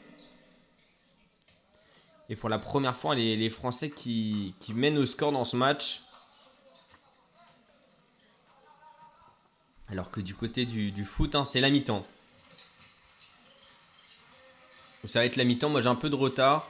Et 2.29 2.35
pour 2.35 2.49
la 2.49 2.57
première 2.57 2.95
fois, 2.95 3.13
les, 3.13 3.49
Français 3.49 3.89
qui, 3.89 4.55
qui 4.59 4.73
mènent 4.73 4.97
au 4.97 5.05
score 5.05 5.31
dans 5.31 5.45
ce 5.45 5.55
match. 5.55 6.01
Alors 9.89 10.09
que 10.09 10.21
du 10.21 10.33
côté 10.33 10.65
du, 10.65 10.91
du 10.91 11.03
foot, 11.03 11.35
hein, 11.35 11.43
c'est 11.43 11.59
la 11.59 11.69
mi-temps. 11.69 12.07
Ça 15.03 15.19
va 15.19 15.25
être 15.25 15.35
la 15.35 15.43
mi-temps. 15.43 15.69
Moi, 15.69 15.81
j'ai 15.81 15.89
un 15.89 15.95
peu 15.95 16.09
de 16.09 16.15
retard. 16.15 16.69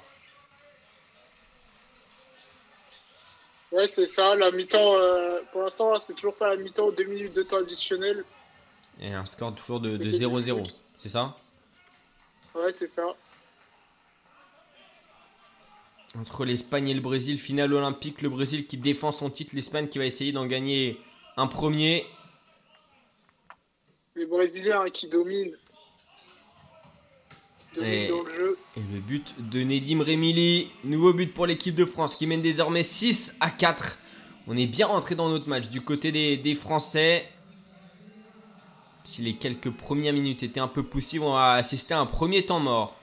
Ouais, 3.81 3.87
c'est 3.87 4.05
ça. 4.05 4.35
La 4.35 4.51
mi-temps, 4.51 4.95
euh, 4.95 5.39
pour 5.51 5.63
l'instant, 5.63 5.95
c'est 5.95 6.13
toujours 6.13 6.35
pas 6.35 6.49
la 6.49 6.55
mi-temps. 6.55 6.91
Deux 6.91 7.05
minutes 7.05 7.33
de 7.33 7.41
temps 7.41 7.57
additionnel. 7.57 8.23
Et 8.99 9.11
un 9.11 9.25
score 9.25 9.55
toujours 9.55 9.79
de, 9.79 9.97
de 9.97 10.05
Côté 10.05 10.19
du 10.19 10.25
0-0. 10.25 10.59
foot. 10.59 10.75
C'est 10.95 11.09
ça? 11.09 11.35
Ouais, 12.53 12.71
c'est 12.73 12.89
ça. 12.91 13.07
Entre 16.15 16.45
l'Espagne 16.45 16.89
et 16.89 16.93
le 16.93 17.01
Brésil, 17.01 17.39
finale 17.39 17.73
olympique. 17.73 18.21
Le 18.21 18.29
Brésil 18.29 18.67
qui 18.67 18.77
défend 18.77 19.11
son 19.11 19.31
titre. 19.31 19.55
L'Espagne 19.55 19.87
qui 19.87 19.97
va 19.97 20.05
essayer 20.05 20.31
d'en 20.31 20.45
gagner 20.45 20.99
un 21.35 21.47
premier. 21.47 22.05
Les 24.15 24.27
Brésiliens 24.27 24.81
hein, 24.81 24.89
qui 24.91 25.07
dominent. 25.07 25.55
Et- 27.79 28.07
dans 28.09 28.23
le 28.23 28.33
jeu. 28.33 28.57
Et 28.77 28.81
le 28.93 28.99
but 28.99 29.35
de 29.39 29.61
Nedim 29.61 30.01
Remili. 30.03 30.69
Nouveau 30.83 31.13
but 31.13 31.33
pour 31.33 31.45
l'équipe 31.45 31.75
de 31.75 31.85
France 31.85 32.15
qui 32.15 32.27
mène 32.27 32.41
désormais 32.41 32.83
6 32.83 33.35
à 33.39 33.49
4. 33.51 33.97
On 34.47 34.57
est 34.57 34.65
bien 34.67 34.87
rentré 34.87 35.15
dans 35.15 35.29
notre 35.29 35.47
match 35.47 35.69
du 35.69 35.81
côté 35.81 36.11
des, 36.11 36.37
des 36.37 36.55
Français. 36.55 37.27
Si 39.03 39.21
les 39.21 39.35
quelques 39.35 39.71
premières 39.71 40.13
minutes 40.13 40.43
étaient 40.43 40.59
un 40.59 40.67
peu 40.67 40.83
poussives, 40.83 41.23
on 41.23 41.33
va 41.33 41.53
assister 41.53 41.93
à 41.93 41.99
un 41.99 42.05
premier 42.05 42.45
temps 42.45 42.59
mort. 42.59 42.95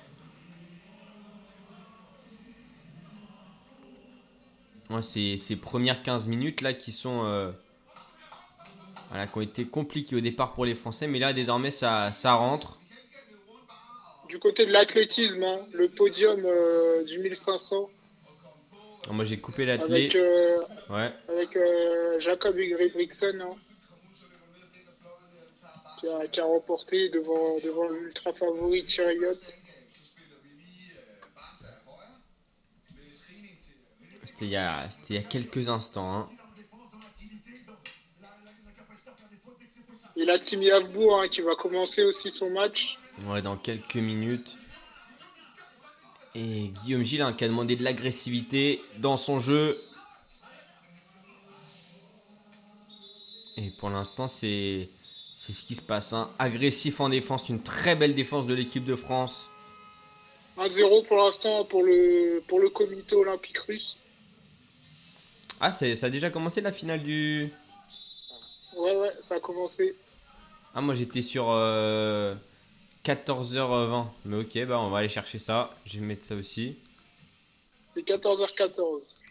Ouais, 4.90 5.02
c'est 5.02 5.36
ces 5.36 5.56
premières 5.56 6.02
15 6.02 6.26
minutes 6.26 6.60
là 6.62 6.72
qui 6.72 6.92
sont 6.92 7.22
euh, 7.24 7.52
voilà, 9.10 9.26
qui 9.26 9.38
ont 9.38 9.42
été 9.42 9.66
compliquées 9.66 10.16
au 10.16 10.20
départ 10.20 10.54
pour 10.54 10.64
les 10.64 10.74
Français, 10.74 11.06
mais 11.06 11.18
là 11.18 11.32
désormais 11.34 11.70
ça, 11.70 12.10
ça 12.12 12.34
rentre. 12.34 12.77
Du 14.28 14.38
côté 14.38 14.66
de 14.66 14.72
l'athlétisme, 14.72 15.42
hein, 15.42 15.66
le 15.72 15.88
podium 15.88 16.42
euh, 16.44 17.02
du 17.04 17.18
1500 17.18 17.88
Alors, 19.04 19.14
moi 19.14 19.24
j'ai 19.24 19.38
coupé 19.40 19.64
l'athlé. 19.64 20.02
avec, 20.02 20.16
euh, 20.16 20.60
Ouais. 20.90 21.10
avec 21.28 21.56
euh, 21.56 22.20
Jacob 22.20 22.56
Ingebrigtsen 22.58 23.40
hein, 23.40 23.56
qui, 25.98 26.08
a, 26.08 26.26
qui 26.28 26.40
a 26.40 26.44
remporté 26.44 27.08
devant, 27.08 27.58
devant 27.60 27.88
l'ultra 27.88 28.32
favori 28.34 28.84
Chariot. 28.88 29.34
C'était 34.24 34.44
il, 34.44 34.50
y 34.50 34.56
a- 34.56 34.90
c'était 34.90 35.14
il 35.14 35.16
y 35.16 35.18
a 35.18 35.22
quelques 35.22 35.68
instants. 35.70 36.12
hein. 36.14 36.28
Et 40.16 40.24
la 40.24 40.38
team 40.38 40.62
Yavbourg 40.62 41.20
hein, 41.22 41.28
qui 41.28 41.40
va 41.40 41.54
commencer 41.54 42.02
aussi 42.04 42.30
son 42.30 42.50
match. 42.50 42.98
Ouais, 43.26 43.42
dans 43.42 43.56
quelques 43.56 43.96
minutes. 43.96 44.56
Et 46.34 46.68
Guillaume 46.82 47.02
Gilles 47.02 47.22
hein, 47.22 47.32
qui 47.32 47.44
a 47.44 47.48
demandé 47.48 47.74
de 47.76 47.82
l'agressivité 47.82 48.82
dans 48.98 49.16
son 49.16 49.40
jeu. 49.40 49.82
Et 53.56 53.70
pour 53.70 53.90
l'instant, 53.90 54.28
c'est 54.28 54.88
c'est 55.36 55.52
ce 55.52 55.64
qui 55.64 55.74
se 55.74 55.82
passe. 55.82 56.12
hein. 56.12 56.30
Agressif 56.38 57.00
en 57.00 57.08
défense, 57.08 57.48
une 57.48 57.62
très 57.62 57.94
belle 57.96 58.14
défense 58.14 58.46
de 58.46 58.54
l'équipe 58.54 58.84
de 58.84 58.96
France. 58.96 59.48
1-0 60.56 61.04
pour 61.06 61.16
l'instant 61.18 61.64
pour 61.64 61.84
le, 61.84 62.42
pour 62.48 62.58
le 62.58 62.68
comité 62.70 63.14
olympique 63.14 63.58
russe. 63.58 63.96
Ah, 65.60 65.70
c'est- 65.70 65.94
ça 65.94 66.06
a 66.06 66.10
déjà 66.10 66.30
commencé 66.30 66.60
la 66.60 66.72
finale 66.72 67.02
du. 67.02 67.50
Ouais, 68.76 68.96
ouais, 68.96 69.12
ça 69.20 69.36
a 69.36 69.40
commencé. 69.40 69.94
Ah, 70.74 70.80
moi 70.80 70.94
j'étais 70.94 71.22
sur 71.22 71.50
euh, 71.50 72.34
14h20. 73.04 74.06
Mais 74.24 74.36
ok, 74.36 74.66
bah 74.66 74.78
on 74.80 74.90
va 74.90 74.98
aller 74.98 75.08
chercher 75.08 75.38
ça. 75.38 75.70
Je 75.84 75.98
vais 75.98 76.06
mettre 76.06 76.24
ça 76.24 76.34
aussi. 76.34 76.76
C'est 77.94 78.06
14h14. 78.06 79.22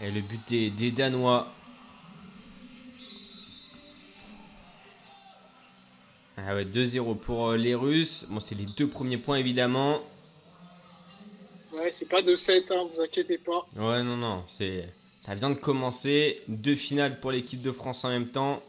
Et 0.00 0.10
le 0.10 0.20
but 0.20 0.40
des, 0.48 0.70
des 0.70 0.90
Danois. 0.90 1.50
Ah 6.36 6.54
ouais, 6.54 6.64
2-0 6.64 7.16
pour 7.16 7.50
euh, 7.50 7.56
les 7.56 7.74
Russes. 7.74 8.26
Bon, 8.28 8.38
c'est 8.38 8.54
les 8.54 8.66
deux 8.76 8.88
premiers 8.88 9.16
points 9.16 9.36
évidemment 9.36 10.02
ouais, 11.84 11.92
c'est 11.92 12.08
pas 12.08 12.22
2-7, 12.22 12.64
hein, 12.70 12.88
vous 12.94 13.00
inquiétez 13.00 13.38
pas. 13.38 13.66
Ouais, 13.76 14.02
non, 14.02 14.16
non, 14.16 14.42
c'est 14.46 14.88
ça 15.18 15.34
vient 15.34 15.50
de 15.50 15.54
commencer. 15.54 16.42
Deux 16.48 16.76
finales 16.76 17.18
pour 17.18 17.30
l'équipe 17.30 17.62
de 17.62 17.72
France 17.72 18.04
en 18.04 18.10
même 18.10 18.28
temps. 18.28 18.62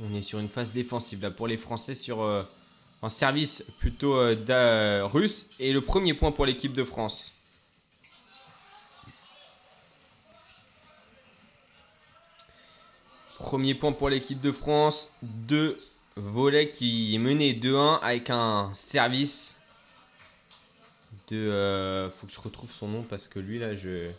On 0.00 0.12
est 0.14 0.22
sur 0.22 0.40
une 0.40 0.48
phase 0.48 0.72
défensive 0.72 1.22
là 1.22 1.30
pour 1.30 1.46
les 1.46 1.56
Français 1.56 1.94
sur 1.94 2.22
euh, 2.22 2.42
un 3.02 3.08
service 3.08 3.64
plutôt 3.78 4.16
euh, 4.16 4.34
euh, 4.50 5.06
russe 5.06 5.50
et 5.60 5.72
le 5.72 5.80
premier 5.80 6.12
point 6.12 6.32
pour 6.32 6.44
l'équipe 6.44 6.72
de 6.72 6.82
France. 6.82 7.32
Premier 13.38 13.76
point 13.76 13.92
pour 13.92 14.08
l'équipe 14.08 14.40
de 14.40 14.50
France, 14.50 15.12
2 15.22 15.80
Volet 16.16 16.70
qui 16.70 17.14
est 17.14 17.18
mené 17.18 17.54
2-1 17.54 17.98
avec 18.00 18.30
un 18.30 18.70
service 18.74 19.60
de. 21.28 21.36
Euh, 21.36 22.10
faut 22.10 22.26
que 22.26 22.32
je 22.32 22.40
retrouve 22.40 22.70
son 22.70 22.86
nom 22.86 23.02
parce 23.02 23.26
que 23.26 23.40
lui 23.40 23.58
là, 23.58 23.74
je. 23.74 24.10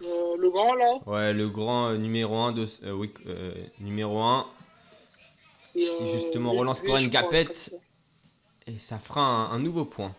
Le 0.00 0.50
grand 0.50 0.74
là 0.74 0.98
Ouais, 1.06 1.32
le 1.32 1.48
grand 1.48 1.88
euh, 1.88 1.96
numéro 1.96 2.36
1 2.36 2.52
de 2.52 2.66
euh, 2.84 2.92
oui, 2.92 3.10
euh, 3.26 3.54
numéro 3.80 4.20
1 4.20 4.46
qui 5.72 6.08
justement 6.08 6.52
relance 6.52 6.80
pour 6.80 6.96
une 6.96 7.08
gapette 7.08 7.74
et 8.66 8.78
ça 8.78 8.98
fera 8.98 9.22
un 9.22 9.58
nouveau 9.58 9.84
point. 9.84 10.14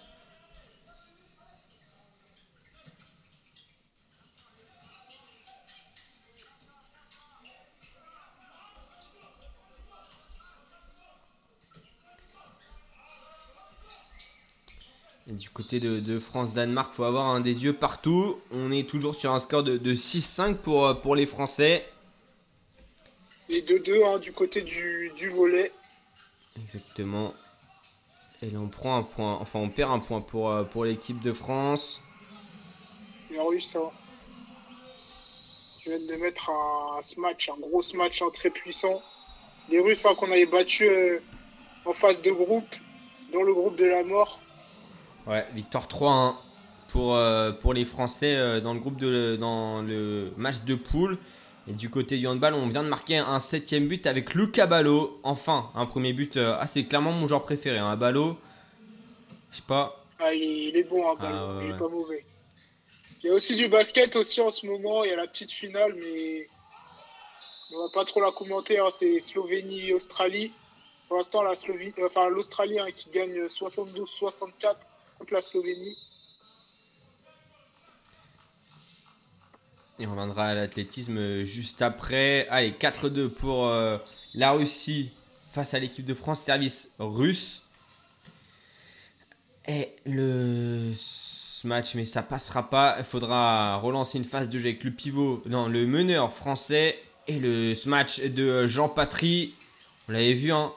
Et 15.28 15.34
du 15.34 15.50
côté 15.50 15.80
de, 15.80 16.00
de 16.00 16.20
France-Danemark, 16.20 16.94
faut 16.94 17.04
avoir 17.04 17.26
un 17.28 17.40
des 17.40 17.64
yeux 17.64 17.74
partout. 17.74 18.40
On 18.52 18.72
est 18.72 18.88
toujours 18.88 19.16
sur 19.16 19.32
un 19.32 19.40
score 19.40 19.64
de, 19.64 19.78
de 19.78 19.96
6-5 19.96 20.56
pour, 20.56 20.86
euh, 20.86 20.94
pour 20.94 21.16
les 21.16 21.26
Français. 21.26 21.84
Et 23.50 23.62
2-2 23.62 24.06
hein, 24.06 24.20
du 24.20 24.32
côté 24.34 24.62
du, 24.62 25.12
du 25.16 25.30
volet. 25.30 25.72
Exactement. 26.62 27.34
Et 28.44 28.52
là, 28.52 28.60
on 28.60 28.68
prend 28.68 28.98
un 28.98 29.04
point, 29.04 29.38
enfin, 29.40 29.60
on 29.60 29.70
perd 29.70 29.92
un 29.92 30.00
point 30.00 30.22
pour, 30.22 30.52
euh, 30.52 30.64
pour 30.64 30.86
l'équipe 30.86 31.20
de 31.22 31.34
France. 31.34 32.04
Les 33.32 33.40
Russes, 33.40 33.76
hein. 33.76 33.90
Ils 35.86 35.90
viennent 35.90 36.08
de 36.08 36.16
mettre 36.16 36.50
un, 36.50 37.00
match, 37.18 37.50
un 37.50 37.60
gros 37.60 37.82
match 37.96 38.22
hein, 38.22 38.30
très 38.32 38.52
puissant. 38.52 39.02
Les 39.70 39.80
Russes 39.80 40.06
hein, 40.06 40.14
qu'on 40.16 40.32
avait 40.32 40.46
battus 40.46 40.88
euh, 40.88 41.20
en 41.86 41.94
phase 41.94 42.22
de 42.22 42.32
groupe, 42.32 42.76
dans 43.34 43.42
le 43.42 43.54
groupe 43.54 43.76
de 43.78 43.86
la 43.86 44.04
mort. 44.04 44.42
Ouais, 45.28 45.46
victoire 45.54 45.88
3-1 45.88 46.36
pour, 46.90 47.16
euh, 47.16 47.52
pour 47.52 47.74
les 47.74 47.84
Français 47.86 48.36
euh, 48.36 48.62
dans 48.62 48.74
le 48.74 48.80
groupe 48.80 48.98
de 48.98 49.38
dans 49.40 49.82
le 49.82 50.32
match 50.38 50.62
de 50.62 50.76
poule. 50.76 51.18
Et 51.68 51.74
du 51.74 51.90
côté 51.90 52.18
du 52.18 52.28
handball, 52.28 52.54
on 52.54 52.68
vient 52.68 52.84
de 52.84 52.90
marquer 52.90 53.18
un 53.18 53.40
septième 53.40 53.88
but 53.88 54.06
avec 54.06 54.36
Luca 54.36 54.68
Ballo. 54.68 55.20
Enfin, 55.24 55.72
un 55.74 55.88
premier 55.88 56.14
but. 56.14 56.38
euh, 56.38 56.56
ah, 56.60 56.68
c'est 56.68 56.84
clairement 56.86 57.12
mon 57.12 57.28
genre 57.28 57.42
préféré. 57.42 57.80
Un 57.80 57.96
Ballo. 57.96 58.38
Je 59.52 59.58
sais 59.58 59.64
pas. 59.68 60.04
Ah, 60.20 60.32
il, 60.34 60.44
est, 60.44 60.70
il 60.70 60.78
est 60.78 60.84
bon, 60.84 61.10
hein, 61.10 61.16
Ah, 61.20 61.58
ouais, 61.58 61.66
il 61.66 61.72
est 61.72 61.78
pas 61.78 61.88
mauvais. 61.88 62.24
Il 63.24 63.28
y 63.28 63.32
a 63.32 63.34
aussi 63.34 63.56
du 63.56 63.68
basket 63.68 64.16
aussi 64.16 64.40
en 64.40 64.52
ce 64.52 64.68
moment, 64.68 65.04
il 65.04 65.10
y 65.10 65.14
a 65.14 65.16
la 65.16 65.26
petite 65.26 65.52
finale, 65.52 65.96
mais 65.96 66.48
on 67.74 67.80
va 67.80 67.90
pas 67.92 68.06
trop 68.06 68.22
la 68.22 68.32
commenter, 68.32 68.78
hein, 68.78 68.90
c'est 69.00 69.20
Slovénie-Australie. 69.20 70.52
Pour 71.08 71.18
l'instant, 71.18 71.42
enfin 72.06 72.30
l'Australie 72.30 72.80
hein, 72.80 72.88
qui 72.96 73.10
gagne 73.10 73.46
72-64 73.48 74.76
contre 75.18 75.34
la 75.34 75.42
Slovénie. 75.42 75.98
Et 79.98 80.08
on 80.08 80.12
reviendra 80.12 80.48
à 80.48 80.54
l'athlétisme 80.54 81.44
juste 81.44 81.82
après. 81.82 82.48
Allez, 82.50 82.72
4-2 82.72 83.30
pour 83.30 83.68
euh, 83.68 83.98
la 84.34 84.52
Russie 84.52 85.12
face 85.54 85.74
à 85.74 85.80
l'équipe 85.80 86.06
de 86.06 86.14
France. 86.14 86.42
Service 86.42 86.92
russe. 87.00 87.66
Et 89.68 89.90
le 90.06 90.94
match, 91.64 91.96
mais 91.96 92.06
ça 92.06 92.22
passera 92.24 92.70
pas. 92.70 92.96
Il 93.00 93.06
faudra 93.06 93.78
relancer 93.78 94.18
une 94.18 94.26
phase 94.26 94.50
de 94.50 94.60
jeu 94.60 94.68
avec 94.68 94.84
le 94.84 94.92
pivot, 94.92 95.42
non, 95.46 95.68
le 95.68 95.88
meneur 95.88 96.34
français. 96.34 97.00
Et 97.28 97.40
le 97.40 97.74
match 97.88 98.22
de 98.22 98.68
Jean 98.68 98.90
Patry. 98.90 99.56
On 100.08 100.12
l'avait 100.12 100.34
vu, 100.34 100.52
hein, 100.52 100.74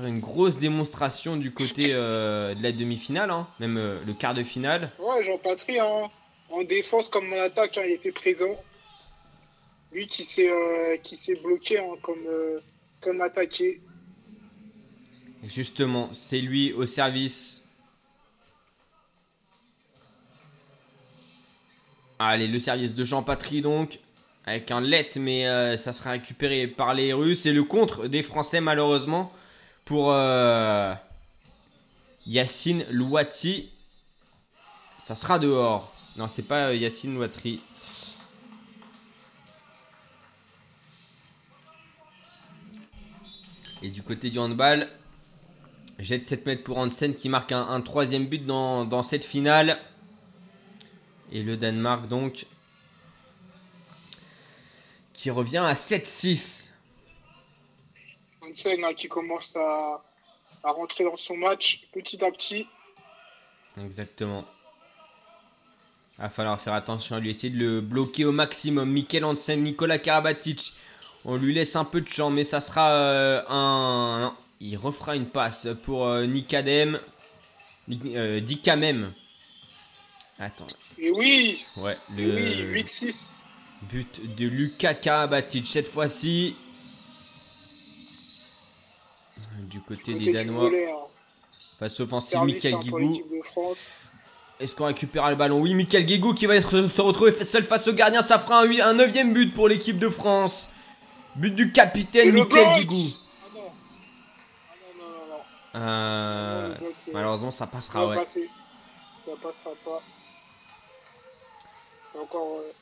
faire 0.00 0.08
une 0.08 0.20
grosse 0.20 0.56
démonstration 0.56 1.36
du 1.36 1.52
côté 1.52 1.90
euh, 1.92 2.54
de 2.54 2.62
la 2.62 2.72
demi-finale, 2.72 3.30
hein, 3.30 3.46
même 3.58 3.76
euh, 3.76 3.98
le 4.06 4.14
quart 4.14 4.34
de 4.34 4.42
finale. 4.42 4.90
Ouais, 4.98 5.22
Jean 5.22 5.38
Patry, 5.38 5.78
hein, 5.78 6.10
en 6.50 6.62
défense 6.62 7.08
comme 7.10 7.32
en 7.32 7.36
attaque, 7.36 7.78
hein, 7.78 7.82
il 7.86 7.92
était 7.92 8.12
présent. 8.12 8.56
Lui 9.92 10.06
qui 10.06 10.24
s'est 10.24 10.48
euh, 10.48 10.96
qui 11.02 11.16
s'est 11.16 11.34
bloqué 11.36 11.82
comme, 12.02 12.28
comme 13.00 13.20
attaqué. 13.20 13.80
Justement, 15.44 16.10
c'est 16.12 16.40
lui 16.40 16.72
au 16.72 16.86
service. 16.86 17.66
Allez, 22.18 22.46
le 22.46 22.58
service 22.58 22.94
de 22.94 23.04
Jean 23.04 23.22
Patry 23.22 23.62
donc. 23.62 23.98
Avec 24.46 24.70
un 24.70 24.80
let, 24.80 25.10
mais 25.16 25.46
euh, 25.46 25.76
ça 25.76 25.92
sera 25.92 26.12
récupéré 26.12 26.66
par 26.66 26.94
les 26.94 27.12
Russes. 27.12 27.46
Et 27.46 27.52
le 27.52 27.62
contre 27.62 28.08
des 28.08 28.22
Français, 28.22 28.60
malheureusement, 28.60 29.32
pour 29.84 30.12
euh, 30.12 30.94
Yacine 32.26 32.84
Louati. 32.90 33.70
Ça 34.96 35.14
sera 35.14 35.38
dehors. 35.38 35.92
Non, 36.16 36.28
c'est 36.28 36.42
pas 36.42 36.68
euh, 36.68 36.74
Yacine 36.74 37.14
Louatri. 37.14 37.62
Et 43.82 43.88
du 43.88 44.02
côté 44.02 44.28
du 44.28 44.38
handball, 44.38 44.88
Jet 45.98 46.26
7 46.26 46.46
mètres 46.46 46.64
pour 46.64 46.78
Hansen 46.78 47.14
qui 47.14 47.28
marque 47.28 47.52
un, 47.52 47.80
troisième 47.80 48.26
but 48.26 48.44
dans, 48.44 48.84
dans 48.84 49.02
cette 49.02 49.24
finale. 49.24 49.78
Et 51.32 51.42
le 51.42 51.56
Danemark 51.56 52.08
donc 52.08 52.46
qui 55.20 55.30
revient 55.30 55.58
à 55.58 55.74
7-6. 55.74 56.69
Hansen 58.50 58.84
hein, 58.84 58.94
qui 58.94 59.08
commence 59.08 59.56
à, 59.56 60.02
à 60.64 60.70
rentrer 60.72 61.04
dans 61.04 61.16
son 61.16 61.36
match 61.36 61.82
petit 61.92 62.22
à 62.24 62.30
petit. 62.30 62.66
Exactement. 63.82 64.44
Il 66.18 66.22
va 66.22 66.28
falloir 66.30 66.60
faire 66.60 66.74
attention 66.74 67.16
à 67.16 67.20
lui, 67.20 67.30
essayer 67.30 67.52
de 67.52 67.58
le 67.58 67.80
bloquer 67.80 68.24
au 68.26 68.32
maximum. 68.32 68.90
Mikel 68.90 69.24
Hansen, 69.24 69.62
Nicolas 69.62 69.98
Karabatic. 69.98 70.74
On 71.24 71.36
lui 71.36 71.54
laisse 71.54 71.76
un 71.76 71.84
peu 71.84 72.00
de 72.00 72.08
champ, 72.08 72.30
mais 72.30 72.44
ça 72.44 72.60
sera 72.60 72.90
euh, 72.92 73.42
un. 73.48 74.20
non, 74.20 74.34
il 74.60 74.76
refera 74.76 75.16
une 75.16 75.26
passe 75.26 75.68
pour 75.82 76.06
euh, 76.06 76.26
Nicadem. 76.26 77.00
Ni- 77.88 78.16
euh, 78.16 78.40
Dicamem. 78.40 79.12
Attends. 80.38 80.66
Et 80.98 81.10
oui, 81.10 81.64
Ouais, 81.76 81.96
et 82.16 82.22
le 82.22 82.72
oui, 82.72 82.82
8-6. 82.82 83.14
but 83.82 84.34
de 84.36 84.46
Lucas 84.46 84.94
Karabatic 84.94 85.66
cette 85.66 85.88
fois-ci. 85.88 86.56
Du 89.68 89.80
côté 89.80 90.14
des 90.14 90.26
Côté 90.26 90.32
Danois, 90.32 90.60
volet, 90.64 90.90
hein. 90.90 90.96
face 91.78 92.00
offensive, 92.00 92.40
Michael 92.44 92.78
Guigou. 92.78 93.22
Est-ce 94.58 94.74
qu'on 94.74 94.86
récupère 94.86 95.30
le 95.30 95.36
ballon? 95.36 95.60
Oui, 95.60 95.74
Michael 95.74 96.04
Guigou 96.04 96.34
qui 96.34 96.46
va 96.46 96.56
être, 96.56 96.88
se 96.88 97.00
retrouver 97.00 97.32
seul 97.44 97.64
face 97.64 97.88
au 97.88 97.92
gardien. 97.92 98.22
Ça 98.22 98.38
fera 98.38 98.62
un, 98.62 98.92
neuvième 98.94 99.32
but 99.32 99.54
pour 99.54 99.68
l'équipe 99.68 99.98
de 99.98 100.08
France. 100.08 100.72
But 101.36 101.54
du 101.54 101.72
capitaine 101.72 102.32
Michael 102.32 102.72
Guigou. 102.74 103.08
Ah. 103.14 103.58
Ah. 105.72 105.78
Euh, 105.78 106.68
Non, 106.68 106.68
le 106.68 106.74
bloc, 106.74 106.94
euh, 107.08 107.12
malheureusement, 107.12 107.50
ça 107.50 107.58
ça 107.58 107.66
passera, 107.68 108.00
va 108.00 108.08
ouais. 108.08 108.16
passer. 108.16 108.50
Ça 109.24 109.30
passera 109.40 109.70
pas. 109.84 110.02
Encore. 112.20 112.58
euh, 112.58 112.72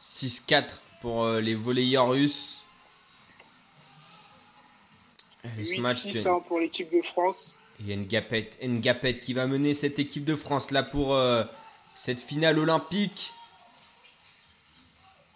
6-4 0.00 0.80
pour 1.00 1.24
euh, 1.24 1.40
les 1.40 1.54
volleyeurs 1.54 2.08
russes. 2.08 2.65
Et 5.58 5.64
ce 5.64 5.80
match, 5.80 6.04
8-6 6.06 6.28
hein, 6.28 6.40
pour 6.48 6.60
l'équipe 6.60 6.90
de 6.92 7.02
France. 7.02 7.58
Il 7.80 7.88
y 7.88 7.92
a 7.92 7.96
Ngapet, 7.96 8.50
Ngapet 8.62 9.14
qui 9.20 9.34
va 9.34 9.46
mener 9.46 9.74
cette 9.74 9.98
équipe 9.98 10.24
de 10.24 10.34
France 10.36 10.70
là 10.70 10.82
pour 10.82 11.14
euh, 11.14 11.44
cette 11.94 12.20
finale 12.22 12.58
olympique. 12.58 13.32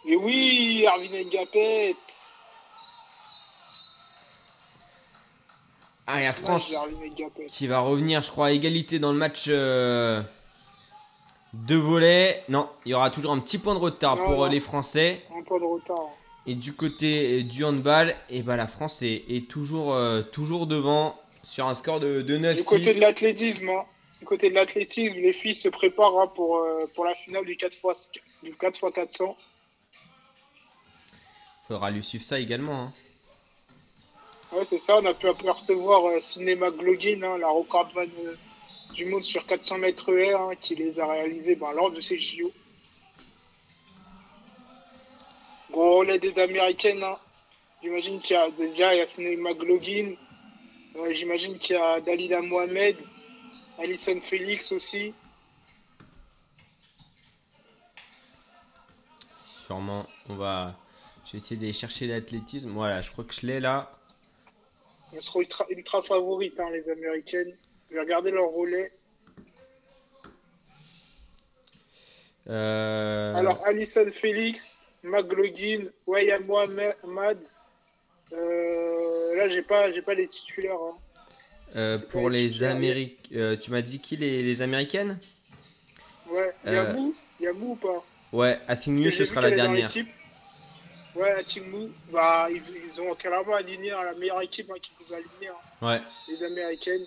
Et 0.06 0.16
oui, 0.16 0.86
Arvin 0.86 1.22
Ngapet. 1.24 1.96
Allez, 6.06 6.24
la 6.24 6.32
France 6.32 6.74
Ouais, 6.98 7.10
qui 7.46 7.66
va 7.66 7.80
revenir, 7.80 8.22
je 8.22 8.30
crois, 8.30 8.46
à 8.46 8.50
égalité 8.50 8.98
dans 8.98 9.12
le 9.12 9.18
match 9.18 9.44
euh, 9.48 10.22
de 11.52 11.76
volet. 11.76 12.42
Non, 12.48 12.68
il 12.84 12.90
y 12.90 12.94
aura 12.94 13.10
toujours 13.10 13.32
un 13.32 13.38
petit 13.38 13.58
point 13.58 13.74
de 13.74 13.78
retard 13.78 14.16
Non, 14.16 14.22
pour 14.24 14.32
non. 14.38 14.44
euh, 14.44 14.48
les 14.48 14.60
Français. 14.60 15.22
Un 15.30 15.42
peu 15.42 15.58
de 15.60 15.64
retard. 15.64 16.08
Et 16.46 16.54
du 16.54 16.72
côté 16.72 17.42
du 17.42 17.64
handball, 17.64 18.16
et 18.30 18.42
bah, 18.42 18.56
la 18.56 18.66
France 18.66 19.02
est, 19.02 19.24
est 19.28 19.48
toujours, 19.48 19.94
euh, 19.94 20.22
toujours 20.22 20.66
devant 20.66 21.20
sur 21.42 21.66
un 21.66 21.74
score 21.74 22.00
de, 22.00 22.22
de 22.22 22.38
9-6. 22.38 22.54
Du 22.56 22.64
côté 22.64 22.94
de 22.94 23.00
l'athlétisme, 23.00 23.68
hein. 23.68 23.84
du 24.20 24.26
côté 24.26 24.48
de 24.50 24.54
l'athlétisme, 24.54 25.14
les 25.16 25.32
filles 25.32 25.54
se 25.54 25.68
préparent 25.68 26.18
hein, 26.20 26.32
pour, 26.34 26.56
euh, 26.58 26.86
pour 26.94 27.04
la 27.04 27.14
finale 27.14 27.44
du 27.44 27.54
4x, 27.56 28.08
du 28.42 28.52
4x400. 28.54 29.36
Faudra 31.68 31.90
lui 31.90 32.02
suivre 32.02 32.24
ça 32.24 32.38
également. 32.40 32.74
hein. 32.74 32.92
Ouais, 34.52 34.64
c'est 34.64 34.80
ça, 34.80 34.96
on 34.96 35.04
a 35.04 35.14
pu 35.14 35.28
apercevoir 35.28 36.04
euh, 36.06 36.18
Cinéma 36.20 36.70
Glogin, 36.70 37.22
hein, 37.22 37.38
la 37.38 37.48
recordman 37.48 38.10
euh, 38.24 38.34
du 38.94 39.04
monde 39.04 39.22
sur 39.22 39.46
400 39.46 39.78
mètres 39.78 40.12
air, 40.18 40.40
hein, 40.40 40.52
qui 40.60 40.74
les 40.74 40.98
a 40.98 41.06
réalisés 41.06 41.54
ben, 41.54 41.70
lors 41.72 41.92
de 41.92 42.00
ces 42.00 42.18
JO. 42.18 42.50
Gros 45.70 45.98
relais 45.98 46.18
des 46.18 46.38
Américaines. 46.38 47.02
hein. 47.02 47.16
J'imagine 47.82 48.20
qu'il 48.20 48.34
y 48.34 48.38
a 48.38 48.50
déjà 48.50 48.94
il 48.94 48.98
y 48.98 49.00
a 49.00 49.06
Cinéma 49.06 49.54
Glogin. 49.54 50.14
Euh, 50.96 51.12
J'imagine 51.12 51.56
qu'il 51.58 51.76
y 51.76 51.78
a 51.78 52.00
Dalila 52.00 52.42
Mohamed, 52.42 52.96
Alison 53.78 54.20
Félix 54.20 54.72
aussi. 54.72 55.14
Sûrement, 59.46 60.06
on 60.28 60.34
va. 60.34 60.74
Je 61.24 61.32
vais 61.32 61.38
essayer 61.38 61.56
d'aller 61.60 61.72
chercher 61.72 62.06
l'athlétisme. 62.08 62.70
Voilà, 62.72 63.00
je 63.02 63.10
crois 63.12 63.24
que 63.24 63.32
je 63.34 63.46
l'ai 63.46 63.60
là. 63.60 63.92
Elles 65.12 65.22
seront 65.22 65.40
ultra, 65.40 65.64
ultra 65.70 66.02
favorites, 66.02 66.58
hein, 66.58 66.70
les 66.72 66.88
Américaines. 66.90 67.56
Je 67.88 67.94
vais 67.94 68.00
regarder 68.00 68.30
leur 68.32 68.50
relais. 68.50 68.92
Euh, 72.48 73.34
Alors, 73.36 73.64
Alison 73.64 74.10
Félix, 74.10 74.60
McLaughlin, 75.02 75.86
Waya 76.06 76.38
Mohamed. 76.40 77.38
Euh, 78.32 79.34
là, 79.36 79.48
j'ai 79.48 79.62
pas, 79.62 79.90
j'ai 79.90 80.02
pas 80.02 80.14
les 80.14 80.28
titulaires. 80.28 80.74
hein. 80.74 80.96
euh, 81.76 81.98
pour 81.98 82.24
Ouais, 82.24 82.32
les 82.32 82.50
tu 82.50 82.64
as- 82.64 82.70
Américaines. 82.72 83.58
tu 83.58 83.70
m'as 83.70 83.82
dit 83.82 84.00
qui 84.00 84.16
les, 84.16 84.42
les 84.42 84.62
Américaines? 84.62 85.18
Ouais, 86.28 86.52
Euh, 86.66 86.72
Yamou, 86.74 87.14
Yamou 87.40 87.72
ou 87.72 87.76
pas? 87.76 88.04
Ouais, 88.32 88.60
que 88.66 89.10
ce 89.10 89.24
sera 89.24 89.40
la 89.40 89.50
dernière. 89.50 89.92
Ouais, 91.16 91.44
Mou, 91.68 91.90
bah, 92.12 92.46
ils, 92.50 92.62
ils 92.94 93.00
ont 93.00 93.12
carrément 93.16 93.54
aligné 93.56 93.90
hein, 93.90 94.04
la 94.04 94.14
meilleure 94.14 94.40
équipe 94.42 94.70
hein, 94.70 94.78
qu'ils 94.80 94.94
pouvaient 94.94 95.16
aligner, 95.16 95.48
hein, 95.48 95.86
Ouais, 95.86 96.00
les 96.28 96.44
Américaines. 96.44 97.04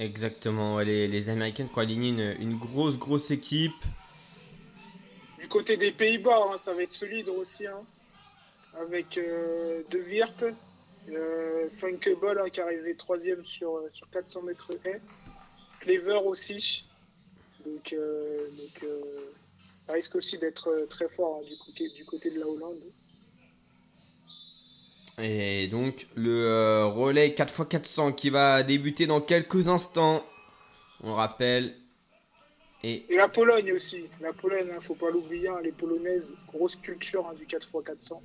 exactement. 0.00 0.76
ouais, 0.76 0.86
les, 0.86 1.08
les 1.08 1.28
Américaines 1.28 1.68
qui 1.68 1.74
ont 1.78 1.82
aligné 1.82 2.08
une, 2.08 2.36
une 2.40 2.58
grosse, 2.58 2.96
grosse 2.98 3.30
équipe. 3.30 3.84
Côté 5.48 5.76
des 5.76 5.92
Pays-Bas, 5.92 6.50
hein, 6.52 6.58
ça 6.62 6.72
va 6.74 6.82
être 6.82 6.92
solide 6.92 7.28
aussi. 7.28 7.66
Hein, 7.66 7.82
avec 8.78 9.18
euh, 9.18 9.82
De 9.90 9.98
Wirt, 9.98 10.44
euh, 11.10 11.68
Funkable 11.70 12.40
hein, 12.40 12.50
qui 12.50 12.60
arrivé 12.60 12.94
troisième 12.94 13.44
sur, 13.44 13.76
euh, 13.76 13.90
sur 13.92 14.08
400 14.10 14.42
mètres 14.42 14.70
haies. 14.84 15.00
Clever 15.80 16.20
aussi. 16.24 16.84
Donc, 17.64 17.92
euh, 17.92 18.48
donc 18.56 18.90
ça 19.86 19.92
risque 19.92 20.16
aussi 20.16 20.38
d'être 20.38 20.86
très 20.90 21.08
fort 21.08 21.42
du, 21.44 21.56
côté, 21.64 21.88
du 21.90 22.04
côté 22.04 22.30
de 22.30 22.40
la 22.40 22.46
Hollande. 22.46 22.82
Et 25.20 25.66
donc, 25.68 26.06
le 26.14 26.84
relais 26.84 27.30
4x400 27.30 28.14
qui 28.14 28.30
va 28.30 28.62
débuter 28.62 29.06
dans 29.06 29.20
quelques 29.20 29.68
instants. 29.68 30.24
On 31.02 31.14
rappelle. 31.14 31.74
Et 32.84 33.04
Et 33.08 33.16
la 33.16 33.28
Pologne 33.28 33.72
aussi. 33.72 34.04
La 34.20 34.32
Pologne, 34.32 34.68
hein, 34.72 34.80
faut 34.80 34.94
pas 34.94 35.10
l'oublier, 35.10 35.48
hein, 35.48 35.58
les 35.62 35.72
Polonaises, 35.72 36.26
grosse 36.52 36.76
culture 36.76 37.26
hein, 37.28 37.34
du 37.34 37.44
4x400. 37.46 38.20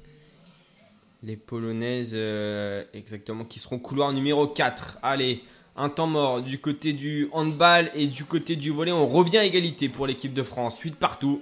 les 1.24 1.38
Polonaises, 1.38 2.12
euh, 2.14 2.84
exactement, 2.94 3.46
qui 3.46 3.60
seront 3.60 3.80
couloir 3.80 4.12
numéro 4.14 4.46
4. 4.46 5.00
Allez, 5.02 5.42
un 5.76 5.90
temps 5.90 6.06
mort 6.08 6.42
du 6.42 6.60
côté 6.60 6.94
du 6.94 7.30
handball 7.32 7.90
et 7.96 8.08
du 8.08 8.26
côté 8.26 8.56
du 8.56 8.70
volet. 8.70 8.92
On 8.92 9.08
revient 9.08 9.38
à 9.40 9.46
égalité 9.46 9.90
pour 9.90 10.06
l'équipe 10.06 10.34
de 10.34 10.44
France. 10.44 10.80
8 10.80 10.96
partout. 10.98 11.42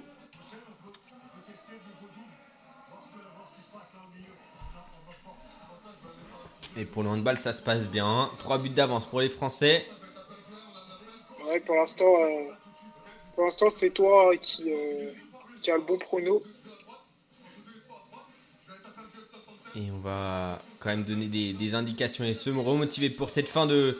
Et 6.78 6.84
pour 6.86 7.02
le 7.02 7.10
handball, 7.10 7.36
ça 7.36 7.52
se 7.52 7.60
passe 7.60 7.88
bien. 7.88 8.30
3 8.38 8.58
buts 8.58 8.70
d'avance 8.70 9.04
pour 9.04 9.20
les 9.20 9.28
Français. 9.28 9.84
Ouais, 11.46 11.60
pour 11.60 11.74
l'instant, 11.74 12.14
euh, 12.18 12.44
pour 13.34 13.44
l'instant, 13.44 13.70
c'est 13.70 13.90
toi 13.90 14.32
qui, 14.40 14.70
euh, 14.70 15.10
qui 15.62 15.70
a 15.70 15.76
le 15.76 15.82
bon 15.82 15.98
prono. 15.98 16.42
Et 19.74 19.90
on 19.90 19.98
va 19.98 20.58
quand 20.80 20.90
même 20.90 21.02
donner 21.04 21.26
des, 21.26 21.74
indications 21.74 22.24
et 22.24 22.34
se 22.34 22.50
remotiver 22.50 23.08
pour 23.08 23.30
cette 23.30 23.48
fin 23.48 23.66
de, 23.66 23.96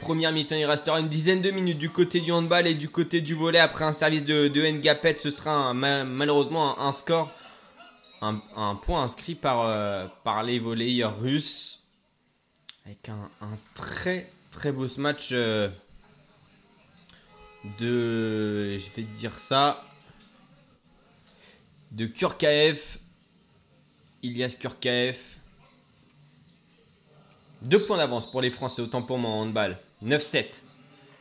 première 0.00 0.30
mi-temps. 0.30 0.54
Il 0.54 0.64
restera 0.64 1.00
une 1.00 1.08
dizaine 1.08 1.42
de 1.42 1.50
minutes 1.50 1.78
du 1.78 1.90
côté 1.90 2.20
du 2.20 2.30
handball 2.30 2.66
et 2.68 2.74
du 2.74 2.88
côté 2.88 3.20
du 3.20 3.34
volet. 3.34 3.58
Après 3.58 3.84
un 3.84 3.92
service 3.92 4.24
de, 4.24 4.48
Ngapet, 4.48 5.16
ce 5.18 5.30
sera 5.30 5.74
malheureusement 5.74 6.78
un, 6.80 6.92
score, 6.92 7.32
un, 8.20 8.74
point 8.76 9.02
inscrit 9.02 9.34
par, 9.34 9.62
euh, 9.62 10.06
par 10.22 10.44
les 10.44 10.60
volleyeurs 10.60 11.18
russes. 11.18 11.80
Avec 12.86 13.08
un, 13.08 13.28
un 13.40 13.58
très 13.74 14.30
très 14.58 14.72
beau 14.72 14.86
match 14.98 15.30
euh, 15.32 15.68
de. 17.78 18.76
Je 18.78 18.90
vais 18.90 19.02
te 19.02 19.16
dire 19.16 19.38
ça. 19.38 19.84
De 21.90 22.06
Kurkaev 22.06 22.98
Ilias 24.22 24.56
Kurkaev. 24.60 25.18
Deux 27.62 27.82
points 27.84 27.96
d'avance 27.96 28.30
pour 28.30 28.40
les 28.40 28.50
Français, 28.50 28.82
autant 28.82 29.02
pour 29.02 29.18
moi 29.18 29.30
en 29.30 29.40
handball. 29.42 29.78
9-7 30.04 30.62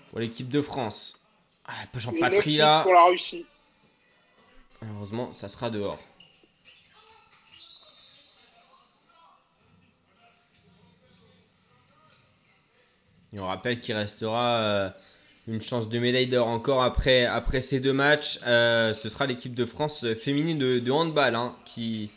pour 0.09 0.19
l'équipe 0.19 0.49
de 0.49 0.61
France. 0.61 1.25
Ah, 1.65 1.73
Jean 1.95 2.11
Et 2.13 2.19
Patry 2.19 2.53
neuf 2.53 2.59
là. 2.59 2.83
pour 2.83 2.93
la 2.93 3.05
Russie. 3.05 3.45
Malheureusement, 4.81 5.33
ça 5.33 5.47
sera 5.47 5.69
dehors. 5.69 5.99
Et 13.33 13.39
on 13.39 13.47
rappelle 13.47 13.79
qu'il 13.79 13.95
restera 13.95 14.57
euh, 14.57 14.89
une 15.47 15.61
chance 15.61 15.87
de 15.89 15.97
médaille 15.99 16.27
d'or 16.27 16.47
encore 16.47 16.83
après, 16.83 17.25
après 17.25 17.61
ces 17.61 17.79
deux 17.79 17.93
matchs. 17.93 18.39
Euh, 18.45 18.93
ce 18.93 19.09
sera 19.09 19.25
l'équipe 19.25 19.53
de 19.55 19.65
France 19.65 20.05
féminine 20.15 20.57
de, 20.57 20.79
de 20.79 20.91
handball 20.91 21.35
hein, 21.35 21.55
qui, 21.65 22.11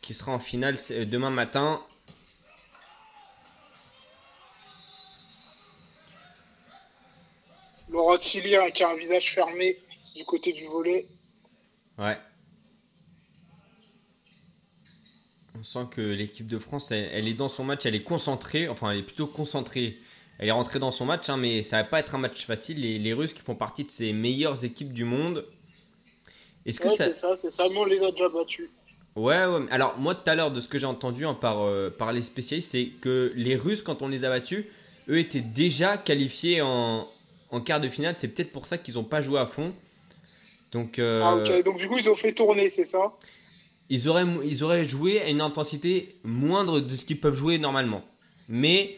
qui 0.00 0.14
sera 0.14 0.32
en 0.32 0.38
finale 0.38 0.78
c'est- 0.78 1.04
demain 1.06 1.30
matin. 1.30 1.82
Laurent 7.90 8.18
Tilly 8.18 8.56
hein, 8.56 8.70
qui 8.70 8.82
a 8.82 8.90
un 8.90 8.96
visage 8.96 9.34
fermé 9.34 9.78
du 10.16 10.24
côté 10.24 10.52
du 10.52 10.66
volet. 10.66 11.06
Ouais. 11.98 12.18
On 15.58 15.62
sent 15.62 15.86
que 15.90 16.00
l'équipe 16.00 16.46
de 16.46 16.58
France, 16.58 16.90
elle, 16.90 17.08
elle 17.12 17.28
est 17.28 17.34
dans 17.34 17.48
son 17.48 17.64
match, 17.64 17.84
elle 17.86 17.94
est 17.94 18.02
concentrée, 18.02 18.68
enfin 18.68 18.90
elle 18.90 18.98
est 18.98 19.02
plutôt 19.04 19.26
concentrée. 19.26 19.98
Elle 20.38 20.48
est 20.48 20.52
rentrée 20.52 20.78
dans 20.78 20.90
son 20.90 21.04
match, 21.04 21.28
hein, 21.28 21.36
mais 21.36 21.62
ça 21.62 21.76
va 21.78 21.84
pas 21.84 22.00
être 22.00 22.14
un 22.14 22.18
match 22.18 22.44
facile. 22.46 22.80
Les, 22.80 22.98
les 22.98 23.12
Russes 23.12 23.34
qui 23.34 23.42
font 23.42 23.54
partie 23.54 23.84
de 23.84 23.90
ces 23.90 24.12
meilleures 24.12 24.64
équipes 24.64 24.92
du 24.92 25.04
monde. 25.04 25.44
Est-ce 26.66 26.80
que 26.80 26.88
Ouais, 26.88 26.94
ça... 26.94 27.04
c'est 27.06 27.20
ça, 27.20 27.36
c'est 27.40 27.50
ça. 27.52 27.68
Nous, 27.68 27.78
on 27.80 27.84
les 27.84 28.02
a 28.02 28.10
déjà 28.10 28.28
battus. 28.28 28.68
Ouais, 29.14 29.44
ouais. 29.44 29.66
Alors 29.70 29.98
moi 29.98 30.14
tout 30.14 30.28
à 30.28 30.34
l'heure, 30.34 30.50
de 30.50 30.60
ce 30.60 30.68
que 30.68 30.78
j'ai 30.78 30.86
entendu 30.86 31.26
hein, 31.26 31.34
par, 31.34 31.60
euh, 31.60 31.90
par 31.90 32.12
les 32.12 32.22
spécialistes, 32.22 32.70
c'est 32.70 32.86
que 33.00 33.32
les 33.36 33.56
Russes, 33.56 33.82
quand 33.82 34.00
on 34.00 34.08
les 34.08 34.24
a 34.24 34.30
battus, 34.30 34.64
eux 35.08 35.18
étaient 35.18 35.40
déjà 35.42 35.98
qualifiés 35.98 36.62
en, 36.62 37.06
en 37.50 37.60
quart 37.60 37.78
de 37.80 37.88
finale. 37.88 38.16
C'est 38.16 38.28
peut-être 38.28 38.52
pour 38.52 38.64
ça 38.66 38.78
qu'ils 38.78 38.94
n'ont 38.94 39.04
pas 39.04 39.20
joué 39.20 39.38
à 39.38 39.46
fond. 39.46 39.74
Donc, 40.72 40.98
euh, 40.98 41.20
Ah, 41.22 41.36
ok. 41.36 41.64
Donc, 41.64 41.76
du 41.76 41.86
coup, 41.88 41.98
ils 41.98 42.08
ont 42.08 42.16
fait 42.16 42.32
tourner, 42.32 42.70
c'est 42.70 42.86
ça? 42.86 43.12
Ils 43.90 44.08
auraient, 44.08 44.24
ils 44.44 44.64
auraient 44.64 44.84
joué 44.84 45.20
à 45.20 45.28
une 45.28 45.42
intensité 45.42 46.16
moindre 46.24 46.80
de 46.80 46.96
ce 46.96 47.04
qu'ils 47.04 47.20
peuvent 47.20 47.34
jouer 47.34 47.58
normalement. 47.58 48.02
Mais 48.48 48.96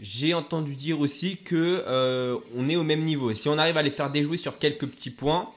J'ai 0.00 0.34
entendu 0.34 0.74
dire 0.74 1.00
aussi 1.00 1.36
que 1.36 1.82
euh, 1.86 2.38
on 2.56 2.68
est 2.68 2.76
au 2.76 2.82
même 2.82 3.04
niveau. 3.04 3.32
Si 3.34 3.48
on 3.48 3.58
arrive 3.58 3.76
à 3.76 3.82
les 3.82 3.90
faire 3.90 4.10
déjouer 4.10 4.36
sur 4.36 4.58
quelques 4.58 4.86
petits 4.86 5.10
points, 5.10 5.50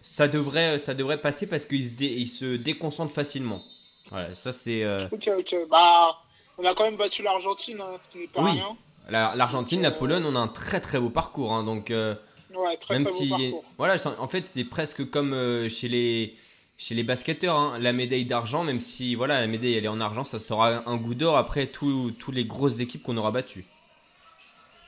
ça 0.00 0.28
devrait, 0.28 0.78
ça 0.78 0.94
devrait 0.94 1.20
passer 1.20 1.46
parce 1.46 1.64
qu'ils 1.64 1.84
se, 1.84 1.92
dé- 1.92 2.06
ils 2.16 2.26
se 2.28 2.56
déconcentrent 2.56 3.12
facilement. 3.12 3.62
Voilà, 4.10 4.34
ça 4.34 4.52
c'est. 4.52 4.82
euh, 4.82 5.06
Ok, 5.12 5.30
ok. 5.38 5.56
Bah, 5.70 6.16
on 6.58 6.64
a 6.64 6.74
quand 6.74 6.84
même 6.84 6.96
battu 6.96 7.22
l'Argentine, 7.22 7.80
hein, 7.80 7.96
ce 8.00 8.08
qui 8.08 8.18
n'est 8.18 8.26
pas 8.26 8.42
Oui. 8.42 8.50
rien. 8.52 8.76
la- 9.08 9.34
L'Argentine, 9.36 9.82
la 9.82 9.88
Euh, 9.88 9.98
Pologne, 9.98 10.24
on 10.26 10.34
a 10.36 10.38
un 10.40 10.48
très 10.48 10.80
très 10.80 10.98
beau 11.00 11.10
parcours. 11.10 11.52
hein, 11.52 11.64
donc 11.64 11.90
euh, 11.90 12.14
Ouais, 12.54 12.76
très 12.76 12.94
même 12.94 13.04
très 13.04 13.12
si, 13.12 13.28
beau 13.28 13.36
parcours. 13.36 13.64
voilà, 13.78 13.96
en 14.18 14.28
fait 14.28 14.44
c'est 14.52 14.64
presque 14.64 15.08
comme 15.10 15.32
euh, 15.32 15.68
chez 15.68 15.88
les 15.88 16.34
chez 16.80 16.94
les 16.94 17.02
basketteurs. 17.04 17.56
hein. 17.56 17.78
La 17.78 17.92
médaille 17.92 18.24
d'argent, 18.24 18.64
même 18.64 18.80
si 18.80 19.14
voilà, 19.14 19.38
la 19.40 19.46
médaille 19.46 19.74
elle 19.74 19.84
est 19.84 19.88
en 19.88 20.00
argent, 20.00 20.24
ça 20.24 20.38
sera 20.38 20.88
un 20.88 20.96
goût 20.96 21.14
d'or 21.14 21.36
après 21.36 21.66
tous 21.66 22.10
tous 22.12 22.32
les 22.32 22.46
grosses 22.46 22.80
équipes 22.80 23.02
qu'on 23.02 23.18
aura 23.18 23.30
battues. 23.30 23.66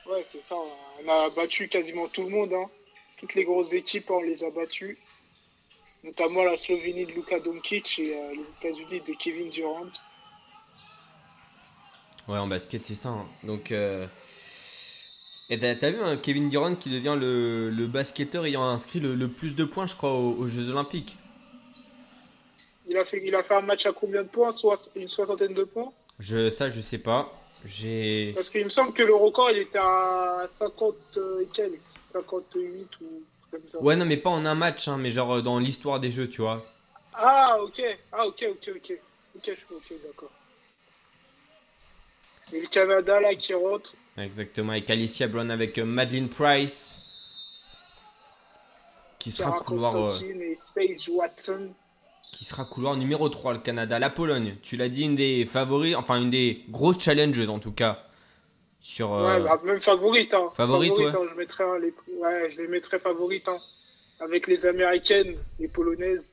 Ouais, 0.09 0.23
c'est 0.23 0.41
ça. 0.43 0.55
On 0.55 1.07
a 1.09 1.29
battu 1.29 1.69
quasiment 1.69 2.07
tout 2.09 2.23
le 2.23 2.29
monde. 2.29 2.51
Hein. 2.53 2.65
Toutes 3.17 3.35
les 3.35 3.45
grosses 3.45 3.73
équipes, 3.73 4.09
on 4.09 4.21
les 4.21 4.43
a 4.43 4.49
battues. 4.49 4.97
Notamment 6.03 6.43
la 6.43 6.57
Slovénie 6.57 7.05
de 7.05 7.11
Luka 7.13 7.39
Doncic 7.39 7.99
et 7.99 8.17
euh, 8.17 8.33
les 8.35 8.69
États-Unis 8.69 9.01
de 9.07 9.13
Kevin 9.13 9.49
Durant. 9.49 9.85
Ouais, 12.27 12.37
en 12.37 12.47
basket, 12.47 12.83
c'est 12.83 12.95
ça. 12.95 13.09
hein. 13.09 13.25
Donc, 13.43 13.71
euh, 13.71 14.05
et 15.49 15.59
t'as 15.59 15.75
t'as 15.75 15.91
vu 15.91 16.01
hein, 16.01 16.17
Kevin 16.17 16.49
Durant 16.49 16.75
qui 16.75 16.89
devient 16.89 17.15
le, 17.17 17.69
le 17.69 17.87
basketteur 17.87 18.45
ayant 18.45 18.63
inscrit 18.63 18.99
le, 18.99 19.13
le 19.15 19.27
plus 19.29 19.55
de 19.55 19.63
points, 19.63 19.85
je 19.87 19.95
crois, 19.95 20.11
aux, 20.13 20.33
aux 20.33 20.47
Jeux 20.47 20.69
Olympiques. 20.69 21.15
Il 22.93 22.99
a, 22.99 23.05
fait, 23.05 23.21
il 23.25 23.33
a 23.33 23.41
fait 23.41 23.55
un 23.55 23.61
match 23.61 23.87
à 23.87 23.91
combien 23.91 24.21
de 24.21 24.27
points? 24.27 24.51
Une 24.95 25.07
soixantaine 25.07 25.55
de 25.55 25.63
points? 25.63 25.91
Je, 26.19 26.51
ça, 26.51 26.69
je 26.69 26.79
sais 26.79 26.99
pas. 26.99 27.33
J'ai. 27.65 28.33
Parce 28.35 28.51
qu'il 28.51 28.63
me 28.63 28.69
semble 28.69 28.93
que 28.93 29.01
le 29.01 29.15
record, 29.15 29.49
il 29.49 29.57
était 29.57 29.79
à 29.79 30.45
50 30.47 30.95
et 31.41 31.47
quelques. 31.51 31.79
58 32.11 32.87
ou 33.01 33.23
comme 33.49 33.67
ça. 33.67 33.81
Ouais, 33.81 33.95
non, 33.95 34.05
mais 34.05 34.17
pas 34.17 34.29
en 34.29 34.45
un 34.45 34.53
match, 34.53 34.87
hein, 34.87 34.97
mais 34.99 35.09
genre 35.09 35.37
euh, 35.37 35.41
dans 35.41 35.57
l'histoire 35.57 35.99
des 35.99 36.11
Jeux, 36.11 36.29
tu 36.29 36.41
vois. 36.41 36.63
Ah, 37.15 37.57
ok. 37.63 37.81
Ah, 38.11 38.27
ok, 38.27 38.45
ok, 38.51 38.71
ok. 38.75 38.99
Ok, 39.35 39.43
je 39.45 39.75
ok, 39.75 39.93
d'accord. 40.05 40.31
Et 42.51 42.61
le 42.61 42.67
Canada, 42.67 43.19
là, 43.19 43.33
qui 43.33 43.55
rentre. 43.55 43.95
Exactement, 44.15 44.73
avec 44.73 44.87
Alicia 44.91 45.27
Brown, 45.27 45.49
avec 45.49 45.79
euh, 45.79 45.85
Madeline 45.85 46.29
Price, 46.29 46.99
qui 49.17 49.31
sera 49.31 49.49
Sarah 49.49 49.63
couloir, 49.63 49.95
euh, 49.95 50.19
et 50.21 50.55
Sage 50.57 51.09
Watson. 51.09 51.73
Qui 52.33 52.43
sera 52.43 52.65
couloir 52.65 52.97
numéro 52.97 53.29
3, 53.29 53.53
le 53.53 53.59
Canada. 53.59 53.99
La 53.99 54.09
Pologne, 54.09 54.55
tu 54.61 54.75
l'as 54.75 54.89
dit, 54.89 55.03
une 55.03 55.15
des 55.15 55.45
favoris, 55.45 55.95
enfin 55.95 56.19
une 56.21 56.29
des 56.31 56.63
grosses 56.69 56.99
challenges 56.99 57.47
en 57.47 57.59
tout 57.59 57.71
cas. 57.71 58.03
Sur, 58.81 59.13
euh, 59.13 59.37
Ouais, 59.39 59.43
bah, 59.45 59.61
même 59.63 59.79
favorite. 59.79 60.33
Hein. 60.33 60.49
Favorite, 60.57 60.97
ouais. 60.97 61.05
hein, 61.05 61.15
je, 61.31 61.37
mettrais, 61.37 61.63
hein, 61.63 61.77
les... 61.79 61.93
ouais, 62.21 62.49
je 62.49 62.61
les 62.61 62.67
mettrais 62.67 62.99
favorites. 62.99 63.47
Hein. 63.47 63.57
Avec 64.19 64.47
les 64.47 64.65
Américaines, 64.65 65.35
les 65.59 65.69
Polonaises. 65.69 66.31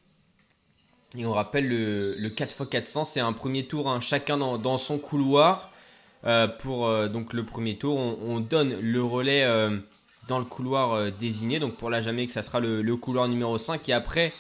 Et 1.17 1.27
on 1.27 1.33
rappelle 1.33 1.69
le, 1.69 2.15
le 2.19 2.29
4x400, 2.29 3.05
c'est 3.05 3.21
un 3.21 3.33
premier 3.33 3.67
tour, 3.67 3.89
hein, 3.89 4.01
chacun 4.01 4.37
dans, 4.37 4.59
dans 4.59 4.79
son 4.79 4.99
couloir. 4.99 5.71
Euh, 6.25 6.49
pour 6.49 6.87
euh, 6.87 7.09
donc 7.09 7.33
le 7.33 7.45
premier 7.45 7.77
tour, 7.79 7.97
on, 7.97 8.19
on 8.23 8.41
donne 8.41 8.79
le 8.81 9.03
relais 9.03 9.45
dans 10.29 10.39
le 10.39 10.45
couloir 10.45 11.13
désigné. 11.13 11.61
Donc 11.61 11.75
pour 11.75 11.91
la 11.91 12.01
Jamaïque, 12.01 12.33
ça 12.33 12.43
sera 12.43 12.59
le, 12.61 12.83
le 12.83 12.97
couloir 12.97 13.29
numéro 13.29 13.59
5. 13.59 13.89
Et 13.89 13.93
après, 13.93 14.33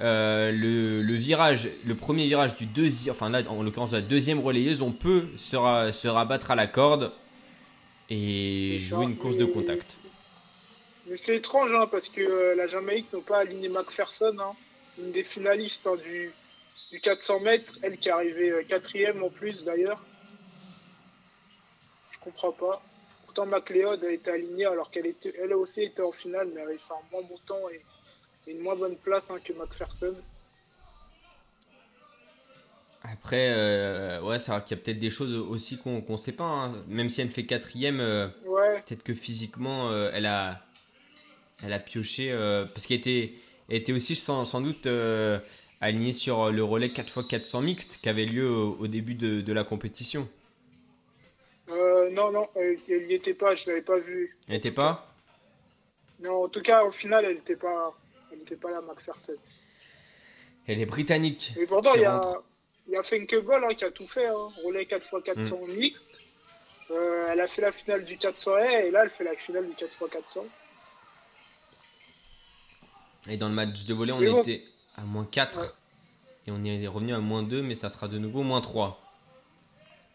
euh, 0.00 0.52
le, 0.52 1.02
le 1.02 1.14
virage, 1.14 1.68
le 1.84 1.94
premier 1.94 2.26
virage 2.26 2.54
du 2.54 2.66
deuxième, 2.66 3.14
enfin 3.14 3.30
là 3.30 3.42
en 3.48 3.62
l'occurrence 3.62 3.90
de 3.90 3.96
la 3.96 4.02
deuxième 4.02 4.38
relayeuse, 4.40 4.80
on 4.82 4.92
peut 4.92 5.26
se, 5.36 5.56
ra- 5.56 5.90
se 5.92 6.06
rabattre 6.08 6.50
à 6.50 6.54
la 6.54 6.66
corde 6.68 7.12
et 8.10 8.78
jouer 8.80 9.04
une 9.04 9.16
course 9.16 9.36
de 9.36 9.44
contact. 9.44 9.96
Mais 11.06 11.16
c'est 11.16 11.36
étrange, 11.36 11.72
hein, 11.74 11.86
parce 11.90 12.08
que 12.08 12.20
euh, 12.20 12.54
la 12.54 12.66
Jamaïque 12.66 13.12
n'a 13.12 13.20
pas 13.20 13.38
aligné 13.38 13.68
McPherson, 13.68 14.36
hein, 14.40 14.52
une 14.98 15.10
des 15.10 15.24
finalistes 15.24 15.86
hein, 15.86 15.96
du, 15.96 16.32
du 16.92 17.00
400 17.00 17.40
mètres, 17.40 17.74
elle 17.82 17.98
qui 17.98 18.08
est 18.08 18.12
arrivée 18.12 18.50
euh, 18.50 18.62
quatrième 18.62 19.22
en 19.22 19.30
plus 19.30 19.64
d'ailleurs. 19.64 20.04
Je 22.12 22.18
comprends 22.20 22.52
pas. 22.52 22.82
Pourtant, 23.24 23.46
McLeod 23.46 24.04
a 24.04 24.10
été 24.10 24.30
alignée 24.30 24.66
alors 24.66 24.90
qu'elle 24.90 25.06
était, 25.06 25.32
elle 25.42 25.52
aussi 25.54 25.82
était 25.82 26.02
en 26.02 26.12
finale, 26.12 26.48
mais 26.54 26.60
elle 26.60 26.68
avait 26.68 26.78
fait 26.78 26.92
un 26.94 27.10
moins 27.12 27.22
bon 27.28 27.38
temps 27.46 27.68
et 27.72 27.80
une 28.48 28.60
moins 28.60 28.76
bonne 28.76 28.96
place 28.96 29.30
hein, 29.30 29.36
que 29.44 29.52
McPherson. 29.52 30.14
Après, 33.02 33.50
euh, 33.52 34.20
ouais, 34.22 34.38
c'est 34.38 34.50
vrai 34.50 34.62
qu'il 34.64 34.76
y 34.76 34.80
a 34.80 34.82
peut-être 34.82 34.98
des 34.98 35.10
choses 35.10 35.32
aussi 35.32 35.78
qu'on 35.78 36.00
qu'on 36.02 36.16
sait 36.16 36.32
pas. 36.32 36.44
hein. 36.44 36.84
Même 36.88 37.08
si 37.08 37.20
elle 37.20 37.30
fait 37.30 37.46
quatrième. 37.46 38.00
euh, 38.00 38.28
Ouais, 38.44 38.82
Peut-être 38.86 39.02
que 39.02 39.14
physiquement, 39.14 39.90
euh, 39.90 40.10
elle, 40.12 40.26
a, 40.26 40.60
elle 41.62 41.72
a 41.72 41.78
pioché. 41.78 42.32
parce 42.74 42.86
qu'elle 42.86 42.98
était, 42.98 43.34
était 43.68 43.92
aussi 43.92 44.16
sans, 44.16 44.44
sans 44.44 44.60
doute 44.60 44.88
alignée 45.80 46.12
sur 46.12 46.50
le 46.50 46.64
relais 46.64 46.88
4x400 46.88 47.62
mixte 47.62 47.98
qui 48.02 48.08
avait 48.08 48.24
lieu 48.26 48.50
au, 48.50 48.76
au 48.80 48.86
début 48.88 49.14
de, 49.14 49.40
de 49.40 49.52
la 49.52 49.64
compétition. 49.64 50.28
non, 51.68 52.32
non, 52.32 52.48
elle 52.56 52.78
n'y 53.06 53.14
était 53.14 53.34
pas, 53.34 53.54
je 53.54 53.66
l'avais 53.68 53.82
pas 53.82 53.98
vue. 53.98 54.36
Elle 54.48 54.54
n'était 54.54 54.70
pas? 54.72 55.14
Non, 56.20 56.44
en 56.44 56.48
tout 56.48 56.62
cas, 56.62 56.82
au 56.84 56.90
final, 56.90 57.24
elle 57.24 57.36
n'était 57.36 57.54
pas, 57.56 57.96
n'était 58.50 58.60
pas 58.60 58.70
là, 58.70 58.80
McPherson. 58.80 59.34
Elle 60.66 60.80
est 60.80 60.86
britannique. 60.86 61.52
Et 61.58 61.66
pourtant, 61.66 61.94
il 61.94 62.02
y 62.02 62.04
a, 62.04 62.20
il 62.86 62.92
y 62.92 62.96
a 62.96 63.02
Fenkeball 63.02 63.64
hein, 63.64 63.74
qui 63.74 63.84
a 63.84 63.90
tout 63.90 64.06
fait. 64.06 64.26
Hein. 64.26 64.48
Relais 64.64 64.84
4x400 64.84 65.66
Mm. 65.66 65.72
mixte. 65.74 66.20
Euh, 66.90 67.28
elle 67.30 67.40
a 67.40 67.46
fait 67.48 67.60
la 67.62 67.72
finale 67.72 68.04
du 68.04 68.16
400 68.16 68.56
et 68.58 68.90
là, 68.90 69.02
elle 69.04 69.10
fait 69.10 69.24
la 69.24 69.34
finale 69.36 69.66
du 69.66 69.74
4x400. 69.74 70.44
Et 73.28 73.36
dans 73.36 73.48
le 73.48 73.54
match 73.54 73.84
de 73.84 73.94
volley, 73.94 74.12
on 74.12 74.20
Mais 74.20 74.30
bon. 74.30 74.40
était 74.40 74.62
à 74.96 75.02
moins 75.02 75.26
4. 75.26 75.58
Ouais. 75.60 75.66
Et 76.46 76.50
on 76.50 76.64
est 76.64 76.86
revenu 76.86 77.12
à 77.14 77.18
moins 77.18 77.42
2, 77.42 77.60
mais 77.62 77.74
ça 77.74 77.88
sera 77.90 78.08
de 78.08 78.18
nouveau 78.18 78.42
moins 78.42 78.60
3. 78.62 79.00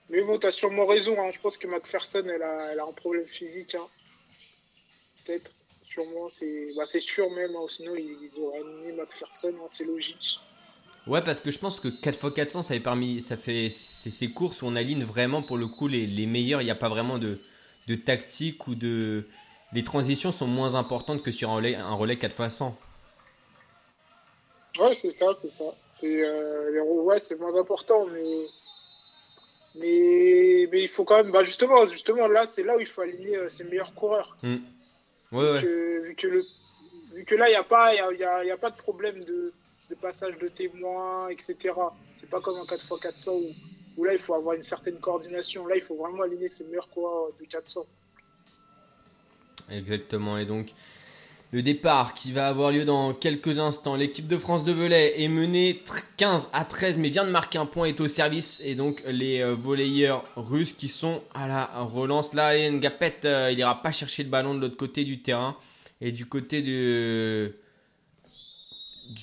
Mais 0.10 0.22
bon, 0.22 0.38
t'as 0.40 0.52
sûrement 0.52 0.86
raison. 0.88 1.16
Hein. 1.22 1.30
Je 1.32 1.40
pense 1.40 1.58
que 1.58 1.68
McPherson, 1.68 2.24
elle 2.26 2.42
a, 2.42 2.72
elle 2.72 2.80
a 2.80 2.86
un 2.86 2.92
problème 2.92 3.26
physique. 3.28 3.76
Hein. 3.76 3.88
Peut-être. 5.26 5.52
Sûrement. 5.94 6.28
C'est 6.30 6.70
bah, 6.76 6.86
sûr 6.86 7.30
même. 7.30 7.56
hein. 7.56 7.66
Sinon, 7.70 7.96
ils, 7.96 8.32
auraient 8.42 8.60
aligné 8.60 8.94
McPherson. 8.94 9.54
hein. 9.62 9.66
C'est 9.68 9.86
logique. 9.86 10.40
Ouais, 11.06 11.22
parce 11.22 11.40
que 11.40 11.52
je 11.52 11.60
pense 11.60 11.80
que 11.80 11.90
4x400, 11.90 12.62
ça, 12.62 12.74
fait 12.74 12.80
parmi, 12.80 13.22
ça 13.22 13.36
fait 13.38 13.70
c'est 13.70 14.10
ces 14.10 14.32
courses 14.32 14.62
où 14.62 14.68
on 14.68 14.76
aligne 14.76 15.04
vraiment 15.04 15.44
pour 15.44 15.58
le 15.58 15.68
coup 15.68 15.88
les, 15.88 16.08
les 16.08 16.26
meilleurs. 16.26 16.62
Il 16.62 16.66
n'y 16.66 16.72
a 16.72 16.76
pas 16.76 16.90
vraiment 16.90 17.18
de, 17.20 17.40
de 17.88 17.96
tactique 17.96 18.68
ou 18.68 18.76
de. 18.76 19.26
Les 19.74 19.84
transitions 19.84 20.32
sont 20.32 20.48
moins 20.48 20.76
importantes 20.76 21.22
que 21.24 21.32
sur 21.32 21.50
un 21.50 21.56
relais, 21.56 21.76
un 21.76 21.94
relais 21.94 22.16
4x100. 22.16 22.74
Ouais, 24.80 24.94
c'est 24.94 25.12
ça, 25.12 25.34
c'est 25.34 25.52
ça. 25.52 25.66
Et, 26.02 26.22
euh, 26.24 26.72
les 26.72 26.80
roues, 26.80 27.02
ouais, 27.04 27.20
c'est 27.20 27.40
moins 27.40 27.56
important, 27.60 28.06
mais... 28.08 28.46
mais 29.76 30.68
mais 30.72 30.84
il 30.84 30.90
faut 30.90 31.04
quand 31.04 31.18
même, 31.18 31.32
bah 31.32 31.44
justement, 31.44 31.86
justement 31.88 32.28
là, 32.28 32.46
c'est 32.48 32.64
là 32.64 32.76
où 32.78 32.80
il 32.80 32.88
faut 32.88 33.02
aligner 33.02 33.36
euh, 33.38 33.50
ses 33.50 33.64
meilleurs 33.66 33.94
coureurs. 33.94 34.36
Ouais, 35.34 35.52
ouais. 35.52 35.62
Que- 35.62 36.02
vu 36.08 36.16
que 36.16 36.28
le, 36.28 36.46
vu 37.14 37.26
que 37.26 37.36
là, 37.36 37.48
il 37.48 37.52
n'y 37.52 37.56
a 37.58 37.64
pas, 37.64 37.94
y 37.94 38.00
a, 38.00 38.12
y 38.14 38.24
a- 38.24 38.44
il 38.44 38.48
y 38.48 38.52
a 38.52 38.58
pas 38.58 38.70
de 38.72 38.78
problème 38.78 39.24
de, 39.24 39.52
de 39.90 39.96
passage 39.96 40.38
de 40.38 40.48
témoins, 40.48 41.28
etc. 41.30 41.58
C'est 42.18 42.30
pas 42.30 42.40
comme 42.40 42.58
en 42.60 42.66
4x400 42.66 43.32
où, 43.32 43.54
où 43.98 44.04
là, 44.06 44.14
il 44.14 44.20
faut 44.20 44.34
avoir 44.36 44.56
une 44.56 44.64
certaine 44.64 45.00
coordination. 45.00 45.66
Là, 45.68 45.76
il 45.76 45.82
faut 45.82 45.96
vraiment 45.96 46.24
aligner 46.24 46.50
ses 46.50 46.64
meilleurs 46.66 46.90
coureurs 46.90 47.30
de 47.40 47.46
400. 47.46 47.86
Exactement. 49.70 50.38
Et 50.38 50.46
donc, 50.46 50.74
le 51.54 51.62
départ 51.62 52.16
qui 52.16 52.32
va 52.32 52.48
avoir 52.48 52.72
lieu 52.72 52.84
dans 52.84 53.14
quelques 53.14 53.60
instants. 53.60 53.96
L'équipe 53.96 54.28
de 54.28 54.40
France 54.40 54.64
de 54.64 54.72
volley 54.72 55.22
est 55.22 55.28
menée 55.28 55.84
tr- 55.86 56.02
15 56.18 56.50
à 56.52 56.66
13, 56.66 56.98
mais 56.98 57.10
vient 57.10 57.26
de 57.26 57.30
marquer 57.30 57.60
un 57.60 57.68
point, 57.68 57.86
est 57.86 58.02
au 58.02 58.08
service. 58.08 58.60
Et 58.66 58.74
donc, 58.74 59.04
les 59.06 59.40
euh, 59.42 59.54
volleyeurs 59.54 60.26
russes 60.36 60.74
qui 60.74 60.88
sont 60.88 61.22
à 61.36 61.48
la 61.48 61.66
relance. 61.84 62.34
Là, 62.34 62.48
Alain 62.48 62.78
Gapet, 62.78 63.18
euh, 63.26 63.52
il 63.52 63.60
ira 63.60 63.84
pas 63.84 63.92
chercher 63.92 64.24
le 64.24 64.30
ballon 64.30 64.56
de 64.56 64.62
l'autre 64.62 64.78
côté 64.78 65.04
du 65.04 65.22
terrain. 65.22 65.56
Et 66.02 66.12
du 66.12 66.26
côté 66.26 66.64
du, 66.64 67.52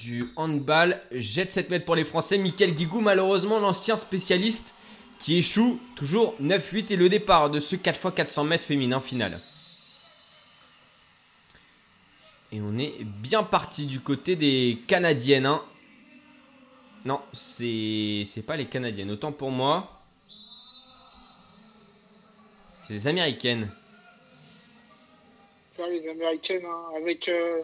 du 0.01 0.25
handball, 0.37 1.01
jette 1.11 1.51
7 1.51 1.69
mètres 1.69 1.85
pour 1.85 1.97
les 1.97 2.05
Français. 2.05 2.39
Michael 2.39 2.75
Guigou, 2.75 3.01
malheureusement, 3.01 3.59
l'ancien 3.59 3.97
spécialiste 3.97 4.77
qui 5.19 5.37
échoue 5.37 5.81
toujours 5.97 6.37
9-8 6.41 6.93
et 6.93 6.97
le 6.97 7.09
départ 7.09 7.51
de 7.51 7.59
ce 7.59 7.75
4x400 7.75 8.47
mètres 8.47 8.63
féminin 8.65 9.01
final. 9.01 9.41
Et 12.53 12.61
on 12.61 12.77
est 12.79 13.05
bien 13.05 13.43
parti 13.43 13.87
du 13.87 14.01
côté 14.01 14.35
des 14.37 14.79
Canadiennes. 14.89 15.47
hein. 15.47 15.63
Non, 17.05 17.21
c'est 17.33 18.25
pas 18.47 18.57
les 18.57 18.67
Canadiennes. 18.67 19.11
Autant 19.11 19.33
pour 19.33 19.51
moi. 19.51 20.01
C'est 22.75 22.93
les 22.95 23.07
Américaines. 23.07 23.71
Ça, 25.71 25.87
les 25.89 26.09
Américaines, 26.09 26.65
hein, 26.67 26.97
avec 26.97 27.29
euh, 27.29 27.63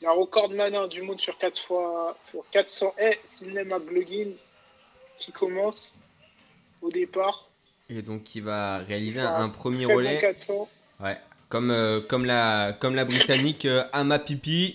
la 0.00 0.12
recordman 0.12 0.74
hein, 0.74 0.88
du 0.88 1.02
monde 1.02 1.20
sur 1.20 1.36
4 1.36 1.62
fois, 1.62 2.16
sur 2.30 2.44
400 2.50 2.94
et 2.98 3.18
Sidney 3.26 3.64
McLaughlin 3.64 4.30
qui 5.18 5.30
commence 5.32 6.00
au 6.80 6.90
départ. 6.90 7.48
Et 7.90 8.00
donc 8.00 8.34
il 8.34 8.42
va 8.42 8.78
réaliser 8.78 9.20
un, 9.20 9.34
un 9.34 9.48
premier 9.50 9.86
bon 9.86 9.96
relais. 9.96 10.18
400. 10.18 10.68
Ouais. 11.00 11.18
Comme, 11.52 11.70
euh, 11.70 12.00
comme, 12.00 12.24
la, 12.24 12.72
comme 12.72 12.94
la 12.94 13.04
Britannique 13.04 13.66
euh, 13.66 13.84
Ama 13.92 14.18
Pipi. 14.18 14.74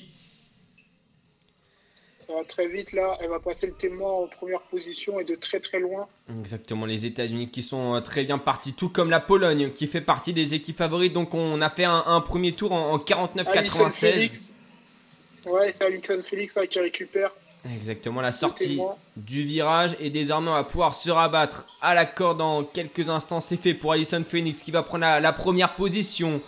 Ça 2.28 2.34
va 2.36 2.44
très 2.44 2.68
vite 2.68 2.92
là. 2.92 3.18
Elle 3.20 3.30
va 3.32 3.40
passer 3.40 3.66
le 3.66 3.74
témoin 3.74 4.12
en 4.12 4.28
première 4.28 4.62
position 4.62 5.20
et 5.20 5.24
de 5.24 5.34
très 5.34 5.60
très 5.60 5.80
loin. 5.80 6.08
Exactement, 6.30 6.86
les 6.86 7.08
États-Unis 7.08 7.50
qui 7.50 7.64
sont 7.64 7.96
euh, 7.96 8.00
très 8.02 8.26
bien 8.26 8.38
partis, 8.38 8.74
tout 8.74 8.90
comme 8.90 9.10
la 9.10 9.20
Pologne 9.20 9.72
qui 9.72 9.88
fait 9.88 10.02
partie 10.02 10.34
des 10.34 10.54
équipes 10.54 10.78
favorites. 10.78 11.14
Donc 11.14 11.34
on 11.34 11.60
a 11.62 11.72
fait 11.72 11.86
un, 11.86 12.04
un 12.06 12.22
premier 12.22 12.52
tour 12.52 12.72
en, 12.72 12.94
en 12.94 12.98
Alison 13.00 13.88
49-96. 13.88 13.92
Felix. 13.92 14.54
Ouais, 15.48 15.74
c'est 15.74 15.84
Alison 15.84 16.22
Felix 16.22 16.58
hein, 16.58 16.68
qui 16.68 16.80
récupère. 16.80 17.32
Exactement, 17.74 18.22
la 18.22 18.32
sortie 18.32 18.80
du 19.16 19.42
virage 19.42 19.98
et 20.00 20.12
désormais 20.12 20.52
on 20.52 20.54
va 20.54 20.64
pouvoir 20.64 20.94
se 20.94 21.10
rabattre 21.10 21.66
à 21.82 21.96
la 21.96 22.06
corde 22.06 22.38
dans 22.38 22.64
quelques 22.64 23.10
instants. 23.10 23.42
C'est 23.42 23.58
fait 23.58 23.74
pour 23.74 23.94
Alison 23.94 24.24
Phoenix 24.24 24.62
qui 24.62 24.70
va 24.70 24.84
prendre 24.84 25.02
la, 25.02 25.20
la 25.20 25.34
première 25.34 25.74
position 25.74 26.40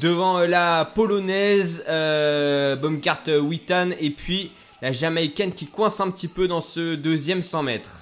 devant 0.00 0.38
euh, 0.38 0.46
la 0.46 0.84
polonaise 0.84 1.84
euh, 1.88 2.76
Baumgart 2.76 3.22
Witan 3.42 3.90
et 4.00 4.10
puis 4.10 4.52
la 4.80 4.92
jamaïcaine 4.92 5.54
qui 5.54 5.66
coince 5.66 6.00
un 6.00 6.10
petit 6.10 6.28
peu 6.28 6.48
dans 6.48 6.60
ce 6.60 6.94
deuxième 6.94 7.42
100 7.42 7.62
mètres. 7.62 7.98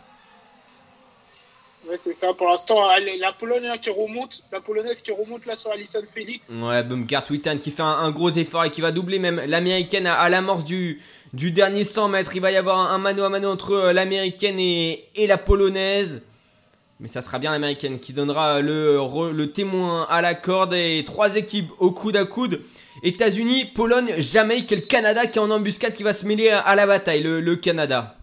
Ouais, 1.89 1.97
c'est 1.97 2.15
ça. 2.15 2.33
Pour 2.35 2.49
l'instant, 2.49 2.77
la 3.19 3.33
Pologne 3.33 3.69
qui 3.83 3.91
remonte, 3.91 4.43
la 4.53 4.61
Polonaise 4.61 5.03
qui 5.03 5.11
remonte 5.11 5.45
là 5.45 5.57
sur 5.57 5.73
Alison 5.73 6.03
Félix. 6.15 6.51
Ouais, 6.51 6.83
Baumgart 6.85 7.25
Witan 7.29 7.59
qui 7.59 7.71
fait 7.71 7.83
un, 7.83 7.87
un 7.87 8.11
gros 8.13 8.31
effort 8.31 8.65
et 8.65 8.71
qui 8.71 8.81
va 8.81 8.93
doubler 8.93 9.19
même 9.19 9.43
l'américaine 9.47 10.07
à, 10.07 10.15
à 10.15 10.29
l'amorce 10.29 10.63
du, 10.65 11.01
du 11.33 11.51
dernier 11.51 11.83
100 11.85 12.09
mètres. 12.09 12.37
Il 12.37 12.43
va 12.43 12.53
y 12.53 12.57
avoir 12.57 12.79
un, 12.79 12.95
un 12.95 12.99
mano 12.99 13.25
à 13.25 13.29
mano 13.29 13.51
entre 13.51 13.73
euh, 13.73 13.93
l'américaine 13.93 14.61
et, 14.61 15.09
et 15.17 15.27
la 15.27 15.37
polonaise. 15.37 16.23
Mais 17.01 17.09
ça 17.09 17.23
sera 17.23 17.39
bien 17.39 17.51
l'américaine 17.51 17.99
qui 17.99 18.13
donnera 18.13 18.61
le, 18.61 19.45
témoin 19.47 20.07
à 20.11 20.21
la 20.21 20.35
corde 20.35 20.75
et 20.75 21.03
trois 21.07 21.37
équipes 21.37 21.71
au 21.79 21.93
coude 21.93 22.17
à 22.17 22.27
coude. 22.27 22.63
États-Unis, 23.03 23.65
Pologne, 23.65 24.13
Jamaïque 24.19 24.71
et 24.73 24.77
le 24.77 24.83
Canada 24.83 25.27
qui 25.27 25.39
est 25.39 25.43
en 25.43 25.51
embuscade 25.51 25.95
qui 25.95 26.03
va 26.03 26.13
se 26.13 26.27
mêler 26.27 26.51
à, 26.51 26.61
à 26.61 26.75
la 26.75 26.87
bataille, 26.87 27.23
le, 27.23 27.41
le 27.41 27.57
Canada. 27.57 28.17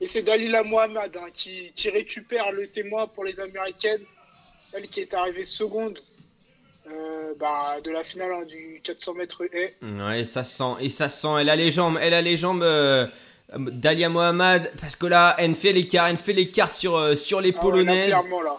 Et 0.00 0.06
c'est 0.06 0.22
Dalila 0.22 0.62
Mohamed 0.62 1.16
hein, 1.16 1.28
qui, 1.32 1.72
qui 1.74 1.90
récupère 1.90 2.50
le 2.52 2.68
témoin 2.68 3.06
pour 3.06 3.24
les 3.24 3.38
Américaines. 3.40 4.02
Elle 4.72 4.88
qui 4.88 5.00
est 5.00 5.14
arrivée 5.14 5.44
seconde 5.44 5.98
euh, 6.90 7.34
bah, 7.38 7.76
de 7.82 7.90
la 7.90 8.02
finale 8.04 8.30
hein, 8.32 8.44
du 8.46 8.80
400 8.82 9.14
mètres 9.14 9.42
haies. 9.52 9.74
Ouais, 9.82 10.24
ça 10.24 10.44
sent, 10.44 10.76
et 10.80 10.88
ça 10.88 11.08
sent, 11.08 11.28
elle 11.40 11.50
a 11.50 11.56
les 11.56 11.70
jambes, 11.70 11.98
elle 12.00 12.14
a 12.14 12.22
les 12.22 12.36
jambes 12.36 12.62
euh, 12.62 13.06
Dalia 13.56 14.08
Mohamed, 14.08 14.72
parce 14.80 14.96
que 14.96 15.06
là, 15.06 15.34
elle 15.38 15.54
fait 15.54 15.72
l'écart, 15.72 16.08
elle 16.08 16.16
fait 16.16 16.32
l'écart 16.32 16.70
sur, 16.70 16.96
euh, 16.96 17.14
sur 17.14 17.40
les 17.40 17.52
Ah 17.52 17.56
ouais, 17.56 17.60
Polonaises. 17.70 18.10
là, 18.10 18.18
clairement, 18.20 18.42
là. 18.42 18.58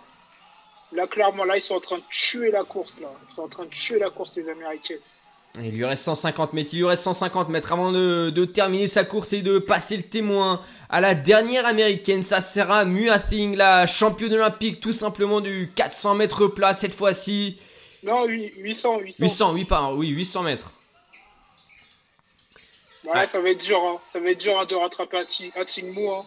Là, 0.94 1.08
clairement, 1.08 1.44
là, 1.44 1.58
ils 1.58 1.62
sont 1.62 1.76
en 1.76 1.80
train 1.82 1.98
de 1.98 2.04
tuer 2.10 2.50
la 2.52 2.64
course. 2.64 3.00
Là. 3.02 3.08
Ils 3.30 3.34
sont 3.36 3.42
en 3.44 3.48
train 3.50 3.66
de 3.66 3.70
tuer 3.70 4.00
la 4.00 4.10
course, 4.10 4.38
les 4.38 4.48
Américaines. 4.50 5.00
Il 5.62 5.72
lui 5.72 5.86
reste 5.86 6.04
150 6.04 6.54
mètres, 6.54 6.70
il 6.74 6.80
lui 6.80 6.86
reste 6.86 7.04
150 7.04 7.50
mètres 7.50 7.74
avant 7.74 7.92
de, 7.92 8.30
de 8.30 8.46
terminer 8.46 8.88
sa 8.88 9.04
course 9.04 9.34
et 9.34 9.42
de 9.42 9.58
passer 9.58 9.98
le 9.98 10.04
témoin 10.04 10.62
à 10.90 11.02
la 11.02 11.16
dernière 11.16 11.66
américaine. 11.66 12.22
Ça 12.22 12.42
sera 12.42 12.86
Mua 12.86 13.18
Thing, 13.18 13.56
la 13.56 13.88
championne 13.88 14.34
olympique 14.34 14.80
tout 14.80 14.94
simplement 14.94 15.42
du 15.42 15.72
400 15.76 16.14
mètres 16.16 16.48
plat 16.48 16.74
cette 16.76 16.94
fois-ci. 16.94 17.58
Non, 18.04 18.26
oui, 18.26 18.54
800, 18.58 19.00
800. 19.00 19.24
800, 19.24 19.54
oui, 19.54 19.66
pardon, 19.66 19.96
oui, 19.98 20.10
800 20.10 20.44
mètres. 20.44 20.72
Ouais. 23.16 23.26
ça 23.28 23.40
va 23.42 23.50
être 23.50 23.64
dur. 23.64 23.80
hein. 23.84 23.98
Ça 24.10 24.20
va 24.20 24.30
être 24.32 24.40
dur 24.40 24.60
hein, 24.60 24.66
de 24.66 24.76
rattraper 24.76 25.18
Ati- 25.18 25.52
Atingmu. 25.56 26.10
Hein. 26.10 26.24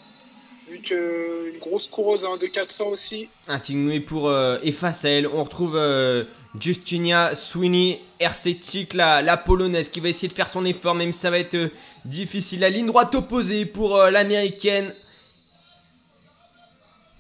Vu 0.69 0.81
que 0.83 1.51
une 1.53 1.59
grosse 1.59 1.89
coureuse 1.89 2.25
hein, 2.25 2.37
de 2.41 2.47
400 2.47 2.87
aussi. 2.89 3.29
Tingmoué 3.65 3.99
pour 4.01 4.29
euh, 4.29 4.59
Effaceil. 4.63 5.27
On 5.27 5.43
retrouve 5.43 5.75
euh, 5.77 6.23
Justinia 6.61 7.35
Sweeney, 7.35 8.01
RCTIC, 8.21 8.95
la, 8.95 9.21
la 9.21 9.37
polonaise 9.37 9.89
qui 9.89 9.99
va 9.99 10.09
essayer 10.09 10.29
de 10.29 10.33
faire 10.33 10.49
son 10.49 10.65
effort, 10.65 10.95
même 10.95 11.13
si 11.13 11.19
ça 11.21 11.31
va 11.31 11.39
être 11.41 11.57
euh, 11.57 11.69
difficile. 12.05 12.61
La 12.61 12.71
ligne 12.71 12.87
droite 12.87 13.13
opposée 13.17 13.67
pour 13.67 13.97
euh, 13.97 14.11
l'américaine. 14.11 14.95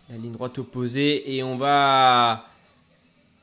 La 0.09 0.17
ligne 0.17 0.33
droite 0.33 0.59
opposée. 0.59 1.35
Et 1.37 1.43
on 1.43 1.57
va 1.57 2.47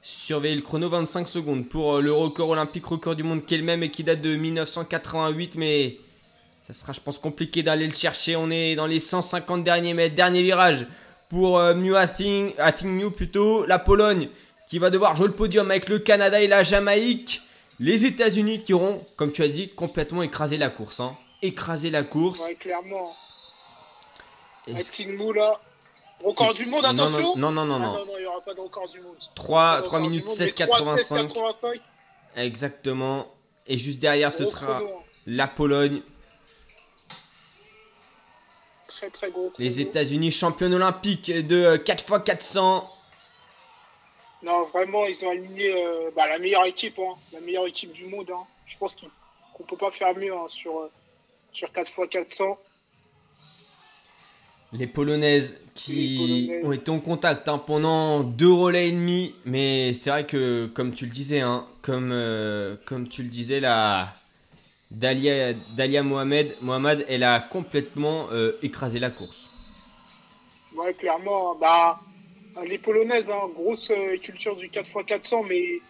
surveiller 0.01 0.55
le 0.55 0.61
chrono 0.61 0.88
25 0.89 1.28
secondes 1.28 1.68
pour 1.68 1.95
euh, 1.97 2.01
le 2.01 2.13
record 2.13 2.49
olympique, 2.49 2.86
record 2.86 3.15
du 3.15 3.24
monde 3.24 3.45
qui 3.45 3.55
est 3.55 3.57
le 3.57 3.63
même 3.65 3.84
et 3.84 3.91
qui 3.91 4.05
date 4.05 4.22
de 4.22 4.38
1988. 4.38 5.55
Mais 5.55 5.97
ça 6.68 6.74
sera, 6.74 6.91
je 6.91 6.99
pense, 6.99 7.18
compliqué 7.18 7.63
d'aller 7.63 7.88
le 7.88 7.93
chercher. 7.93 8.36
On 8.36 8.49
est 8.51 8.76
dans 8.76 8.88
les 8.88 8.99
150 8.99 9.63
derniers 9.63 9.93
mètres. 9.93 10.15
Dernier 10.15 10.43
virage 10.43 10.86
pour 11.30 11.57
euh, 11.59 11.74
Mew 11.74 11.95
Athing, 11.95 12.53
Athing 12.57 13.09
plutôt. 13.11 13.65
La 13.65 13.80
Pologne 13.80 14.28
qui 14.70 14.78
va 14.80 14.89
devoir 14.89 15.15
jouer 15.15 15.28
le 15.28 15.34
podium 15.34 15.72
avec 15.72 15.88
le 15.88 15.99
Canada 15.99 16.41
et 16.41 16.47
la 16.47 16.63
Jamaïque. 16.65 17.41
Les 17.80 18.03
États-Unis 18.05 18.63
qui 18.63 18.74
auront, 18.74 19.05
comme 19.15 19.32
tu 19.32 19.43
as 19.43 19.47
dit, 19.47 19.70
complètement 19.70 20.24
écrasé 20.24 20.57
la 20.57 20.70
course. 20.70 20.99
hein. 20.99 21.15
Écrasé 21.41 21.89
la 21.89 22.03
course. 22.03 22.41
Ouais, 22.45 22.55
clairement. 22.55 23.13
Atingmu 24.68 25.34
là. 25.34 25.61
Record 26.22 26.53
du 26.55 26.65
monde, 26.65 26.84
attention. 26.84 27.36
non, 27.38 27.51
non, 27.51 27.63
non, 27.65 27.65
non, 27.65 27.76
Ah 27.76 27.80
non. 27.80 27.93
non, 27.99 28.05
non, 28.07 28.11
il 28.18 28.22
n'y 28.22 28.26
aura 28.26 28.41
pas 28.41 28.53
de 28.55 28.59
record 28.59 28.89
du 28.89 28.99
monde. 28.99 29.15
3, 29.36 29.61
Pas 29.76 29.78
de 29.78 29.86
3 29.86 29.99
record 29.99 30.09
minutes 30.09 30.24
du 30.24 30.30
monde, 30.30 30.38
16, 30.38 30.55
mais 30.59 30.65
3, 30.68 30.78
85. 30.78 31.28
85. 31.28 31.82
Exactement. 32.36 33.28
Et 33.68 33.78
juste 33.78 33.99
derrière, 33.99 34.32
ce 34.34 34.43
sera 34.45 34.82
la 35.28 35.47
Pologne. 35.47 36.01
Très 38.98 39.10
très 39.10 39.32
gros. 39.32 39.54
Les. 39.60 39.80
États-Unis, 39.80 40.32
championnes 40.32 40.74
olympiques 40.74 41.32
de 41.32 41.78
4x400. 41.78 42.84
Non, 44.43 44.66
vraiment, 44.74 45.06
ils 45.06 45.24
ont 45.26 45.30
aligné 45.30 45.72
euh, 45.74 46.12
bah, 46.16 46.28
la 46.28 46.39
meilleure 46.39 46.66
équipe, 46.66 46.98
hein, 47.00 47.16
la 47.34 47.39
meilleure 47.39 47.68
équipe 47.68 47.91
du 47.91 48.06
monde. 48.06 48.30
hein. 48.32 48.43
Je 48.66 48.78
pense 48.78 48.95
qu'on 48.95 49.64
peut 49.64 49.78
pas 49.78 49.91
faire 49.91 50.16
mieux 50.16 50.34
hein, 50.34 50.45
sur, 50.48 50.78
euh, 50.80 50.91
sur 51.52 51.70
4x400. 51.70 52.58
Les 54.74 54.86
Polonaises 54.88 55.60
qui 55.74 55.93
Les 55.95 56.48
Polonaises. 56.48 56.66
ont 56.66 56.72
été 56.74 56.91
en 56.91 57.00
contact 57.00 57.48
hein, 57.48 57.58
pendant 57.58 58.22
deux 58.24 58.52
relais 58.52 58.89
et 58.89 58.91
demi, 58.91 59.34
mais 59.45 59.93
c'est 59.93 60.10
vrai 60.10 60.26
que 60.26 60.66
comme 60.68 60.93
tu 60.93 61.06
le 61.06 61.12
disais, 61.12 61.39
hein, 61.41 61.66
comme, 61.82 62.12
euh, 62.12 62.76
comme 62.86 63.08
tu 63.08 63.24
le 63.24 63.30
disais, 63.30 63.60
la 63.60 64.14
Dalia, 64.92 65.54
Dalia 65.76 66.02
Mohamed, 66.04 66.56
Mohamed, 66.62 67.06
elle 67.10 67.24
a 67.24 67.40
complètement 67.40 68.30
euh, 68.32 68.54
écrasé 68.62 69.00
la 69.00 69.10
course. 69.10 69.50
Ouais, 70.76 70.94
clairement. 70.94 71.56
Bah, 71.56 72.00
les 72.66 72.78
Polonaises, 72.78 73.30
hein, 73.30 73.50
grosse 73.54 73.92
euh, 73.92 74.18
culture 74.18 74.56
du 74.56 74.70
4x400, 74.70 75.46
mais, 75.48 75.82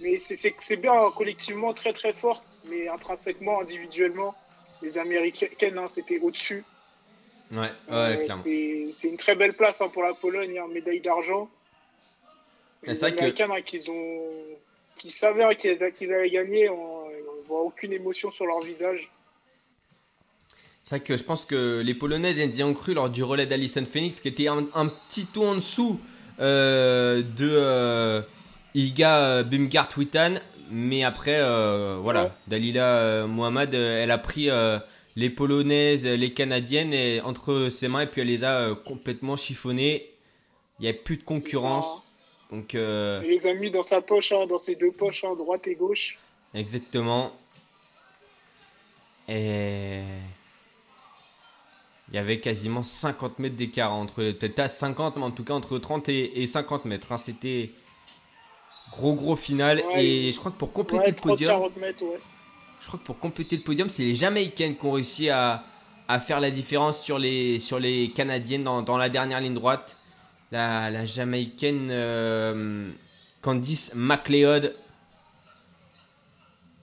mais 0.00 0.18
c'est- 0.18 0.36
bien 0.76 0.92
hein, 0.92 1.10
collectivement 1.16 1.72
très 1.74 1.92
très 1.92 2.12
forte, 2.12 2.52
mais 2.64 2.88
intrinsèquement, 2.88 3.60
individuellement, 3.60 4.34
les 4.82 4.98
Américaines, 4.98 5.78
hein, 5.78 5.86
c'était 5.88 6.18
au-dessus. 6.18 6.64
Ouais, 7.52 7.58
ouais, 7.58 7.68
Euh, 7.90 8.16
clairement. 8.24 8.42
c'est 8.44 9.08
une 9.08 9.16
très 9.16 9.34
belle 9.34 9.54
place 9.54 9.80
hein, 9.80 9.88
pour 9.88 10.02
la 10.02 10.14
Pologne, 10.14 10.58
hein, 10.58 10.66
médaille 10.72 11.00
d'argent. 11.00 11.48
Les 12.82 12.94
c'est 12.94 13.10
vrai 13.10 13.16
que- 13.32 13.60
qu'ils 13.62 13.90
ont, 13.90 14.30
qui 15.00 15.10
savaient 15.10 15.56
qu'ils 15.56 16.12
allaient 16.12 16.30
gagner, 16.30 16.68
on 16.68 17.08
ne 17.08 17.46
voit 17.46 17.62
aucune 17.62 17.92
émotion 17.92 18.30
sur 18.30 18.44
leur 18.44 18.60
visage. 18.60 19.10
C'est 20.82 20.96
vrai 20.96 21.00
que 21.00 21.16
je 21.16 21.24
pense 21.24 21.46
que 21.46 21.80
les 21.80 21.94
Polonaises, 21.94 22.38
elles 22.38 22.54
y 22.54 22.62
ont 22.62 22.74
cru 22.74 22.92
lors 22.94 23.08
du 23.08 23.22
relais 23.22 23.46
d'Alison 23.46 23.84
Phoenix, 23.84 24.20
qui 24.20 24.28
était 24.28 24.48
un, 24.48 24.66
un 24.74 24.88
petit 24.88 25.24
tour 25.26 25.48
en 25.48 25.54
dessous 25.54 25.98
euh, 26.38 27.22
de 27.22 27.48
euh, 27.50 28.22
Ilga 28.74 29.18
euh, 29.18 29.42
Bumgart 29.42 29.88
Witan. 29.96 30.34
Mais 30.70 31.02
après, 31.02 31.38
euh, 31.40 31.98
voilà, 32.00 32.24
Ouais. 32.24 32.30
Dalila 32.48 32.98
euh, 32.98 33.26
Mohamed, 33.26 33.74
euh, 33.74 34.02
elle 34.02 34.10
a 34.10 34.18
pris 34.18 34.50
euh, 34.50 34.78
les 35.16 35.30
Polonaises, 35.30 36.06
les 36.06 36.32
Canadiennes 36.32 36.92
et, 36.92 37.20
entre 37.22 37.68
ses 37.70 37.88
mains 37.88 38.02
et 38.02 38.06
puis 38.06 38.20
elle 38.20 38.28
les 38.28 38.44
a 38.44 38.60
euh, 38.60 38.74
complètement 38.74 39.36
chiffonnées. 39.36 40.10
Il 40.78 40.82
n'y 40.82 40.88
a 40.88 40.94
plus 40.94 41.16
de 41.16 41.22
concurrence. 41.22 42.02
Donc, 42.50 42.74
euh, 42.74 43.20
Il 43.24 43.30
les 43.30 43.46
a 43.46 43.54
mis 43.54 43.70
dans 43.70 43.82
sa 43.84 44.00
poche, 44.00 44.32
hein, 44.32 44.46
dans 44.46 44.58
ses 44.58 44.74
deux 44.74 44.90
poches, 44.92 45.24
hein, 45.24 45.34
droite 45.36 45.66
et 45.68 45.74
gauche. 45.76 46.18
Exactement. 46.54 47.32
Et 49.28 50.00
il 52.08 52.14
y 52.14 52.18
avait 52.18 52.40
quasiment 52.40 52.82
50 52.82 53.38
mètres 53.38 53.54
d'écart 53.54 53.92
entre 53.92 54.16
peut-être 54.32 54.58
à 54.58 54.68
50, 54.68 55.16
mais 55.16 55.22
en 55.22 55.30
tout 55.30 55.44
cas 55.44 55.54
entre 55.54 55.78
30 55.78 56.08
et, 56.08 56.42
et 56.42 56.46
50 56.48 56.84
mètres. 56.86 57.12
hein. 57.12 57.16
C'était 57.16 57.70
gros 58.90 59.14
gros 59.14 59.36
final. 59.36 59.84
Ouais, 59.94 60.04
et 60.04 60.32
je 60.32 60.38
crois 60.40 60.50
que 60.50 60.56
pour 60.56 60.72
compléter 60.72 61.04
Ouais, 61.04 61.10
le 61.10 61.16
podium, 61.22 61.60
30-40 61.62 61.78
mètres, 61.78 62.02
ouais. 62.04 62.18
je 62.80 62.86
crois 62.88 62.98
que 62.98 63.04
pour 63.04 63.20
compléter 63.20 63.56
le 63.56 63.62
podium, 63.62 63.88
c'est 63.88 64.02
les 64.02 64.14
Jamaïcaines 64.16 64.76
qui 64.76 64.84
ont 64.86 64.90
réussi 64.92 65.30
à, 65.30 65.64
à 66.08 66.18
faire 66.18 66.40
la 66.40 66.50
différence 66.50 67.00
sur 67.00 67.20
les, 67.20 67.60
sur 67.60 67.78
les 67.78 68.10
Canadiennes 68.10 68.64
dans, 68.64 68.82
dans 68.82 68.96
la 68.96 69.08
dernière 69.08 69.38
ligne 69.40 69.54
droite. 69.54 69.96
La, 70.52 70.90
la 70.90 71.04
Jamaïcaine 71.04 71.88
euh, 71.90 72.90
Candice 73.40 73.92
McLeod 73.94 74.74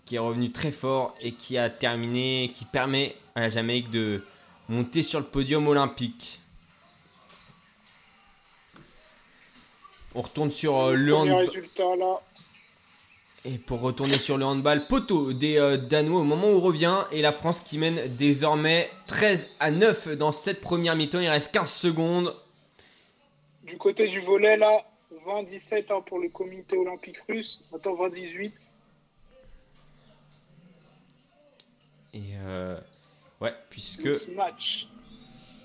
qui 0.08 0.16
est 0.16 0.20
revenu 0.20 0.52
très 0.52 0.72
fort 0.72 1.14
et 1.22 1.34
qui 1.34 1.58
a 1.58 1.70
terminé, 1.70 2.50
qui 2.54 2.64
permet 2.64 3.16
à 3.36 3.42
la 3.42 3.50
Jamaïque 3.50 3.92
de 3.92 4.24
monter 4.70 5.04
sur 5.04 5.20
le 5.20 5.26
podium 5.26 5.68
olympique. 5.68 6.40
On 10.16 10.22
retourne 10.22 10.50
sur 10.50 10.78
euh, 10.78 10.94
le 10.94 11.14
handball. 11.14 11.50
là. 12.00 12.22
Et 13.44 13.58
pour 13.58 13.82
retourner 13.82 14.18
sur 14.18 14.38
le 14.38 14.46
handball, 14.46 14.88
poteau 14.88 15.34
des 15.34 15.58
euh, 15.58 15.78
Danois 15.78 16.22
au 16.22 16.24
moment 16.24 16.48
où 16.48 16.56
on 16.56 16.62
revient. 16.62 17.00
Et 17.12 17.22
la 17.22 17.34
France 17.34 17.60
qui 17.60 17.78
mène 17.78 18.16
désormais 18.16 18.90
13 19.08 19.50
à 19.60 19.72
9 19.72 20.18
dans 20.18 20.32
cette 20.32 20.62
première 20.62 20.96
mi-temps. 20.96 21.20
Il 21.20 21.28
reste 21.28 21.54
15 21.54 21.70
secondes. 21.70 22.34
Du 23.68 23.78
côté 23.78 24.08
du 24.08 24.20
volet 24.22 24.58
là, 24.58 24.84
20-17 25.28 25.86
hein, 25.92 26.02
pour 26.06 26.20
le 26.20 26.30
comité 26.30 26.78
olympique 26.78 27.18
russe. 27.30 27.64
Maintenant 27.72 27.96
20-18. 27.96 28.52
Et, 32.14 32.22
euh, 32.46 32.80
Ouais, 33.40 33.54
puisque 33.70 34.10
match. 34.36 34.88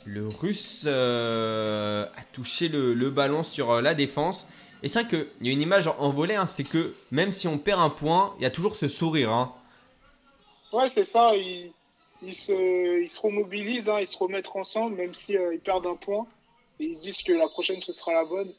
le 0.05 0.29
russe 0.29 0.85
euh, 0.87 2.05
a 2.17 2.23
touché 2.33 2.69
le, 2.69 2.93
le 2.93 3.09
ballon 3.11 3.43
sur 3.43 3.71
euh, 3.71 3.81
la 3.81 3.95
défense. 3.95 4.51
Et 4.83 4.89
c'est 4.89 5.01
vrai 5.05 5.09
qu'il 5.09 5.47
y 5.47 5.49
a 5.49 5.53
une 5.53 5.63
image 5.63 5.87
en, 5.87 5.97
en 5.99 6.11
volet, 6.11 6.35
hein, 6.35 6.47
c'est 6.47 6.65
que 6.65 6.93
même 7.11 7.33
si 7.33 7.49
on 7.49 7.57
perd 7.57 7.81
un 7.81 7.89
point, 7.89 8.35
il 8.39 8.43
y 8.43 8.47
a 8.47 8.51
toujours 8.51 8.75
ce 8.75 8.89
sourire. 8.89 9.33
hein. 9.33 9.55
Ouais, 10.73 10.91
c'est 10.91 11.05
ça. 11.05 11.35
Ils, 11.35 11.73
ils, 12.23 12.35
se, 12.35 13.01
ils 13.03 13.09
se 13.09 13.21
remobilisent, 13.21 13.89
hein, 13.89 14.01
ils 14.01 14.09
se 14.09 14.19
remettent 14.19 14.51
ensemble, 14.55 14.97
même 14.97 15.15
si 15.15 15.37
euh, 15.39 15.55
ils 15.55 15.61
perdent 15.61 15.87
un 15.87 15.97
point. 15.97 16.27
Ils 16.83 16.97
se 16.97 17.03
disent 17.03 17.23
que 17.23 17.33
la 17.33 17.47
prochaine, 17.47 17.81
ce 17.81 17.93
sera 17.93 18.13
la 18.13 18.25
bonne. 18.25 18.51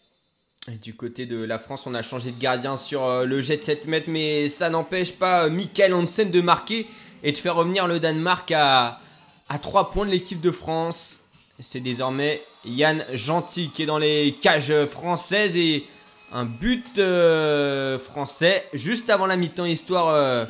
Du 0.81 0.95
côté 0.95 1.25
de 1.25 1.43
la 1.43 1.59
France, 1.59 1.85
on 1.87 1.93
a 1.93 2.01
changé 2.01 2.31
de 2.31 2.39
gardien 2.39 2.77
sur 2.77 3.03
euh, 3.03 3.25
le 3.25 3.41
jet 3.41 3.57
de 3.57 3.63
7 3.63 3.85
mètres, 3.85 4.09
mais 4.09 4.47
ça 4.47 4.69
n'empêche 4.69 5.11
pas 5.11 5.45
euh, 5.45 5.49
Michael 5.49 5.93
Hansen 5.93 6.31
de 6.31 6.39
marquer 6.39 6.87
et 7.21 7.33
de 7.33 7.37
faire 7.37 7.55
revenir 7.55 7.85
le 7.85 7.99
Danemark 7.99 8.49
à, 8.51 9.01
à 9.49 9.59
3 9.59 9.91
points 9.91 10.05
de 10.05 10.11
l'équipe 10.11 10.39
de 10.39 10.51
France. 10.51 11.19
C'est 11.59 11.81
désormais 11.81 12.41
Yann 12.63 13.05
Gentil 13.11 13.71
qui 13.71 13.83
est 13.83 13.85
dans 13.85 13.97
les 13.97 14.37
cages 14.39 14.85
françaises 14.85 15.57
et 15.57 15.85
un 16.31 16.45
but 16.45 16.99
euh, 16.99 17.99
français 17.99 18.65
juste 18.71 19.09
avant 19.09 19.25
la 19.25 19.35
mi-temps, 19.35 19.65
histoire 19.65 20.47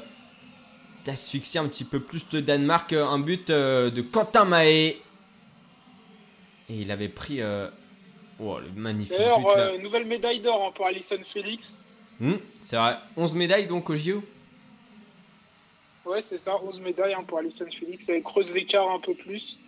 d'asphyxier 1.05 1.59
un 1.59 1.67
petit 1.67 1.83
peu 1.83 1.99
plus 1.99 2.25
le 2.33 2.43
Danemark. 2.43 2.93
Un 2.93 3.19
but 3.19 3.49
de 3.49 4.01
Quentin 4.01 4.45
Mahé. 4.45 5.01
Et 6.73 6.77
il 6.81 6.91
avait 6.91 7.07
pris. 7.09 7.41
euh, 7.41 7.69
oh, 8.39 8.57
le 8.59 8.69
magnifique 8.79 9.15
D'ailleurs, 9.17 9.47
euh, 9.57 9.77
nouvelle 9.77 10.05
médaille 10.05 10.39
d'or 10.39 10.65
hein, 10.67 10.71
pour 10.75 10.87
Alison 10.87 11.17
Félix. 11.23 11.83
Hmm, 12.19 12.35
c'est 12.63 12.75
vrai. 12.77 12.97
11 13.15 13.35
médailles 13.35 13.67
donc 13.67 13.89
au 13.89 13.95
JO. 13.95 14.23
Ouais, 16.05 16.21
c'est 16.21 16.39
ça, 16.39 16.55
11 16.63 16.81
médailles 16.81 17.13
hein, 17.13 17.23
pour 17.27 17.37
Alison 17.37 17.65
Félix. 17.71 18.09
Elle 18.09 18.23
creuse 18.23 18.53
l'écart 18.53 18.89
un 18.89 18.99
peu 18.99 19.13
plus. 19.13 19.59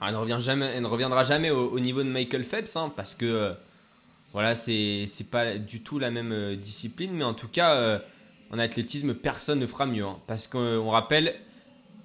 Ah, 0.00 0.06
elle, 0.08 0.14
ne 0.14 0.18
revient 0.20 0.38
jamais, 0.40 0.66
elle 0.66 0.82
ne 0.82 0.86
reviendra 0.88 1.22
jamais 1.24 1.50
au, 1.50 1.70
au 1.70 1.80
niveau 1.80 2.02
de 2.02 2.08
Michael 2.08 2.44
Phelps 2.44 2.76
hein, 2.76 2.92
parce 2.94 3.14
que 3.14 3.24
euh, 3.24 3.52
voilà, 4.32 4.54
c'est 4.54 5.06
c'est 5.06 5.30
pas 5.30 5.56
du 5.56 5.82
tout 5.82 5.98
la 5.98 6.10
même 6.10 6.32
euh, 6.32 6.56
discipline, 6.56 7.12
mais 7.12 7.24
en 7.24 7.32
tout 7.34 7.48
cas, 7.48 8.00
en 8.50 8.58
athlétisme, 8.58 9.14
personne 9.14 9.58
ne 9.58 9.66
fera 9.66 9.86
mieux. 9.86 10.04
parce 10.26 10.46
qu'on 10.46 10.90
rappelle, 10.90 11.36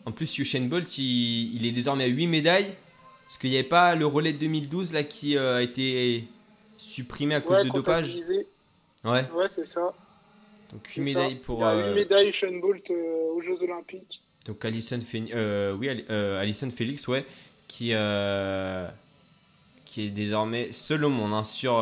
en 0.06 0.12
plus, 0.12 0.38
Usain 0.38 0.62
Bolt, 0.62 0.98
il, 0.98 1.56
il 1.56 1.66
est 1.66 1.72
désormais 1.72 2.04
à 2.06 2.08
8 2.08 2.28
médailles. 2.28 2.76
Parce 3.32 3.40
qu'il 3.40 3.52
n'y 3.52 3.56
avait 3.56 3.64
pas 3.64 3.96
le 3.96 4.06
relais 4.06 4.34
de 4.34 4.40
2012 4.40 4.92
là 4.92 5.06
qui 5.06 5.38
euh, 5.38 5.56
a 5.56 5.62
été 5.62 6.26
supprimé 6.78 7.34
à 7.34 7.40
cause 7.40 7.60
Ouais, 7.60 7.64
de 7.64 7.70
dopage? 7.70 8.18
Ouais, 9.06 9.26
Ouais, 9.34 9.48
c'est 9.48 9.64
ça. 9.64 9.94
donc 10.74 10.86
8 10.86 11.00
c'est 11.00 11.06
médailles 11.06 11.36
ça. 11.36 11.42
pour. 11.46 11.60
Il 11.60 11.62
y 11.62 11.64
a 11.64 11.70
euh, 11.70 11.94
8 11.94 11.96
médailles 11.96 12.34
Sean 12.34 12.60
Bolt 12.60 12.92
euh, 12.92 13.32
aux 13.34 13.40
Jeux 13.40 13.64
Olympiques. 13.64 14.22
Donc 14.48 14.66
Alison, 14.66 15.00
oui, 15.80 15.88
Ali- 15.88 16.06
Alison 16.10 16.70
Félix, 16.72 17.08
ouais, 17.08 17.26
qui, 17.70 17.94
qui 19.86 20.02
est 20.02 20.10
désormais 20.10 20.74
seul 20.74 21.06
au 21.06 21.10
monde 21.10 21.34
hein, 21.34 21.44
sur 21.46 21.80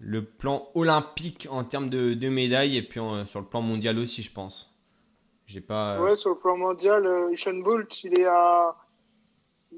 le 0.00 0.24
plan 0.24 0.70
olympique 0.74 1.48
en 1.50 1.64
termes 1.64 1.90
de, 1.90 2.14
de 2.14 2.28
médailles 2.30 2.78
et 2.78 2.82
puis 2.82 2.98
sur 3.26 3.40
le 3.40 3.46
plan 3.46 3.60
mondial 3.60 3.98
aussi, 3.98 4.22
je 4.22 4.32
pense. 4.32 4.74
J'ai 5.46 5.60
pas. 5.60 6.00
Ouais, 6.00 6.16
sur 6.16 6.30
le 6.30 6.38
plan 6.38 6.56
mondial, 6.56 7.06
Usain 7.30 7.60
Bolt, 7.60 8.04
il 8.04 8.18
est 8.18 8.24
à. 8.26 8.74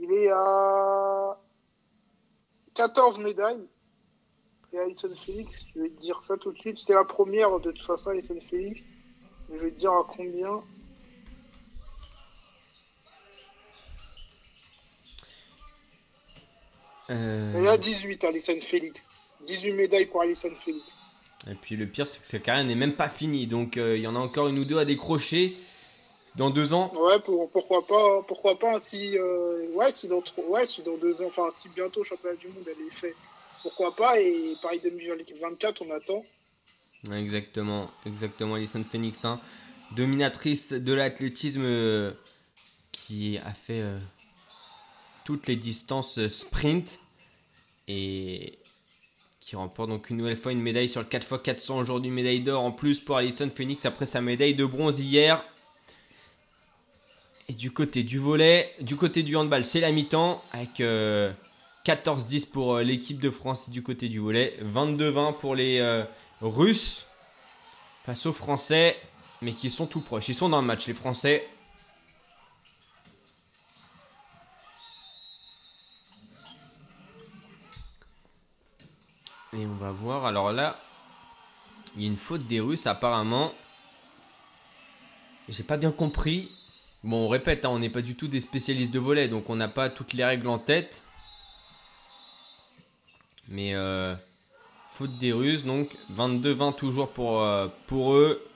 Il 0.00 0.12
est 0.12 0.30
à. 0.30 1.38
14 2.74 3.18
médailles. 3.18 3.66
Et 4.72 4.78
Alison 4.78 5.14
Félix, 5.26 5.66
je 5.74 5.80
vais 5.82 5.90
te 5.90 6.00
dire 6.00 6.22
ça 6.22 6.36
tout 6.36 6.52
de 6.52 6.58
suite. 6.58 6.78
C'était 6.78 6.94
la 6.94 7.04
première 7.04 7.58
de 7.58 7.72
toute 7.72 7.84
façon, 7.84 8.10
Alison 8.10 8.38
Félix. 8.48 8.80
Je 9.52 9.58
vais 9.58 9.70
te 9.72 9.76
dire 9.78 9.92
à 9.92 10.06
combien. 10.08 10.62
euh, 17.10 17.52
Elle 17.56 17.66
à 17.66 17.76
18, 17.76 18.24
Alison 18.24 18.60
Félix. 18.60 19.10
18 19.46 19.72
médailles 19.72 20.06
pour 20.06 20.22
Alison 20.22 20.50
Félix. 20.64 20.96
Et 21.50 21.54
puis 21.54 21.76
le 21.76 21.86
pire, 21.86 22.06
c'est 22.06 22.20
que 22.20 22.26
sa 22.26 22.38
carrière 22.38 22.64
n'est 22.64 22.74
même 22.74 22.94
pas 22.94 23.08
finie. 23.08 23.46
Donc 23.46 23.76
euh, 23.76 23.96
il 23.96 24.02
y 24.02 24.06
en 24.06 24.14
a 24.14 24.18
encore 24.18 24.48
une 24.48 24.58
ou 24.58 24.64
deux 24.64 24.78
à 24.78 24.84
décrocher 24.84 25.56
dans 26.36 26.50
deux 26.50 26.72
ans. 26.72 26.92
Ouais, 26.94 27.18
pour, 27.20 27.50
pourquoi 27.50 27.86
pas, 27.86 28.22
pourquoi 28.26 28.58
pas 28.58 28.78
si, 28.80 29.18
euh, 29.18 29.68
ouais, 29.74 29.90
si 29.90 30.08
dans 30.08 30.22
ouais, 30.48 30.64
si 30.64 30.82
dans 30.82 30.96
deux 30.96 31.20
ans, 31.22 31.26
enfin, 31.26 31.48
si 31.50 31.68
bientôt 31.70 32.00
le 32.00 32.04
championnat 32.04 32.36
du 32.36 32.48
monde 32.48 32.66
elle 32.66 32.86
est 32.86 32.94
fait, 32.94 33.14
pourquoi 33.62 33.94
pas, 33.94 34.18
et 34.20 34.54
Paris 34.62 34.80
2024, 34.82 35.82
on 35.82 35.90
attend. 35.94 36.24
Exactement, 37.12 37.90
exactement, 38.04 38.54
Alison 38.54 38.84
Phoenix, 38.84 39.24
hein. 39.24 39.40
dominatrice 39.96 40.72
de 40.72 40.92
l'athlétisme 40.92 41.62
euh, 41.64 42.12
qui 42.92 43.38
a 43.38 43.54
fait 43.54 43.80
euh, 43.80 43.98
toutes 45.24 45.46
les 45.46 45.56
distances 45.56 46.18
euh, 46.18 46.28
sprint 46.28 47.00
et 47.88 48.58
qui 49.40 49.56
remporte 49.56 49.88
donc 49.88 50.10
une 50.10 50.18
nouvelle 50.18 50.36
fois 50.36 50.52
une 50.52 50.60
médaille 50.60 50.90
sur 50.90 51.00
le 51.00 51.06
4x400 51.08 51.72
aujourd'hui, 51.80 52.10
médaille 52.10 52.40
d'or 52.40 52.62
en 52.62 52.70
plus 52.70 53.00
pour 53.00 53.16
Alison 53.16 53.50
Phoenix 53.54 53.86
après 53.86 54.06
sa 54.06 54.20
médaille 54.20 54.54
de 54.54 54.66
bronze 54.66 55.00
hier. 55.00 55.42
Et 57.50 57.52
du 57.52 57.72
côté 57.72 58.04
du 58.04 58.20
volet, 58.20 58.72
du 58.80 58.94
côté 58.94 59.24
du 59.24 59.34
handball, 59.34 59.64
c'est 59.64 59.80
la 59.80 59.90
mi-temps 59.90 60.40
avec 60.52 60.80
euh, 60.80 61.32
14-10 61.84 62.48
pour 62.48 62.76
euh, 62.76 62.84
l'équipe 62.84 63.18
de 63.18 63.28
France 63.28 63.70
du 63.70 63.82
côté 63.82 64.08
du 64.08 64.20
volet, 64.20 64.54
22-20 64.62 65.36
pour 65.36 65.56
les 65.56 65.80
euh, 65.80 66.04
Russes 66.40 67.06
face 68.04 68.24
aux 68.26 68.32
Français, 68.32 68.96
mais 69.42 69.52
qui 69.52 69.68
sont 69.68 69.88
tout 69.88 70.00
proches. 70.00 70.28
Ils 70.28 70.34
sont 70.34 70.48
dans 70.48 70.60
le 70.60 70.66
match, 70.68 70.86
les 70.86 70.94
Français. 70.94 71.44
Et 79.54 79.66
on 79.66 79.74
va 79.74 79.90
voir. 79.90 80.24
Alors 80.24 80.52
là, 80.52 80.78
il 81.96 82.02
y 82.02 82.04
a 82.04 82.06
une 82.06 82.16
faute 82.16 82.46
des 82.46 82.60
Russes 82.60 82.86
apparemment. 82.86 83.52
J'ai 85.48 85.64
pas 85.64 85.76
bien 85.76 85.90
compris. 85.90 86.48
Bon, 87.02 87.24
on 87.24 87.28
répète, 87.28 87.64
hein, 87.64 87.70
on 87.70 87.78
n'est 87.78 87.88
pas 87.88 88.02
du 88.02 88.14
tout 88.14 88.28
des 88.28 88.40
spécialistes 88.40 88.92
de 88.92 88.98
volet, 88.98 89.26
donc 89.26 89.48
on 89.48 89.56
n'a 89.56 89.68
pas 89.68 89.88
toutes 89.88 90.12
les 90.12 90.24
règles 90.24 90.48
en 90.48 90.58
tête. 90.58 91.04
Mais 93.48 93.74
euh, 93.74 94.14
faute 94.90 95.16
des 95.16 95.32
Russes, 95.32 95.64
donc 95.64 95.96
22-20 96.12 96.74
toujours 96.74 97.10
pour, 97.10 97.40
euh, 97.40 97.68
pour 97.86 98.12
eux. 98.12 98.46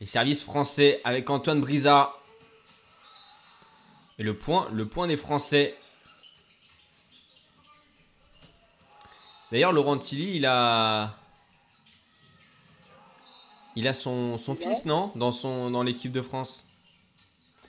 Les 0.00 0.06
services 0.06 0.44
français 0.44 1.00
avec 1.04 1.28
Antoine 1.30 1.60
Brisa. 1.60 2.14
Et 4.18 4.22
le 4.22 4.36
point, 4.36 4.68
le 4.70 4.86
point 4.86 5.06
des 5.06 5.16
Français. 5.16 5.74
D'ailleurs, 9.50 9.72
Laurent 9.72 9.96
Tilly, 9.96 10.36
il 10.36 10.44
a. 10.44 11.19
Il 13.76 13.86
a 13.88 13.94
son, 13.94 14.36
son 14.38 14.52
Ouais. 14.52 14.58
fils, 14.58 14.84
non? 14.84 15.12
Dans, 15.14 15.30
son, 15.32 15.70
dans 15.70 15.82
l'équipe 15.82 16.12
de 16.12 16.22
France. 16.22 16.64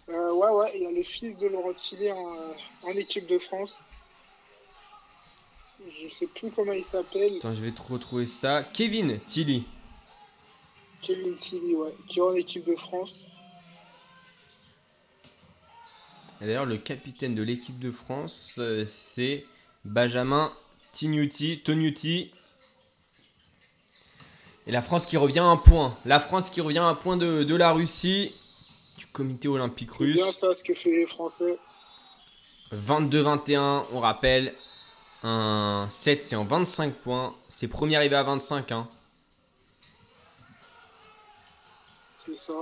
Euh, 0.10 0.34
ouais, 0.34 0.49
ouais, 0.49 0.72
il 0.76 0.84
y 0.84 0.86
a 0.88 0.91
le 0.91 1.04
fils 1.04 1.38
de 1.38 1.47
Laurent 1.47 1.74
Tilly 1.74 2.12
en, 2.12 2.36
en 2.84 2.91
équipe 2.91 3.28
de 3.28 3.39
France. 3.39 3.86
Je 5.80 6.10
sais 6.14 6.28
plus 6.28 6.52
comment 6.52 6.74
il 6.74 6.86
s'appelle. 6.86 7.38
Attends, 7.38 7.54
je 7.54 7.62
vais 7.62 7.72
te 7.72 7.82
retrouver 7.82 8.26
ça. 8.26 8.64
Kevin 8.64 9.20
Tilly. 9.28 9.64
Kevin 11.02 11.34
Tilly, 11.36 11.76
ouais, 11.76 11.93
qui 12.08 12.20
est 12.20 12.22
en 12.22 12.36
équipe 12.36 12.66
de 12.66 12.76
France. 12.76 13.24
Et 16.41 16.45
D'ailleurs, 16.45 16.66
le 16.66 16.78
capitaine 16.78 17.36
de 17.36 17.43
l'équipe 17.43 17.80
de 17.80 17.91
France, 17.91 18.56
euh, 18.58 18.86
c'est 18.88 19.45
Benjamin 19.86 20.52
Tignuti, 20.91 21.62
Tognuti. 21.64 22.32
Et 24.72 24.74
la 24.74 24.82
France 24.82 25.05
qui 25.05 25.17
revient 25.17 25.39
à 25.39 25.47
un 25.47 25.57
point. 25.57 25.97
La 26.05 26.22
France 26.22 26.49
qui 26.49 26.61
revient 26.61 26.80
à 26.80 26.86
un 26.86 26.95
point 26.95 27.17
de, 27.17 27.43
de 27.43 27.55
la 27.57 27.74
Russie, 27.74 28.34
du 28.97 29.05
comité 29.05 29.49
olympique 29.49 29.89
C'est 29.91 30.03
russe. 30.05 30.15
bien 30.15 30.32
ça 30.32 30.53
ce 30.53 30.63
que 30.63 30.74
fait 30.74 30.91
les 30.91 31.05
Français. 31.07 31.59
22-21, 32.74 33.84
on 33.91 33.99
rappelle. 33.99 34.55
Un 35.24 35.88
7, 35.89 36.24
c'est 36.24 36.38
en 36.38 36.45
25 36.45 36.93
points. 36.93 37.36
C'est 37.49 37.67
premier 37.67 37.97
arrivé 37.97 38.15
à 38.15 38.24
25. 38.24 38.72
Hein. 38.72 38.88
C'est 42.26 42.39
ça. 42.39 42.53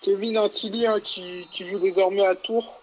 Kevin 0.00 0.38
Antilly 0.38 0.86
hein, 0.86 1.00
qui, 1.00 1.46
qui 1.52 1.66
joue 1.66 1.80
désormais 1.80 2.24
à 2.24 2.34
Tours. 2.34 2.80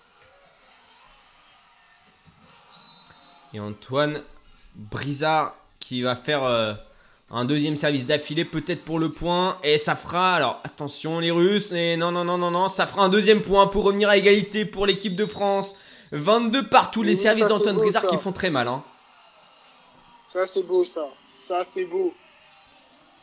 Et 3.56 3.60
Antoine 3.60 4.22
Brizard 4.76 5.56
qui 5.80 6.04
va 6.04 6.16
faire 6.16 6.44
euh, 6.44 6.76
un 7.30 7.46
deuxième 7.46 7.76
service 7.76 8.06
d'affilée, 8.06 8.46
peut-être 8.46 8.84
pour 8.84 9.00
le 9.00 9.12
point. 9.12 9.58
Et 9.64 9.78
ça 9.78 9.96
fera, 9.96 10.36
alors 10.36 10.62
attention 10.64 11.20
les 11.20 11.32
Russes, 11.32 11.72
et 11.72 11.98
non, 11.98 12.12
non, 12.12 12.24
non, 12.24 12.38
non, 12.38 12.52
non, 12.52 12.70
ça 12.70 12.88
fera 12.88 13.04
un 13.04 13.10
deuxième 13.10 13.42
point 13.42 13.68
pour 13.68 13.84
revenir 13.84 14.10
à 14.10 14.18
égalité 14.18 14.66
pour 14.66 14.86
l'équipe 14.86 15.16
de 15.16 15.26
France. 15.26 15.76
22 16.14 16.70
partout, 16.70 17.04
les 17.04 17.12
Oui, 17.12 17.18
services 17.18 17.48
d'Antoine 17.48 17.76
Brizard 17.76 18.08
qui 18.08 18.18
font 18.18 18.32
très 18.32 18.50
mal. 18.50 18.68
Hein. 18.68 18.84
Ça 20.28 20.48
c'est 20.48 20.64
beau 20.64 20.86
ça. 20.86 21.06
Ça 21.36 21.64
c'est 21.70 21.86
beau. 21.86 22.14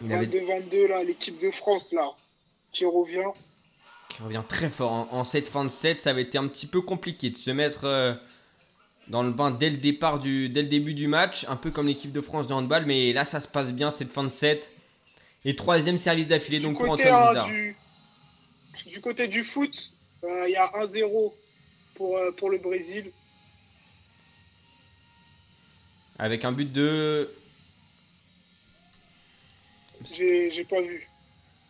Il 0.02 0.12
avait 0.12 0.26
22-22, 0.26 0.88
là, 0.88 1.02
l'équipe 1.02 1.40
de 1.40 1.50
France, 1.50 1.92
là, 1.92 2.10
qui 2.72 2.84
revient. 2.84 3.30
qui 4.10 4.22
revient 4.22 4.42
très 4.46 4.68
fort 4.68 4.92
en, 4.92 5.08
en 5.12 5.24
cette 5.24 5.48
fin 5.48 5.64
de 5.64 5.70
set. 5.70 6.02
Ça 6.02 6.10
avait 6.10 6.22
été 6.22 6.36
un 6.36 6.46
petit 6.48 6.66
peu 6.66 6.82
compliqué 6.82 7.30
de 7.30 7.38
se 7.38 7.50
mettre 7.50 7.84
euh, 7.84 8.12
dans 9.08 9.22
le 9.22 9.30
bain 9.30 9.50
dès 9.50 9.70
le 9.70 9.76
départ 9.76 10.18
du, 10.18 10.48
dès 10.48 10.62
le 10.62 10.68
début 10.68 10.94
du 10.94 11.06
match, 11.06 11.44
un 11.48 11.56
peu 11.56 11.70
comme 11.70 11.86
l'équipe 11.86 12.12
de 12.12 12.20
France 12.20 12.46
de 12.48 12.54
handball. 12.54 12.86
Mais 12.86 13.12
là, 13.12 13.24
ça 13.24 13.40
se 13.40 13.48
passe 13.48 13.72
bien 13.72 13.90
cette 13.90 14.12
fin 14.12 14.24
de 14.24 14.28
set. 14.28 14.72
Et 15.44 15.56
troisième 15.56 15.96
service 15.98 16.26
d'affilée 16.26 16.60
donc 16.60 16.78
pour 16.78 16.90
Antoine 16.90 17.12
hein, 17.12 17.24
Blizzard. 17.26 17.46
du, 17.48 17.76
du 18.86 19.00
côté 19.00 19.28
du 19.28 19.44
foot, 19.44 19.92
euh, 20.24 20.44
il 20.48 20.52
y 20.52 20.56
a 20.56 20.66
1-0 20.72 21.32
pour, 21.94 22.16
euh, 22.16 22.30
pour 22.32 22.48
le 22.50 22.58
Brésil. 22.58 23.10
Avec 26.18 26.44
un 26.44 26.52
but 26.52 26.72
de. 26.72 27.30
J'ai 30.06 30.64
pas 30.68 30.80
vu. 30.80 31.08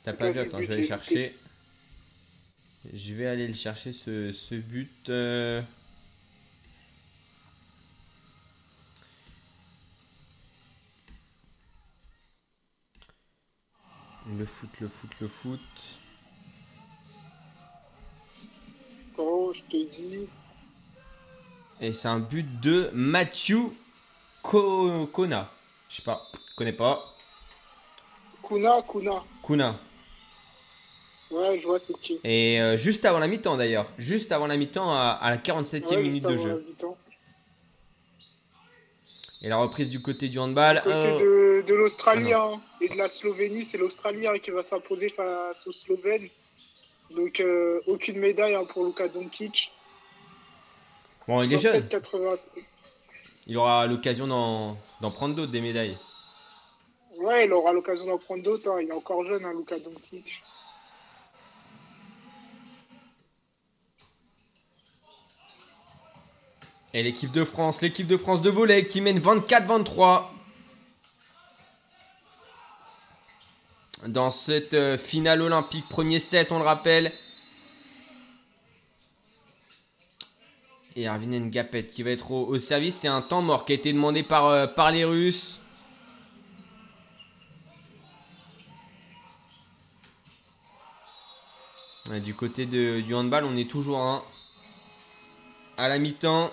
T'as 0.05 0.13
pas 0.13 0.27
pas 0.27 0.31
vu 0.31 0.39
Attends, 0.41 0.61
je 0.61 0.67
vais 0.67 0.75
aller 0.75 0.87
chercher. 0.87 1.35
Je 2.93 3.15
vais 3.15 3.27
aller 3.27 3.49
le 3.49 3.55
chercher 3.55 3.93
ce, 3.93 4.31
ce 4.33 4.55
but. 4.55 5.09
euh. 5.09 5.63
Le 14.37 14.47
foot, 14.47 14.71
le 14.81 14.89
foot, 14.89 15.11
le 15.21 15.29
foot. 15.29 15.61
Quand 19.17 19.53
je 19.53 19.63
te 19.63 19.77
dis. 19.97 20.27
Et 21.81 21.93
c'est 21.93 22.09
un 22.09 22.19
but 22.21 22.61
de 22.61 22.91
Mathieu 22.93 23.61
Ko- 24.43 25.07
Kona. 25.07 25.51
Je 25.89 25.97
sais 25.97 26.03
pas, 26.03 26.23
je 26.51 26.55
connais 26.57 26.73
pas. 26.73 27.05
Kuna, 28.47 28.83
Kuna. 28.83 29.23
Kuna. 29.43 29.79
Ouais, 31.31 31.59
je 31.59 31.67
vois 31.67 31.79
c'est 31.79 31.97
qui. 31.99 32.19
Et 32.25 32.61
euh, 32.61 32.77
juste 32.77 33.05
avant 33.05 33.19
la 33.19 33.27
mi-temps 33.29 33.57
d'ailleurs. 33.57 33.87
Juste 33.99 34.33
avant 34.33 34.47
la 34.47 34.57
mi-temps 34.57 34.91
à, 34.93 35.19
à 35.21 35.31
la 35.31 35.37
47e 35.39 35.89
Ouais, 35.95 36.03
minute 36.03 36.25
de 36.25 36.37
jeu. 36.37 36.65
Et 39.43 39.49
la 39.49 39.59
reprise 39.59 39.89
du 39.91 40.01
côté 40.01 40.29
du 40.29 40.39
handball. 40.39 40.81
Côté 40.83 40.95
euh, 40.97 41.19
de, 41.21 41.25
de 41.65 41.75
l'Australie 41.75 42.33
ah 42.33 42.53
hein, 42.53 42.61
et 42.81 42.89
de 42.89 42.95
la 42.97 43.09
Slovénie, 43.09 43.65
c'est 43.65 43.79
l'Australie 43.79 44.27
hein, 44.27 44.39
qui 44.43 44.51
va 44.51 44.63
s'imposer 44.63 45.09
face 45.09 45.67
aux 45.67 45.73
Slovènes. 45.73 46.29
Donc 47.11 47.41
euh, 47.41 47.81
aucune 47.87 48.19
médaille 48.19 48.55
hein, 48.55 48.65
pour 48.73 48.85
Luka 48.85 49.09
Doncic. 49.09 49.73
Bon, 51.27 51.43
il 51.43 51.53
est 51.53 51.59
jeune. 51.59 51.83
107,80. 51.83 52.39
Il 53.47 53.57
aura 53.57 53.87
l'occasion 53.87 54.27
d'en 54.27 55.11
prendre 55.11 55.35
d'autres 55.35 55.53
des 55.53 55.61
médailles. 55.61 55.99
Ouais, 57.19 57.47
il 57.47 57.53
aura 57.53 57.73
l'occasion 57.73 58.07
d'en 58.07 58.19
prendre 58.19 58.43
d'autres. 58.43 58.71
hein. 58.71 58.81
Il 58.83 58.89
est 58.89 58.93
encore 58.93 59.25
jeune, 59.25 59.45
hein, 59.45 59.53
Luka 59.57 59.79
Doncic. 59.79 60.43
Et 66.93 67.03
l'équipe 67.03 67.33
de 67.33 67.45
France, 67.45 67.83
l'équipe 67.83 68.07
de 68.07 68.17
France 68.17 68.41
de 68.41 68.51
volley 68.51 68.87
qui 68.87 69.01
mène 69.01 69.19
24-23. 69.19 70.34
Dans 74.07 74.29
cette 74.29 74.75
euh, 74.75 74.99
finale 74.99 75.41
olympique, 75.41 75.89
premier 75.89 76.19
set, 76.19 76.53
on 76.53 76.59
le 76.59 76.65
rappelle. 76.65 77.13
Et 80.95 81.09
Arvin 81.09 81.41
Ngapet 81.41 81.85
qui 81.85 82.03
va 82.03 82.11
être 82.11 82.31
au, 82.31 82.59
service. 82.59 82.97
C'est 82.97 83.09
un 83.09 83.23
temps 83.23 83.41
mort 83.41 83.65
qui 83.65 83.73
a 83.73 83.75
été 83.77 83.93
demandé 83.93 84.23
par, 84.23 84.47
euh, 84.47 84.67
par 84.67 84.91
les 84.91 85.05
Russes. 85.05 85.61
Du 92.23 92.35
côté 92.35 92.67
de- 92.67 93.01
du 93.01 93.15
handball, 93.15 93.45
on 93.45 93.57
est 93.57 93.69
toujours 93.69 94.23
à 95.79 95.89
la 95.89 95.99
mi-temps. 95.99 96.53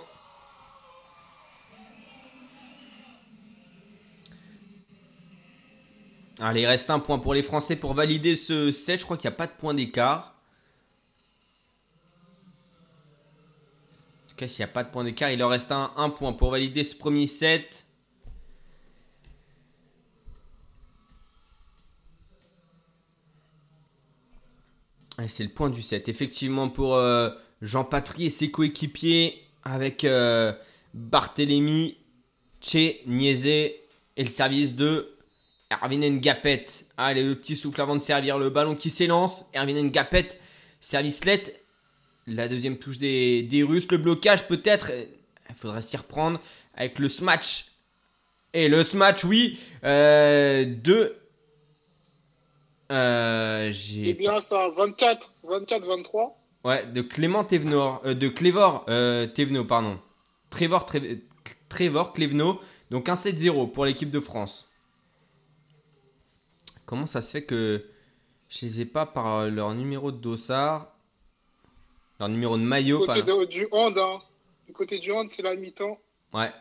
Allez, 6.44 6.62
il 6.62 6.66
reste 6.66 6.90
un 6.90 6.98
point 6.98 7.20
pour 7.20 7.36
les 7.36 7.44
Français 7.44 7.76
pour 7.76 7.94
valider 7.94 8.36
ce 8.36 8.72
set. 8.72 9.00
Je 9.00 9.06
crois 9.06 9.16
qu'il 9.16 9.30
n'y 9.30 9.36
a 9.36 9.38
pas 9.38 9.46
de 9.46 9.52
point 9.52 9.76
d'écart. 9.76 10.36
En 14.26 14.30
tout 14.30 14.36
cas, 14.36 14.48
s'il 14.48 14.66
n'y 14.66 14.70
a 14.70 14.74
pas 14.74 14.84
de 14.84 14.90
point 14.90 15.04
d'écart, 15.04 15.30
il 15.30 15.38
leur 15.38 15.52
reste 15.52 15.72
un, 15.72 16.10
point 16.10 16.34
pour 16.34 16.50
valider 16.50 16.84
ce 16.84 16.96
premier 16.96 17.28
set. 17.28 17.86
Et 25.24 25.28
c'est 25.28 25.44
le 25.44 25.50
point 25.50 25.70
du 25.70 25.84
set. 25.84 26.10
Effectivement, 26.10 26.70
pour 26.70 26.96
euh, 26.96 27.30
Jean 27.62 27.84
Patry 27.84 28.26
et 28.26 28.30
ses 28.32 28.50
coéquipiers, 28.50 29.44
avec 29.64 30.06
euh, 30.06 30.54
Barthélemy, 30.96 31.98
Che, 32.62 32.76
et 32.78 33.06
le 34.18 34.30
service 34.30 34.76
de 34.76 35.11
Erwin 35.72 36.02
Ngapet. 36.20 36.66
Allez, 36.98 37.24
le 37.24 37.36
petit 37.36 37.56
souffle 37.56 37.82
avant 37.82 37.96
de 37.96 38.02
servir 38.02 38.38
le 38.38 38.50
ballon 38.50 38.76
qui 38.76 38.90
s'élance. 38.90 39.46
Erwin 39.56 39.90
Ngapet, 39.90 40.40
service 40.80 41.26
let. 41.26 41.56
La 42.28 42.48
deuxième 42.48 42.78
touche 42.78 42.98
des, 42.98 43.44
des 43.44 43.64
Russes. 43.64 43.90
Le 43.92 43.98
blocage 43.98 44.48
peut-être. 44.48 44.92
Il 45.50 45.56
faudrait 45.56 45.82
s'y 45.82 45.98
reprendre 45.98 46.40
avec 46.76 47.00
le 47.00 47.08
smash. 47.08 47.68
Et 48.54 48.68
le 48.68 48.84
smash, 48.84 49.24
oui. 49.24 49.60
Euh, 49.84 50.66
de. 50.66 51.16
Euh, 52.92 53.72
C'est 53.72 53.74
J'ai 53.74 54.14
bien 54.14 54.40
ça, 54.40 54.68
24, 54.70 55.34
24, 55.44 55.88
23. 55.88 56.38
Ouais, 56.64 56.86
de 56.86 57.02
Clément 57.02 57.44
Thévenot, 57.44 58.00
euh, 58.06 58.14
de 58.14 58.28
Clévor 58.28 58.86
euh, 58.90 59.26
Thévenot, 59.26 59.66
pardon. 59.66 59.98
Trevor, 60.50 60.86
Trevor 61.70 62.14
Clévenot, 62.14 62.60
donc 62.92 63.10
un 63.10 63.16
7-0 63.16 63.72
pour 63.72 63.86
l'équipe 63.86 64.12
de 64.12 64.20
France. 64.20 64.71
Comment 66.92 67.06
ça 67.06 67.22
se 67.22 67.32
fait 67.32 67.46
que 67.46 67.86
je 68.50 68.66
les 68.66 68.82
ai 68.82 68.86
pas 68.86 69.06
par 69.06 69.38
euh, 69.38 69.50
leur 69.50 69.74
numéro 69.74 70.12
de 70.12 70.18
dossard, 70.18 70.94
leur 72.20 72.28
numéro 72.28 72.58
de 72.58 72.62
Du 72.62 72.68
maillot, 72.68 73.00
côté 73.00 73.24
pardon. 73.24 73.40
de- 73.40 73.46
du 73.46 73.66
hand, 73.72 73.98
hein. 73.98 74.20
Du 74.68 74.74
côté 74.74 75.00
du 75.00 75.10
hand, 75.14 75.30
c'est 75.30 75.42
la 75.42 75.56
mi-temps. 75.56 75.98
Ouais. 76.34 76.52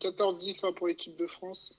14-10 0.00 0.64
hein, 0.66 0.72
pour 0.76 0.88
l'équipe 0.88 1.16
de 1.16 1.28
France. 1.28 1.78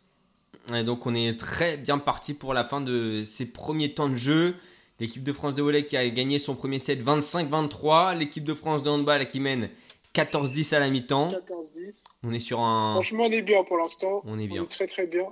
Et 0.73 0.85
donc 0.85 1.05
on 1.05 1.13
est 1.13 1.37
très 1.37 1.75
bien 1.75 1.97
parti 1.97 2.33
pour 2.33 2.53
la 2.53 2.63
fin 2.63 2.79
de 2.79 3.23
ces 3.25 3.45
premiers 3.51 3.93
temps 3.93 4.07
de 4.07 4.15
jeu. 4.15 4.55
L'équipe 5.01 5.21
de 5.25 5.33
France 5.33 5.53
de 5.53 5.61
volley 5.61 5.85
qui 5.85 5.97
a 5.97 6.09
gagné 6.09 6.39
son 6.39 6.55
premier 6.55 6.79
set 6.79 7.03
25-23. 7.03 8.17
L'équipe 8.17 8.45
de 8.45 8.53
France 8.53 8.83
de 8.83 8.89
handball 8.89 9.27
qui 9.27 9.41
mène 9.41 9.69
14-10 10.13 10.73
à 10.73 10.79
la 10.79 10.89
mi-temps. 10.89 11.31
14-10. 11.31 12.03
On 12.23 12.31
est 12.31 12.39
sur 12.39 12.61
un... 12.61 12.93
Franchement, 12.93 13.25
on 13.27 13.31
est 13.31 13.41
bien 13.41 13.65
pour 13.65 13.77
l'instant. 13.79 14.21
On 14.23 14.39
est 14.39 14.47
bien. 14.47 14.61
On 14.61 14.63
est 14.63 14.67
très 14.69 14.87
très 14.87 15.07
bien. 15.07 15.25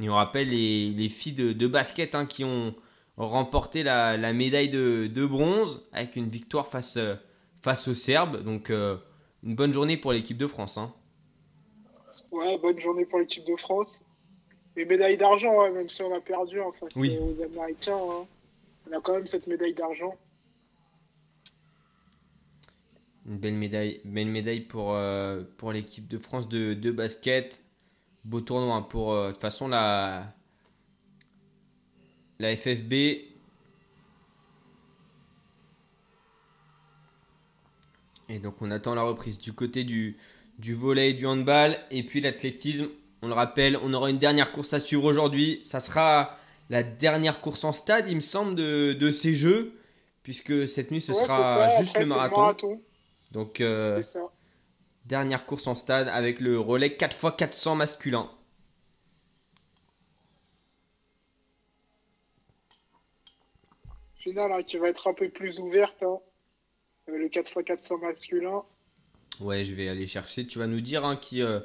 Et 0.00 0.08
on 0.08 0.14
rappelle 0.14 0.48
les, 0.50 0.90
les 0.90 1.08
filles 1.08 1.34
de, 1.34 1.52
de 1.52 1.66
basket 1.66 2.14
hein, 2.14 2.26
qui 2.26 2.44
ont 2.44 2.74
remporté 3.16 3.82
la, 3.84 4.16
la 4.16 4.32
médaille 4.32 4.68
de, 4.68 5.06
de 5.06 5.26
bronze 5.26 5.86
avec 5.92 6.16
une 6.16 6.28
victoire 6.28 6.66
face, 6.66 6.96
euh, 6.96 7.14
face 7.62 7.86
aux 7.88 7.94
Serbes. 7.94 8.42
Donc 8.42 8.70
euh, 8.70 8.96
une 9.44 9.54
bonne 9.54 9.72
journée 9.72 9.96
pour 9.96 10.12
l'équipe 10.12 10.36
de 10.38 10.46
France. 10.48 10.78
hein. 10.78 10.92
Ouais, 12.32 12.58
bonne 12.58 12.78
journée 12.80 13.04
pour 13.04 13.20
l'équipe 13.20 13.44
de 13.46 13.56
France. 13.56 14.04
Et 14.76 14.84
médaille 14.84 15.16
d'argent, 15.16 15.56
ouais, 15.60 15.70
même 15.70 15.88
si 15.88 16.02
on 16.02 16.12
a 16.12 16.20
perdu 16.20 16.60
hein, 16.60 16.72
face 16.80 16.96
Oui. 16.96 17.16
aux 17.20 17.40
Américains. 17.42 17.96
hein. 17.96 18.26
On 18.90 18.96
a 18.96 19.00
quand 19.00 19.12
même 19.14 19.26
cette 19.28 19.46
médaille 19.46 19.74
d'argent. 19.74 20.16
Une 23.26 23.38
belle 23.38 23.54
médaille, 23.54 24.00
belle 24.04 24.26
médaille 24.28 24.60
pour, 24.60 24.94
euh, 24.94 25.42
pour 25.56 25.72
l'équipe 25.72 26.08
de 26.08 26.18
France 26.18 26.48
de, 26.48 26.74
de 26.74 26.90
basket. 26.90 27.63
Beau 28.24 28.40
tournoi 28.40 28.74
hein, 28.74 28.82
pour 28.82 29.12
euh, 29.12 29.28
de 29.28 29.32
toute 29.32 29.40
façon 29.40 29.68
la, 29.68 30.32
la 32.38 32.56
FFB. 32.56 32.92
Et 38.30 38.38
donc 38.38 38.56
on 38.60 38.70
attend 38.70 38.94
la 38.94 39.02
reprise 39.02 39.38
du 39.38 39.52
côté 39.52 39.84
du, 39.84 40.16
du 40.58 40.76
et 40.96 41.14
du 41.14 41.26
handball. 41.26 41.76
Et 41.90 42.02
puis 42.02 42.20
l'athlétisme, 42.20 42.88
on 43.22 43.28
le 43.28 43.34
rappelle, 43.34 43.78
on 43.82 43.92
aura 43.92 44.10
une 44.10 44.18
dernière 44.18 44.52
course 44.52 44.72
à 44.72 44.80
suivre 44.80 45.04
aujourd'hui. 45.04 45.60
Ça 45.62 45.80
sera 45.80 46.38
la 46.70 46.82
dernière 46.82 47.40
course 47.40 47.64
en 47.64 47.72
stade, 47.72 48.08
il 48.08 48.16
me 48.16 48.20
semble, 48.20 48.54
de, 48.54 48.94
de 48.94 49.12
ces 49.12 49.34
jeux. 49.34 49.74
Puisque 50.22 50.66
cette 50.66 50.90
nuit, 50.90 51.02
ce 51.02 51.12
Ouais, 51.12 51.18
sera 51.18 51.68
ça. 51.68 51.78
juste 51.78 51.90
Après, 51.90 52.00
le 52.04 52.06
marathon. 52.06 52.80
Donc 53.32 53.60
euh. 53.60 54.02
Dernière 55.06 55.46
course 55.46 55.66
en 55.66 55.74
stade 55.74 56.08
avec 56.08 56.40
le 56.40 56.58
relais 56.58 56.88
4x400 56.88 57.76
masculin. 57.76 58.30
Finale 64.18 64.52
hein, 64.52 64.62
qui 64.62 64.78
va 64.78 64.88
être 64.88 65.06
un 65.08 65.14
peu 65.14 65.28
plus 65.28 65.58
ouverte. 65.58 66.02
hein. 66.02 66.18
Euh, 67.08 67.18
le 67.18 67.28
4x400 67.28 68.00
masculin. 68.00 68.62
Ouais, 69.40 69.64
je 69.64 69.74
vais 69.74 69.88
aller 69.88 70.06
chercher. 70.06 70.46
Tu 70.46 70.58
vas 70.58 70.66
nous 70.66 70.80
dire 70.80 71.04
hein, 71.04 71.16
qui, 71.16 71.42
euh, 71.42 71.60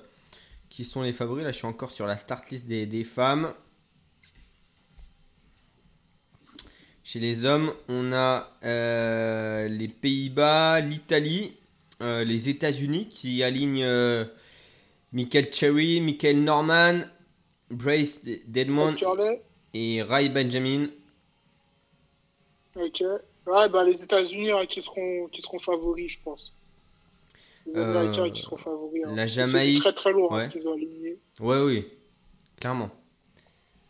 qui 0.69 0.83
sont 0.83 1.01
les 1.01 1.13
favoris. 1.13 1.43
Là, 1.45 1.51
je 1.51 1.57
suis 1.57 1.67
encore 1.67 1.91
sur 1.91 2.05
la 2.07 2.17
start 2.17 2.49
list 2.49 2.67
des, 2.67 2.85
des 2.85 3.03
femmes. 3.03 3.53
Chez 7.03 7.19
les 7.19 7.45
hommes, 7.45 7.73
on 7.87 8.11
a 8.11 8.51
euh, 8.63 9.67
les 9.67 9.87
Pays-Bas, 9.87 10.79
l'Italie, 10.81 11.57
euh, 12.01 12.23
les 12.23 12.49
États-Unis 12.49 13.07
qui 13.09 13.43
alignent 13.43 13.83
euh, 13.83 14.25
Michael 15.13 15.53
Cherry, 15.53 16.01
Michael 16.01 16.43
Norman, 16.43 17.01
Brace 17.69 18.21
Deadmond 18.47 18.95
et 19.73 20.01
Ray 20.03 20.29
Benjamin. 20.29 20.87
Ok. 22.75 23.03
Ouais, 23.47 23.69
bah 23.69 23.83
les 23.83 24.01
États-Unis 24.01 24.51
hein, 24.51 24.65
qui 24.67 24.81
seront 24.81 25.27
qui 25.31 25.41
seront 25.41 25.59
favoris, 25.59 26.11
je 26.13 26.19
pense. 26.23 26.53
Les 27.65 27.75
Euh, 27.77 27.83
Américains 27.99 28.29
qui 28.29 28.41
seront 28.41 28.57
favoris. 28.57 29.03
hein. 29.05 29.15
la 29.15 29.27
C'est 29.27 29.33
Jamaïque, 29.35 29.79
très 29.81 29.93
très 29.93 30.11
lourd 30.11 30.33
hein, 30.33 30.39
ouais. 30.39 30.45
ce 30.45 30.49
qu'ils 30.49 30.67
ont 30.67 30.73
aligné. 30.73 31.17
Ouais, 31.39 31.61
oui, 31.61 31.85
clairement. 32.59 32.89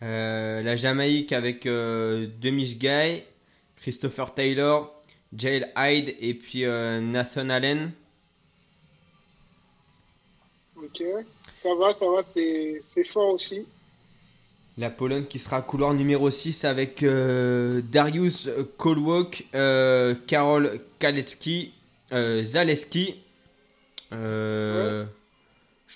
Euh, 0.02 0.62
la 0.62 0.76
Jamaïque 0.78 1.34
avec 1.34 1.66
euh, 1.66 2.28
Demish 2.40 2.78
Guy, 2.78 3.24
Christopher 3.76 4.34
Taylor, 4.34 4.99
Jael 5.36 5.72
Hyde 5.78 6.16
et 6.20 6.34
puis 6.34 6.66
euh, 6.66 7.00
Nathan 7.02 7.50
Allen. 7.50 7.92
Ok. 10.76 11.04
Ça 11.62 11.70
va, 11.76 11.94
ça 11.94 12.06
va, 12.06 12.24
c'est 12.24 13.04
fort 13.06 13.34
aussi. 13.34 13.66
La 14.78 14.90
Pologne 14.90 15.26
qui 15.26 15.40
sera 15.40 15.62
couloir 15.62 15.94
numéro 15.94 16.30
6 16.30 16.64
avec 16.64 17.04
euh, 17.04 17.82
Darius 17.92 18.50
Kolwok, 18.78 19.46
euh, 19.54 20.16
Karol 20.26 20.80
Kalecki, 21.00 21.74
Zaleski. 22.12 23.16
Je 24.12 25.06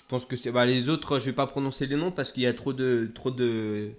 pense 0.08 0.26
que 0.26 0.36
c'est. 0.36 0.50
Bah, 0.50 0.66
les 0.66 0.90
autres, 0.90 1.18
je 1.18 1.26
vais 1.26 1.32
pas 1.32 1.46
prononcer 1.46 1.86
les 1.86 1.96
noms 1.96 2.10
parce 2.10 2.30
qu'il 2.30 2.42
y 2.42 2.46
a 2.46 2.52
trop 2.52 2.74
de, 2.74 3.10
trop 3.14 3.30
de, 3.30 3.92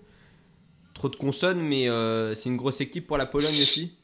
trop 0.93 1.09
de 1.09 1.15
consonnes, 1.15 1.61
mais 1.61 1.87
c'est 2.35 2.49
une 2.49 2.57
grosse 2.57 2.79
équipe 2.79 3.07
pour 3.07 3.17
la 3.17 3.25
Pologne 3.25 3.59
aussi. 3.59 3.95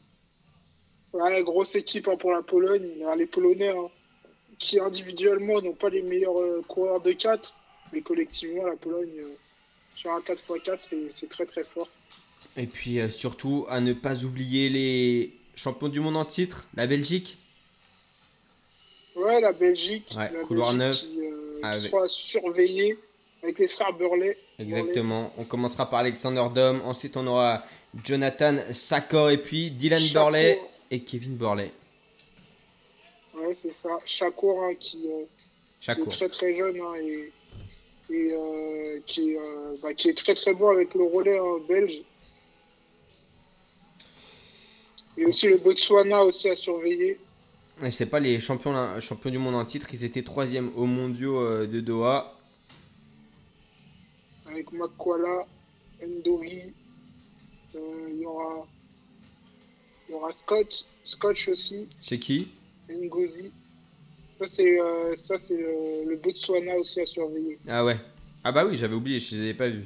Ouais, 1.14 1.44
grosse 1.44 1.76
équipe 1.76 2.08
hein, 2.08 2.16
pour 2.18 2.32
la 2.32 2.42
Pologne. 2.42 2.90
Les 3.18 3.26
Polonais 3.26 3.70
hein, 3.70 3.90
qui 4.60 4.80
individuellement 4.80 5.62
n'ont 5.62 5.74
pas 5.74 5.90
les 5.90 6.02
meilleurs 6.02 6.40
euh, 6.40 6.64
coureurs 6.68 7.02
de 7.02 7.12
4, 7.12 7.54
mais 7.92 8.02
collectivement, 8.02 8.66
la 8.66 8.76
Pologne, 8.76 9.10
euh, 9.20 9.34
sur 9.96 10.12
un 10.12 10.22
4x4, 10.22 10.80
c'est- 11.12 11.28
très 11.30 11.46
très 11.46 11.64
fort. 11.64 11.90
Et 12.58 12.66
puis 12.68 13.00
euh, 13.00 13.10
surtout, 13.10 13.66
à 13.70 13.82
ne 13.82 13.94
pas 13.94 14.24
oublier 14.24 14.70
les 14.70 15.34
champions 15.56 15.90
du 15.90 16.00
monde 16.00 16.16
en 16.18 16.26
titre, 16.26 16.68
la 16.76 16.88
Belgique. 16.88 17.38
Ouais, 19.16 19.42
la 19.42 19.52
Belgique. 19.52 20.08
Ouais, 20.16 20.32
la 20.32 20.40
couloir 20.42 20.74
Belgique 20.74 21.10
neuf. 21.10 21.20
Qui, 21.20 21.28
euh, 21.28 21.60
qui 21.60 21.66
Avec- 21.66 21.92
sera 21.92 22.08
surveillée 22.08 22.98
avec 23.44 23.60
les 23.60 23.68
frères 23.68 23.94
Burley. 23.94 24.38
Exactement. 24.60 25.34
On 25.38 25.44
commencera 25.44 25.90
par 25.90 26.00
Alexander 26.00 26.46
Dom. 26.54 26.82
Ensuite, 26.86 27.18
on 27.18 27.28
aura 27.28 27.64
Jonathan 28.04 28.58
Sakor 28.72 29.32
et 29.32 29.38
puis 29.38 29.72
Dylan 29.72 30.02
Chaco. 30.02 30.14
Burley 30.14 30.60
et 30.92 31.00
Kevin 31.00 31.36
Burley. 31.38 31.72
Ouais, 33.34 33.58
c'est 33.62 33.74
ça. 33.74 33.98
Chacour 34.06 34.64
hein, 34.64 34.76
qui, 34.78 35.08
euh, 35.08 35.24
qui 35.80 35.90
est 35.90 36.10
très 36.10 36.30
très 36.30 36.56
jeune 36.56 36.80
hein, 36.82 36.96
et, 37.02 37.32
et 38.10 38.34
euh, 38.34 39.00
qui, 39.08 39.32
est, 39.32 39.40
euh, 39.40 39.78
bah, 39.82 39.94
qui 39.94 40.10
est 40.10 40.18
très 40.18 40.36
très 40.36 40.54
bon 40.54 40.70
avec 40.70 40.94
le 40.94 41.06
relais 41.06 41.40
hein, 41.40 41.64
belge. 41.68 42.04
Et 45.18 45.26
aussi 45.26 45.48
le 45.48 45.58
Botswana 45.58 46.24
aussi 46.24 46.50
à 46.50 46.56
surveiller. 46.56 47.20
Et 47.84 47.90
c'est 47.90 48.06
pas 48.06 48.20
les 48.20 48.40
champions, 48.40 49.00
champions 49.00 49.32
du 49.32 49.38
monde 49.38 49.56
en 49.56 49.66
titre. 49.66 49.94
Ils 49.94 50.04
étaient 50.04 50.24
troisième 50.24 50.72
aux 50.76 50.86
mondiaux 50.86 51.66
de 51.66 51.80
Doha. 51.80 52.38
avec 54.46 54.72
Makwala, 54.72 55.46
Ndori, 56.06 56.74
il 57.74 58.20
y 58.20 58.26
aura, 58.26 58.68
il 60.12 60.16
y 60.16 60.18
aura 60.18 60.34
Scott, 60.34 60.86
Scotch 61.06 61.48
aussi, 61.48 61.88
C'est 62.02 62.20
qui 62.20 62.50
Ngozi. 62.90 63.50
Ça 64.40 64.46
c'est 64.50 64.78
euh, 64.82 65.16
ça 65.24 65.36
c'est 65.40 65.54
euh, 65.54 66.04
le 66.06 66.18
Botswana 66.18 66.76
aussi 66.76 67.00
à 67.00 67.06
surveiller. 67.06 67.58
Ah 67.66 67.86
ouais. 67.86 67.96
Ah 68.44 68.52
bah 68.52 68.66
oui, 68.66 68.76
j'avais 68.76 68.96
oublié, 68.96 69.20
je 69.20 69.36
les 69.36 69.42
avais 69.42 69.54
pas 69.54 69.70
vus. 69.70 69.86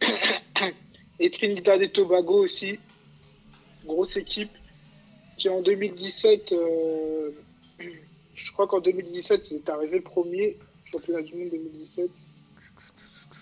Et 1.20 1.28
Trinidad 1.30 1.82
et 1.82 1.90
Tobago 1.90 2.42
aussi, 2.44 2.78
grosse 3.84 4.16
équipe 4.16 4.50
qui 5.36 5.50
en 5.50 5.60
2017, 5.60 6.52
euh, 6.52 7.30
je 8.34 8.52
crois 8.52 8.66
qu'en 8.66 8.80
2017 8.80 9.44
c'est 9.44 9.68
arrivé 9.68 10.00
premier 10.00 10.56
championnat 10.90 11.20
du 11.20 11.34
monde 11.34 11.50
2017 11.50 12.10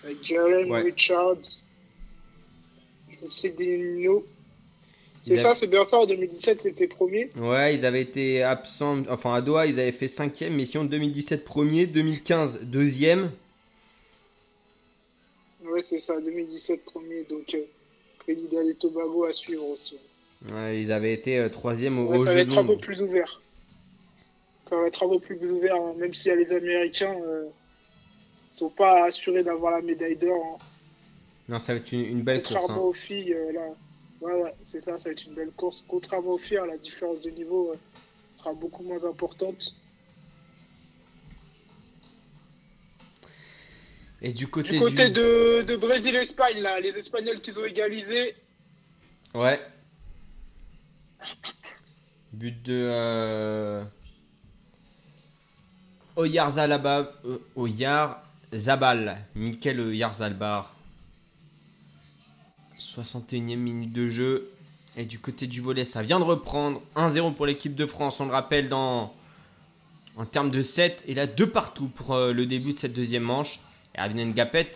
avec 0.03 0.21
Jalen 0.21 0.69
Ouais. 0.69 0.81
Richards, 0.81 1.37
C'est 5.25 5.35
Ils 5.35 5.39
ça, 5.39 5.49
avaient- 5.51 5.59
c'est 5.59 5.67
bien 5.67 5.83
ça. 5.85 5.99
En 5.99 6.05
2017 6.05 6.61
c'était 6.61 6.87
premier. 6.87 7.29
Ouais, 7.37 7.75
ils 7.75 7.85
avaient 7.85 8.01
été 8.01 8.43
absents. 8.43 9.03
Enfin, 9.09 9.33
à 9.33 9.41
Doha, 9.41 9.65
ils 9.67 9.79
avaient 9.79 9.91
fait 9.93 10.07
cinquième. 10.09 10.55
Mais 10.55 10.65
si 10.65 10.77
en 10.77 10.83
2017, 10.83 11.45
premier. 11.45 11.85
2015, 11.87 12.59
deuxième. 12.63 13.31
Ouais, 15.65 15.81
c'est 15.83 15.99
ça, 16.01 16.19
2017 16.19 16.83
premier. 16.85 17.23
Donc 17.29 17.53
euh, 17.53 17.59
Trinidad 18.19 18.67
et 18.67 18.75
Tobago 18.75 19.25
à 19.25 19.33
suivre 19.33 19.65
aussi. 19.69 19.95
Ouais, 20.53 20.81
ils 20.81 20.91
avaient 20.91 21.13
été 21.13 21.37
euh, 21.39 21.49
troisième 21.49 21.99
au, 21.99 22.05
Ouais, 22.07 22.17
au 22.17 22.25
ça 22.25 22.31
jeu 22.31 22.35
va 22.37 22.41
être 22.41 22.57
un 22.57 22.65
peu 22.65 22.77
plus 22.77 23.01
ouvert. 23.01 23.41
Ça 24.69 24.75
va 24.77 24.87
être 24.87 25.03
un 25.05 25.09
peu 25.09 25.19
plus 25.19 25.51
ouvert, 25.51 25.75
hein, 25.75 25.93
même 25.97 26.11
a 26.13 26.35
les 26.35 26.51
Américains 26.51 27.15
euh, 27.25 27.45
sont 28.53 28.69
pas 28.69 29.05
assurés 29.05 29.43
d'avoir 29.43 29.71
la 29.73 29.81
médaille 29.81 30.15
d'or. 30.17 30.59
hein. 30.61 30.65
Non, 31.49 31.59
ça 31.59 31.73
va 31.73 31.79
être 31.79 31.91
une, 31.91 32.05
une 32.05 32.21
belle 32.21 32.41
course. 32.41 32.61
Contrairement 32.61 32.85
hein. 32.85 32.87
aux 32.87 32.93
filles, 32.93 33.33
euh, 33.33 33.51
là, 33.51 33.67
ouais, 34.21 34.43
ouais, 34.43 34.55
c'est 34.63 34.81
ça, 34.81 34.97
ça 34.97 35.09
va 35.09 35.11
être 35.11 35.25
une 35.25 35.33
belle 35.33 35.51
course. 35.51 35.83
Contrairement 35.87 36.31
aux 36.31 36.37
filles, 36.37 36.57
hein, 36.57 36.67
la 36.67 36.77
différence 36.77 37.21
de 37.21 37.29
niveau 37.29 37.71
euh, 37.71 37.77
sera 38.37 38.53
beaucoup 38.53 38.83
moins 38.83 39.03
importante. 39.05 39.75
Et 44.21 44.31
du 44.31 44.47
côté 44.47 44.69
Du 44.69 44.79
côté 44.79 45.09
de, 45.09 45.63
de 45.63 45.75
Brésil-Espagne, 45.75 46.61
là, 46.61 46.79
les 46.79 46.97
Espagnols 46.97 47.41
qui 47.41 47.51
ont 47.57 47.65
égalisé, 47.65 48.35
Ouais. 49.33 49.59
But 52.31 52.61
de. 52.63 52.73
Euh... 52.73 53.83
Euh, 56.17 57.39
Oyarzabal. 57.55 59.17
Mikel 59.35 59.79
Oyarzalbar. 59.79 60.72
61e 62.83 63.55
minute 63.55 63.93
de 63.93 64.09
jeu. 64.09 64.51
Et 64.95 65.05
du 65.05 65.17
côté 65.17 65.47
du 65.47 65.61
volet, 65.61 65.85
ça 65.85 66.01
vient 66.03 66.19
de 66.19 66.23
reprendre. 66.23 66.81
1-0 66.95 67.33
pour 67.33 67.45
l'équipe 67.45 67.73
de 67.75 67.85
France, 67.85 68.19
on 68.19 68.25
le 68.25 68.31
rappelle, 68.31 68.69
dans... 68.69 69.13
en 70.17 70.25
termes 70.25 70.51
de 70.51 70.61
7. 70.61 71.03
Et 71.07 71.13
là, 71.15 71.25
2 71.25 71.49
partout 71.49 71.87
pour 71.87 72.13
euh, 72.13 72.31
le 72.33 72.45
début 72.45 72.73
de 72.73 72.79
cette 72.79 72.93
deuxième 72.93 73.23
manche. 73.23 73.59
Et 73.95 73.99
Avinen 73.99 74.33
Gapet 74.33 74.71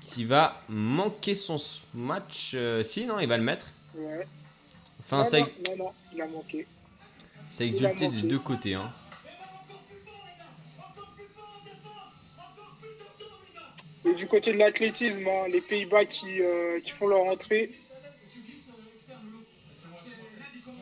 qui 0.00 0.24
va 0.24 0.62
manquer 0.68 1.34
son 1.34 1.56
match. 1.94 2.52
euh, 2.54 2.82
si, 2.84 3.06
non, 3.06 3.18
il 3.18 3.26
va 3.26 3.36
le 3.36 3.42
mettre. 3.42 3.66
ouais. 3.96 4.26
Enfin, 5.00 5.18
non, 5.18 5.24
ça, 5.24 5.38
non, 5.38 5.46
non, 5.68 5.76
non, 5.84 5.90
il 6.14 6.20
a 6.22 6.26
manqué. 6.26 6.66
ça 7.48 7.62
a 7.62 7.66
exulté 7.66 8.08
des 8.08 8.22
deux 8.22 8.38
côtés. 8.40 8.74
Hein. 8.74 8.92
Et 14.06 14.14
du 14.14 14.26
côté 14.28 14.52
de 14.52 14.58
l'athlétisme, 14.58 15.26
hein, 15.26 15.48
les 15.48 15.60
Pays-Bas 15.60 16.04
qui, 16.04 16.40
euh, 16.40 16.78
qui 16.80 16.90
font 16.90 17.08
leur 17.08 17.24
entrée. 17.24 17.70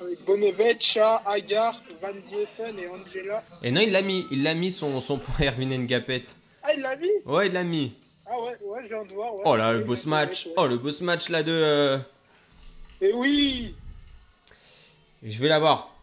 Avec 0.01 0.22
Bonnevet, 0.24 0.78
Agar, 1.26 1.82
Van 2.02 2.12
Dieffen 2.26 2.78
et 2.78 2.88
Angela. 2.88 3.42
Et 3.62 3.70
non, 3.70 3.80
il 3.80 3.92
l'a 3.92 4.02
mis. 4.02 4.26
Il 4.30 4.42
l'a 4.42 4.55
mis 4.55 4.72
son, 4.72 5.01
son 5.01 5.18
point 5.18 5.46
Erwin 5.46 5.70
Ngapet. 5.86 6.24
Ah, 6.62 6.74
il 6.74 6.80
l'a 6.82 6.96
mis? 6.96 7.10
Ouais, 7.24 7.46
il 7.46 7.52
l'a 7.52 7.64
mis. 7.64 7.94
Ah 8.26 8.38
ouais, 8.40 8.56
ouais, 8.62 8.80
je 8.84 8.88
viens 8.88 9.05
de 9.05 9.12
voir. 9.12 9.34
ouais. 9.34 9.42
Oh 9.44 9.56
là, 9.56 9.72
le 9.72 9.80
boss 9.80 10.06
match. 10.06 10.46
ouais. 10.46 10.52
Oh, 10.56 10.66
le 10.66 10.76
boss 10.78 11.01
match 11.01 11.28
là 11.28 11.42
de. 11.42 11.52
euh, 11.52 11.98
Et 13.01 13.12
oui 13.12 13.74
Je 15.22 15.40
vais 15.40 15.48
l'avoir. 15.48 15.94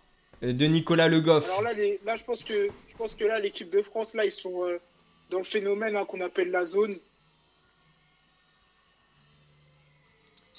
Euh, 0.44 0.54
De 0.54 0.66
Nicolas 0.66 1.08
Le 1.08 1.20
Goff. 1.22 1.46
Alors 1.50 1.62
là, 1.64 1.74
les, 1.74 2.00
là 2.06 2.16
je, 2.16 2.24
pense 2.24 2.44
que, 2.44 2.68
je 2.92 2.98
pense 2.98 3.14
que 3.16 3.24
là, 3.26 3.40
l'équipe 3.40 3.70
de 3.70 3.82
France, 3.84 4.14
là, 4.16 4.26
ils 4.26 4.32
sont 4.32 4.64
euh, 4.66 4.80
dans 5.30 5.40
le 5.40 5.44
phénomène 5.44 5.96
hein, 5.96 6.06
qu'on 6.06 6.22
appelle 6.22 6.50
la 6.52 6.66
zone. 6.66 6.98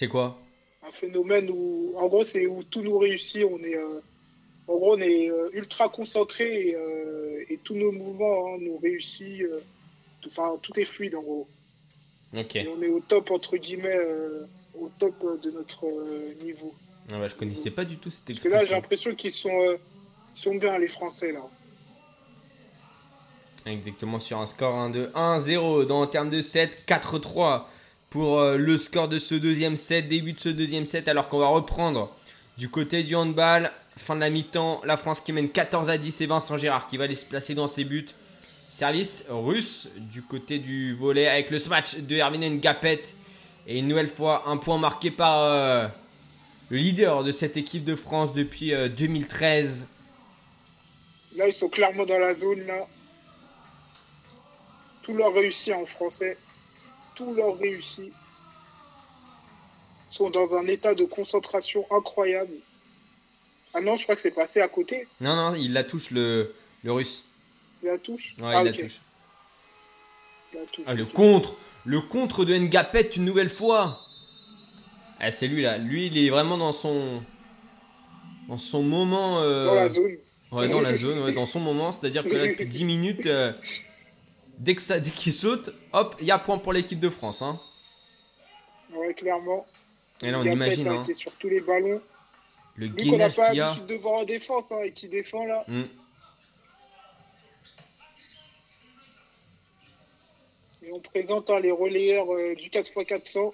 C'est 0.02 0.08
quoi 0.08 0.36
Un 0.84 0.90
phénomène 0.90 1.48
où, 1.48 1.92
en 1.96 2.08
gros, 2.08 2.24
c'est 2.24 2.44
où 2.48 2.64
tout 2.64 2.82
nous 2.82 2.98
réussit. 2.98 3.44
On 3.44 3.62
est, 3.62 3.76
euh, 3.76 4.00
en 4.66 4.74
gros, 4.74 4.96
on 4.96 5.00
est 5.00 5.30
euh, 5.30 5.48
ultra 5.52 5.88
concentré 5.88 6.70
et, 6.70 6.74
euh, 6.74 7.44
et 7.48 7.56
tous 7.58 7.76
nos 7.76 7.92
mouvements 7.92 8.48
hein, 8.48 8.58
nous 8.60 8.78
réussissent. 8.78 9.44
tout- 10.20 10.28
Enfin, 10.28 10.58
tout 10.60 10.72
est 10.80 10.84
fluide, 10.84 11.14
en 11.14 11.22
gros. 11.22 11.46
Ok. 12.36 12.56
Et 12.56 12.66
on 12.66 12.82
est 12.82 12.88
au 12.88 12.98
top, 12.98 13.30
entre 13.30 13.56
guillemets, 13.56 13.96
au 14.76 14.88
top 14.98 15.40
de 15.40 15.52
notre 15.52 15.86
niveau. 16.42 16.74
Ah 17.12 17.20
bah, 17.20 17.28
je 17.28 17.36
connaissais 17.36 17.70
pas 17.70 17.84
du 17.84 17.96
tout 17.98 18.10
cette 18.10 18.26
Parce 18.26 18.42
que 18.42 18.48
là, 18.48 18.58
j'ai 18.64 18.74
l'impression 18.74 19.14
qu'ils 19.14 19.34
sont, 19.34 19.76
sont 20.34 20.56
bien, 20.56 20.78
les 20.78 20.88
Français, 20.88 21.30
là. 21.30 21.42
Exactement 23.66 24.18
sur 24.18 24.38
un 24.40 24.46
score 24.46 24.74
1 24.74 24.90
de 24.90 25.12
1-0 25.14 25.84
dans 25.86 26.00
en 26.02 26.06
termes 26.08 26.30
de 26.30 26.42
set 26.42 26.78
4-3 26.88 27.66
pour 28.12 28.40
euh, 28.40 28.58
le 28.58 28.76
score 28.76 29.08
de 29.08 29.18
ce 29.18 29.34
deuxième 29.34 29.78
set, 29.78 30.06
début 30.06 30.34
de 30.34 30.38
ce 30.38 30.50
deuxième 30.50 30.84
set 30.84 31.08
alors 31.08 31.30
qu'on 31.30 31.38
va 31.38 31.46
reprendre 31.46 32.14
du 32.58 32.68
côté 32.68 33.04
du 33.04 33.16
handball, 33.16 33.72
fin 33.96 34.14
de 34.14 34.20
la 34.20 34.28
mi-temps, 34.28 34.82
la 34.84 34.98
France 34.98 35.20
qui 35.20 35.32
mène 35.32 35.48
14 35.48 35.88
à 35.88 35.96
10 35.96 36.20
et 36.20 36.26
Vincent 36.26 36.58
Gérard 36.58 36.86
qui 36.86 36.98
va 36.98 37.04
aller 37.04 37.14
se 37.14 37.24
placer 37.24 37.54
dans 37.54 37.66
ses 37.66 37.84
buts. 37.84 38.04
Service 38.68 39.24
russe 39.30 39.88
du 39.96 40.20
côté 40.20 40.58
du 40.58 40.94
volet 40.94 41.26
avec 41.26 41.50
le 41.50 41.58
smash 41.58 41.96
de 41.96 42.16
Erwin 42.16 42.60
Gapet 42.60 43.00
et 43.66 43.78
une 43.78 43.88
nouvelle 43.88 44.08
fois 44.08 44.42
un 44.46 44.58
point 44.58 44.76
marqué 44.76 45.10
par 45.10 45.44
euh, 45.44 45.88
le 46.68 46.76
leader 46.76 47.24
de 47.24 47.32
cette 47.32 47.56
équipe 47.56 47.84
de 47.84 47.96
France 47.96 48.34
depuis 48.34 48.74
euh, 48.74 48.90
2013. 48.90 49.86
Là, 51.36 51.48
ils 51.48 51.54
sont 51.54 51.70
clairement 51.70 52.04
dans 52.04 52.18
la 52.18 52.34
zone, 52.34 52.66
là. 52.66 52.86
Tout 55.02 55.14
leur 55.14 55.32
réussit 55.32 55.72
en 55.72 55.86
français. 55.86 56.36
Tout 57.24 57.34
leur 57.34 57.58
réussit. 57.58 58.12
Ils 60.10 60.14
sont 60.14 60.30
dans 60.30 60.54
un 60.56 60.66
état 60.66 60.94
de 60.94 61.04
concentration 61.04 61.86
incroyable. 61.90 62.52
Ah 63.74 63.80
non, 63.80 63.96
je 63.96 64.02
crois 64.02 64.14
que 64.14 64.20
c'est 64.20 64.30
passé 64.32 64.60
à 64.60 64.68
côté. 64.68 65.06
Non, 65.20 65.34
non, 65.34 65.54
il 65.54 65.72
la 65.72 65.84
touche 65.84 66.10
le, 66.10 66.54
le 66.82 66.92
russe. 66.92 67.24
La 67.82 67.98
touche? 67.98 68.34
Ouais, 68.38 68.52
ah, 68.54 68.60
il 68.62 68.66
la 68.66 68.72
touche. 68.72 69.00
La 70.54 70.60
touche, 70.66 70.84
Ah, 70.86 70.94
le 70.94 71.06
contre 71.06 71.56
Le 71.84 72.00
contre 72.00 72.44
de 72.44 72.54
Ngapet 72.54 73.10
une 73.16 73.24
nouvelle 73.24 73.48
fois 73.48 74.00
Ah, 75.18 75.30
c'est 75.30 75.48
lui 75.48 75.62
là. 75.62 75.78
Lui, 75.78 76.08
il 76.08 76.18
est 76.18 76.28
vraiment 76.30 76.58
dans 76.58 76.72
son. 76.72 77.22
Dans 78.48 78.58
son 78.58 78.82
moment. 78.82 79.40
euh, 79.40 79.66
Dans 79.66 79.74
la 79.74 79.88
zone. 79.88 80.16
Ouais, 80.50 80.68
dans 80.68 80.80
la 80.82 80.94
zone, 81.04 81.20
ouais, 81.22 81.32
dans 81.32 81.46
son 81.46 81.60
moment. 81.60 81.90
C'est-à-dire 81.92 82.24
que 82.24 82.34
là, 82.34 82.46
depuis 82.48 82.66
10 82.66 82.84
minutes, 82.84 83.26
euh, 83.26 83.52
dès 84.58 84.74
que 84.74 84.80
ça- 84.80 85.00
dès 85.00 85.10
qu'il 85.10 85.32
saute, 85.32 85.70
hop, 85.92 86.16
il 86.20 86.26
y 86.26 86.30
a 86.30 86.38
point 86.38 86.58
pour 86.58 86.72
l'équipe 86.72 87.00
de 87.00 87.10
France. 87.10 87.42
Hein. 87.42 87.58
Ouais, 88.92 89.14
clairement. 89.14 89.66
Et 90.22 90.30
là, 90.30 90.38
on 90.38 90.44
Gapet, 90.44 90.54
imagine 90.54 90.84
là, 90.84 90.92
hein, 90.92 91.02
qui 91.04 91.10
est 91.12 91.14
sur 91.14 91.32
tous 91.32 91.48
les 91.48 91.60
ballons. 91.60 92.00
le 92.76 92.86
Lui 92.86 92.96
qu'on 92.96 93.04
n'a 93.04 93.10
gainage 93.12 93.36
pas 93.36 93.48
qu'il 93.48 93.58
y 93.58 93.60
a. 93.60 93.66
l'habitude 93.68 93.86
de 93.86 93.94
voir 93.96 94.18
en 94.20 94.24
défense 94.24 94.70
hein, 94.72 94.80
et 94.84 94.92
qui 94.92 95.08
défend 95.08 95.44
là. 95.44 95.64
Hmm. 95.68 95.82
Et 100.84 100.92
on 100.92 101.00
présente 101.00 101.50
hein, 101.50 101.60
les 101.60 101.70
relayeurs 101.70 102.32
euh, 102.34 102.54
du 102.54 102.68
4x400 102.70 103.52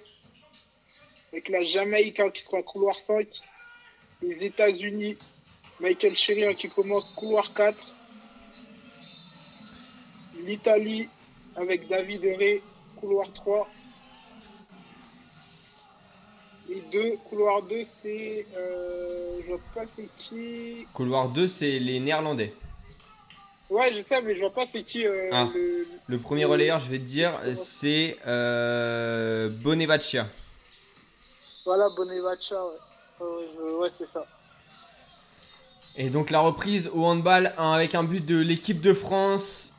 avec 1.31 1.49
la 1.49 1.63
Jamaïque 1.63 2.19
hein, 2.19 2.29
qui 2.31 2.41
sera 2.41 2.61
couloir 2.63 2.99
5, 2.99 3.27
les 4.23 4.43
États-Unis, 4.45 5.15
Michael 5.79 6.15
Sherry 6.15 6.45
hein, 6.45 6.53
qui 6.55 6.69
commence 6.69 7.05
couloir 7.15 7.53
4, 7.53 7.77
l'Italie 10.49 11.07
avec 11.55 11.87
David 11.87 12.25
Herré, 12.25 12.63
couloir 12.99 13.31
3. 13.33 13.69
Et 16.71 16.83
2, 16.91 17.17
couloir 17.29 17.61
2, 17.63 17.81
c'est. 17.83 18.45
Euh, 18.55 19.39
je 19.41 19.47
vois 19.47 19.59
pas 19.73 19.87
c'est 19.87 20.09
qui. 20.15 20.85
Couloir 20.93 21.29
2, 21.29 21.47
c'est 21.47 21.79
les 21.79 21.99
Néerlandais. 21.99 22.53
Ouais, 23.69 23.93
je 23.93 24.01
sais, 24.01 24.21
mais 24.21 24.35
je 24.35 24.39
vois 24.41 24.53
pas 24.53 24.65
c'est 24.65 24.83
qui 24.83 25.05
euh, 25.05 25.25
Ah. 25.31 25.49
le. 25.53 25.87
Le 26.07 26.17
premier 26.17 26.45
relayeur, 26.45 26.79
je 26.79 26.89
vais 26.89 26.97
te 26.99 27.03
dire, 27.03 27.33
c'est 27.53 28.17
euh, 28.25 29.49
Bonevaccia. 29.49 30.27
Voilà, 31.65 31.89
Bonevacha, 31.95 32.55
ouais. 32.65 33.27
Ouais, 33.79 33.89
c'est 33.91 34.07
ça. 34.07 34.25
Et 35.95 36.09
donc 36.09 36.29
la 36.29 36.39
reprise 36.39 36.89
au 36.93 37.03
handball 37.05 37.53
hein, 37.57 37.73
avec 37.73 37.93
un 37.93 38.03
but 38.03 38.25
de 38.25 38.37
l'équipe 38.39 38.79
de 38.81 38.93
France. 38.93 39.73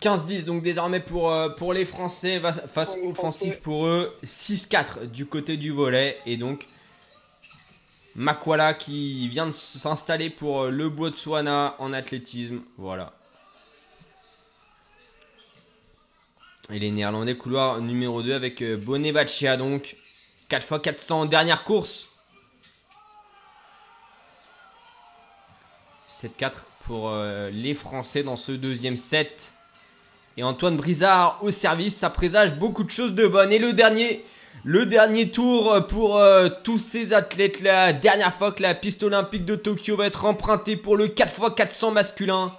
15-10 0.00 0.44
donc 0.44 0.62
désormais 0.62 1.00
pour, 1.00 1.30
euh, 1.30 1.48
pour 1.48 1.72
les 1.72 1.84
Français 1.84 2.40
face 2.68 2.96
les 2.96 3.08
offensive 3.08 3.52
Français. 3.52 3.60
pour 3.62 3.86
eux. 3.86 4.14
6-4 4.24 5.06
du 5.06 5.26
côté 5.26 5.56
du 5.56 5.70
volet. 5.70 6.18
Et 6.26 6.36
donc 6.36 6.66
Makwala 8.14 8.74
qui 8.74 9.28
vient 9.28 9.46
de 9.46 9.52
s'installer 9.52 10.30
pour 10.30 10.62
euh, 10.62 10.70
le 10.70 10.88
Botswana 10.88 11.76
en 11.78 11.92
athlétisme. 11.92 12.60
Voilà. 12.76 13.12
Et 16.70 16.78
les 16.78 16.90
Néerlandais 16.90 17.36
couloir 17.36 17.80
numéro 17.80 18.22
2 18.22 18.32
avec 18.32 18.62
euh, 18.62 18.76
Bonevaccia 18.76 19.56
donc 19.56 19.96
4x400 20.50 21.28
dernière 21.28 21.64
course. 21.64 22.08
7-4 26.08 26.52
pour 26.80 27.12
les 27.50 27.74
Français 27.74 28.22
dans 28.22 28.36
ce 28.36 28.52
deuxième 28.52 28.94
set. 28.94 29.53
Et 30.36 30.42
Antoine 30.42 30.76
Brizard 30.76 31.38
au 31.42 31.50
service, 31.50 31.96
ça 31.96 32.10
présage 32.10 32.54
beaucoup 32.54 32.82
de 32.82 32.90
choses 32.90 33.14
de 33.14 33.26
bonnes. 33.26 33.52
Et 33.52 33.58
le 33.58 33.72
dernier, 33.72 34.24
le 34.64 34.84
dernier 34.84 35.30
tour 35.30 35.86
pour 35.88 36.18
euh, 36.18 36.48
tous 36.64 36.78
ces 36.78 37.12
athlètes. 37.12 37.60
La 37.60 37.92
dernière 37.92 38.34
fois 38.34 38.50
que 38.50 38.62
la 38.62 38.74
piste 38.74 39.04
olympique 39.04 39.44
de 39.44 39.54
Tokyo 39.54 39.96
va 39.96 40.06
être 40.06 40.24
empruntée 40.24 40.76
pour 40.76 40.96
le 40.96 41.06
4x400 41.06 41.92
masculin. 41.92 42.56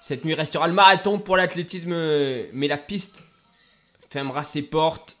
Cette 0.00 0.24
nuit 0.24 0.34
restera 0.34 0.66
le 0.66 0.74
marathon 0.74 1.18
pour 1.18 1.36
l'athlétisme, 1.36 1.92
euh, 1.92 2.46
mais 2.52 2.66
la 2.66 2.78
piste 2.78 3.22
fermera 4.08 4.42
ses 4.42 4.62
portes. 4.62 5.16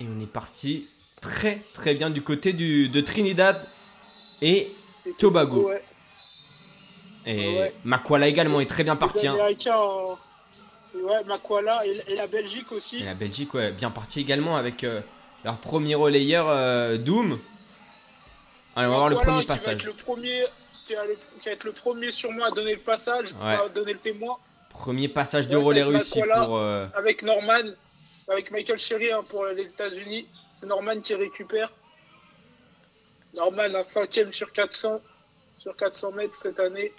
Et 0.00 0.06
on 0.06 0.20
est 0.20 0.30
parti 0.30 0.88
très 1.20 1.62
très 1.72 1.94
bien 1.94 2.10
du 2.10 2.22
côté 2.22 2.52
de 2.52 3.00
Trinidad 3.00 3.66
et 4.42 4.72
Tobago. 5.18 5.70
Et 7.30 7.58
Ouais. 7.58 7.74
Makwala 7.84 8.26
également 8.26 8.60
est 8.60 8.66
très 8.70 8.84
bien 8.84 8.96
parti. 8.96 9.22
Les 9.22 9.28
hein. 9.28 9.36
Euh, 10.94 11.02
ouais, 11.02 11.22
Makwala 11.24 11.86
et, 11.86 12.00
et 12.08 12.16
la 12.16 12.26
Belgique 12.26 12.72
aussi. 12.72 13.00
Et 13.00 13.04
la 13.04 13.14
Belgique, 13.14 13.52
ouais, 13.54 13.70
bien 13.72 13.90
partie 13.90 14.20
également 14.20 14.56
avec 14.56 14.82
euh, 14.84 15.02
leur 15.44 15.58
premier 15.58 15.94
relayeur 15.94 16.46
euh, 16.48 16.96
Doom. 16.96 17.38
Allez, 18.74 18.86
on 18.86 18.90
va 18.92 18.96
voir 18.96 19.08
le 19.10 19.16
premier 19.16 19.44
passage. 19.44 19.84
le 19.84 19.92
premier, 19.92 20.44
qui 20.86 20.94
va, 20.94 21.04
le- 21.04 21.18
qui 21.40 21.46
va 21.46 21.52
être 21.52 21.64
le 21.64 21.72
premier 21.72 22.10
sur 22.10 22.32
moi 22.32 22.46
à 22.46 22.50
donner 22.50 22.74
le 22.74 22.80
passage, 22.80 23.26
Ouais. 23.42 23.54
à 23.54 23.68
donner 23.68 23.92
le 23.92 23.98
témoin. 23.98 24.38
Premier 24.70 25.08
passage 25.08 25.48
de 25.48 25.56
Ouais, 25.56 25.64
relais 25.64 25.82
réussi 25.82 26.22
pour. 26.22 26.56
euh, 26.56 26.86
Avec 26.94 27.22
Norman, 27.22 27.72
avec 28.28 28.50
Michael 28.50 28.78
Sherry 28.78 29.12
hein, 29.12 29.22
pour 29.28 29.44
les 29.46 29.68
États-Unis. 29.68 30.26
C'est 30.58 30.66
Norman 30.66 31.00
qui 31.02 31.14
récupère. 31.14 31.70
Norman, 33.34 33.74
un 33.74 33.82
cinquième 33.82 34.32
sur 34.32 34.52
400, 34.52 35.00
sur 35.58 35.76
400 35.76 36.12
mètres 36.12 36.36
cette 36.36 36.58
année. 36.60 36.92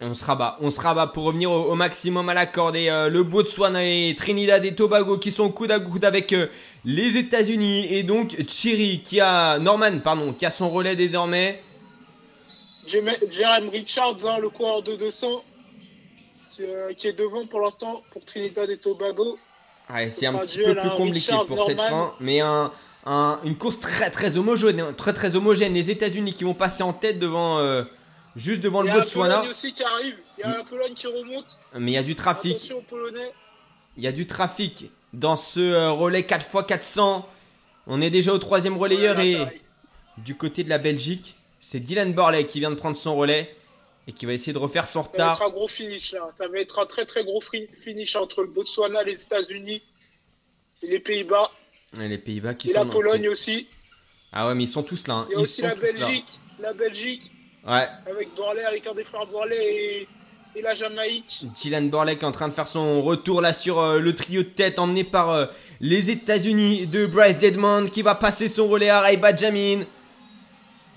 On 0.00 0.14
se 0.14 0.24
rabat, 0.24 0.56
on 0.60 0.70
se 0.70 0.80
rabat 0.80 1.08
pour 1.08 1.24
revenir 1.24 1.50
au, 1.50 1.72
au 1.72 1.74
maximum 1.74 2.28
à 2.28 2.34
la 2.34 2.46
corde. 2.46 2.76
Et 2.76 2.88
euh, 2.90 3.08
le 3.08 3.22
Botswana 3.22 3.84
et 3.84 4.14
Trinidad 4.16 4.64
et 4.64 4.74
Tobago 4.74 5.18
qui 5.18 5.30
sont 5.30 5.50
coude 5.50 5.70
à 5.72 5.80
coude 5.80 6.04
avec 6.04 6.32
euh, 6.32 6.46
les 6.84 7.16
États-Unis. 7.16 7.86
Et 7.92 8.02
donc 8.04 8.36
Chiri 8.48 9.02
qui 9.02 9.20
a. 9.20 9.58
Norman, 9.58 9.98
pardon, 10.02 10.32
qui 10.32 10.46
a 10.46 10.50
son 10.50 10.70
relais 10.70 10.94
désormais. 10.96 11.62
Jeremy 12.86 13.68
Richards, 13.70 14.24
hein, 14.24 14.38
le 14.40 14.48
coureur 14.48 14.82
de 14.82 14.96
200, 14.96 15.42
qui, 16.50 16.62
euh, 16.62 16.92
qui 16.96 17.08
est 17.08 17.12
devant 17.12 17.46
pour 17.46 17.60
l'instant 17.60 18.02
pour 18.12 18.24
Trinidad 18.24 18.70
et 18.70 18.78
Tobago. 18.78 19.38
Ouais, 19.92 20.10
c'est 20.10 20.26
Ce 20.26 20.30
un 20.30 20.38
petit 20.38 20.58
peu 20.58 20.74
plus 20.74 20.88
hein, 20.88 20.94
compliqué 20.96 21.32
Richards, 21.32 21.46
pour 21.46 21.66
cette 21.66 21.80
fin, 21.80 22.14
mais 22.20 22.40
un, 22.40 22.72
un- 23.04 23.40
une 23.44 23.56
course 23.56 23.78
très 23.80 24.10
très 24.10 24.36
homogène, 24.36 24.80
hein, 24.80 24.94
très 24.96 25.12
très 25.12 25.34
homogène. 25.36 25.74
Les 25.74 25.90
États-Unis 25.90 26.32
qui 26.32 26.44
vont 26.44 26.54
passer 26.54 26.82
en 26.82 26.92
tête 26.94 27.18
devant, 27.18 27.58
juste 28.36 28.60
devant 28.60 28.82
Il 28.84 28.88
y 28.88 28.92
le 28.92 28.98
a 28.98 29.00
Botswana, 29.00 29.36
Pologne 29.38 29.50
aussi 29.50 29.72
qui 29.72 29.82
arrive. 29.82 30.16
Il 30.38 30.40
y 30.42 30.44
a 30.44 30.58
un 30.60 30.64
Pologne 30.64 30.94
qui 30.94 31.06
remonte. 31.06 31.46
mais 31.74 31.90
il 31.92 31.94
y 31.94 31.98
a 31.98 32.02
du 32.02 32.14
trafic, 32.14 32.72
il 33.96 34.02
y 34.04 34.06
a 34.06 34.12
du 34.12 34.26
trafic 34.26 34.90
dans 35.12 35.36
ce 35.36 35.60
euh, 35.60 35.90
relais 35.90 36.22
4x400. 36.22 37.24
On 37.86 38.00
est 38.00 38.10
déjà 38.10 38.32
au 38.32 38.38
troisième 38.38 38.76
relayeur 38.76 39.16
Ouais, 39.16 39.32
là, 39.32 39.50
et 39.52 39.60
du 40.18 40.34
côté 40.36 40.62
de 40.64 40.68
la 40.68 40.78
Belgique, 40.78 41.36
c'est 41.60 41.80
Dylan 41.80 42.12
Borley 42.12 42.46
qui 42.46 42.60
vient 42.60 42.70
de 42.70 42.76
prendre 42.76 42.96
son 42.96 43.16
relais 43.16 43.54
et 44.06 44.12
qui 44.12 44.26
va 44.26 44.32
essayer 44.32 44.52
de 44.52 44.58
refaire 44.58 44.86
son 44.86 45.02
Ça 45.02 45.08
va 45.10 45.14
être 45.14 45.32
retard. 45.32 45.42
un 45.42 45.50
gros 45.50 45.68
finish 45.68 46.12
là. 46.12 46.30
Ça 46.36 46.46
va 46.48 46.58
être 46.60 46.78
un 46.78 46.86
très 46.86 47.06
très 47.06 47.24
gros 47.24 47.40
finish 47.40 48.16
entre 48.16 48.42
le 48.42 48.48
Botswana, 48.48 49.02
les 49.02 49.14
États-Unis 49.14 49.82
et 50.82 50.86
les 50.86 51.00
Pays-Bas. 51.00 51.50
Et 52.00 52.08
les 52.08 52.18
Pays-Bas 52.18 52.54
qui 52.54 52.70
Et 52.70 52.74
sont 52.74 52.84
la 52.84 52.90
Pologne 52.90 53.28
aussi. 53.28 53.66
Ah 54.32 54.46
ouais, 54.48 54.54
mais 54.54 54.64
ils 54.64 54.68
sont 54.68 54.82
tous 54.82 55.06
là. 55.08 55.14
hein. 55.14 55.26
Il 55.30 55.32
y 55.32 55.36
a 55.36 55.38
Ils 55.38 55.42
aussi 55.42 55.60
sont 55.62 55.66
la. 55.68 55.74
Belgique. 55.74 56.40
La 56.60 56.72
Belgique 56.74 57.30
Ouais, 57.68 57.86
avec 58.10 58.34
Borley, 58.34 58.64
avec 58.64 58.86
un 58.86 58.94
des 58.94 59.04
frères 59.04 59.26
Borley 59.26 59.56
et, 59.56 60.08
et 60.56 60.62
la 60.62 60.72
Jamaïque. 60.72 61.44
Dylan 61.60 61.90
Borley 61.90 62.16
qui 62.16 62.24
est 62.24 62.28
en 62.28 62.32
train 62.32 62.48
de 62.48 62.54
faire 62.54 62.66
son 62.66 63.02
retour 63.02 63.42
là 63.42 63.52
sur 63.52 63.78
euh, 63.78 63.98
le 63.98 64.14
trio 64.14 64.42
de 64.42 64.48
tête 64.48 64.78
emmené 64.78 65.04
par 65.04 65.30
euh, 65.30 65.46
les 65.82 66.08
États-Unis 66.08 66.86
de 66.86 67.04
Bryce 67.04 67.36
Deadman 67.36 67.90
qui 67.90 68.00
va 68.00 68.14
passer 68.14 68.48
son 68.48 68.68
relais 68.68 68.88
à 68.88 69.02
Ray 69.02 69.18
Benjamin. 69.18 69.80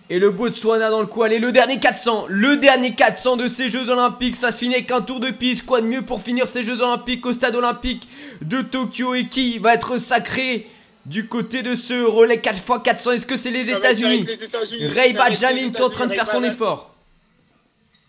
Et 0.09 0.17
le 0.17 0.29
Botswana 0.29 0.89
dans 0.89 1.01
le 1.01 1.07
coup, 1.07 1.23
allez, 1.23 1.39
le 1.39 1.51
dernier 1.51 1.77
400, 1.77 2.27
le 2.29 2.55
dernier 2.55 2.93
400 2.95 3.35
de 3.35 3.47
ces 3.47 3.67
Jeux 3.67 3.89
Olympiques, 3.89 4.37
ça 4.37 4.53
se 4.53 4.59
finit 4.59 4.75
avec 4.75 4.91
un 4.91 5.01
tour 5.01 5.19
de 5.19 5.29
piste, 5.29 5.65
quoi 5.65 5.81
de 5.81 5.87
mieux 5.87 6.01
pour 6.03 6.21
finir 6.21 6.47
ces 6.47 6.63
Jeux 6.63 6.81
Olympiques 6.81 7.25
au 7.25 7.33
stade 7.33 7.55
olympique 7.55 8.07
de 8.41 8.61
Tokyo 8.61 9.13
et 9.13 9.27
qui 9.27 9.57
va 9.57 9.73
être 9.73 9.97
sacré 9.97 10.67
du 11.05 11.27
côté 11.27 11.63
de 11.63 11.75
ce 11.75 12.03
relais 12.05 12.37
4x400, 12.37 13.13
est-ce 13.15 13.25
que 13.25 13.37
c'est 13.37 13.51
les 13.51 13.69
États-Unis. 13.69 14.25
Ray 14.93 15.13
les 15.13 15.17
Benjamin 15.17 15.69
qui 15.71 15.77
est 15.77 15.81
en 15.81 15.89
train 15.89 16.07
de 16.07 16.13
faire 16.13 16.27
son 16.27 16.43
effort. 16.43 16.93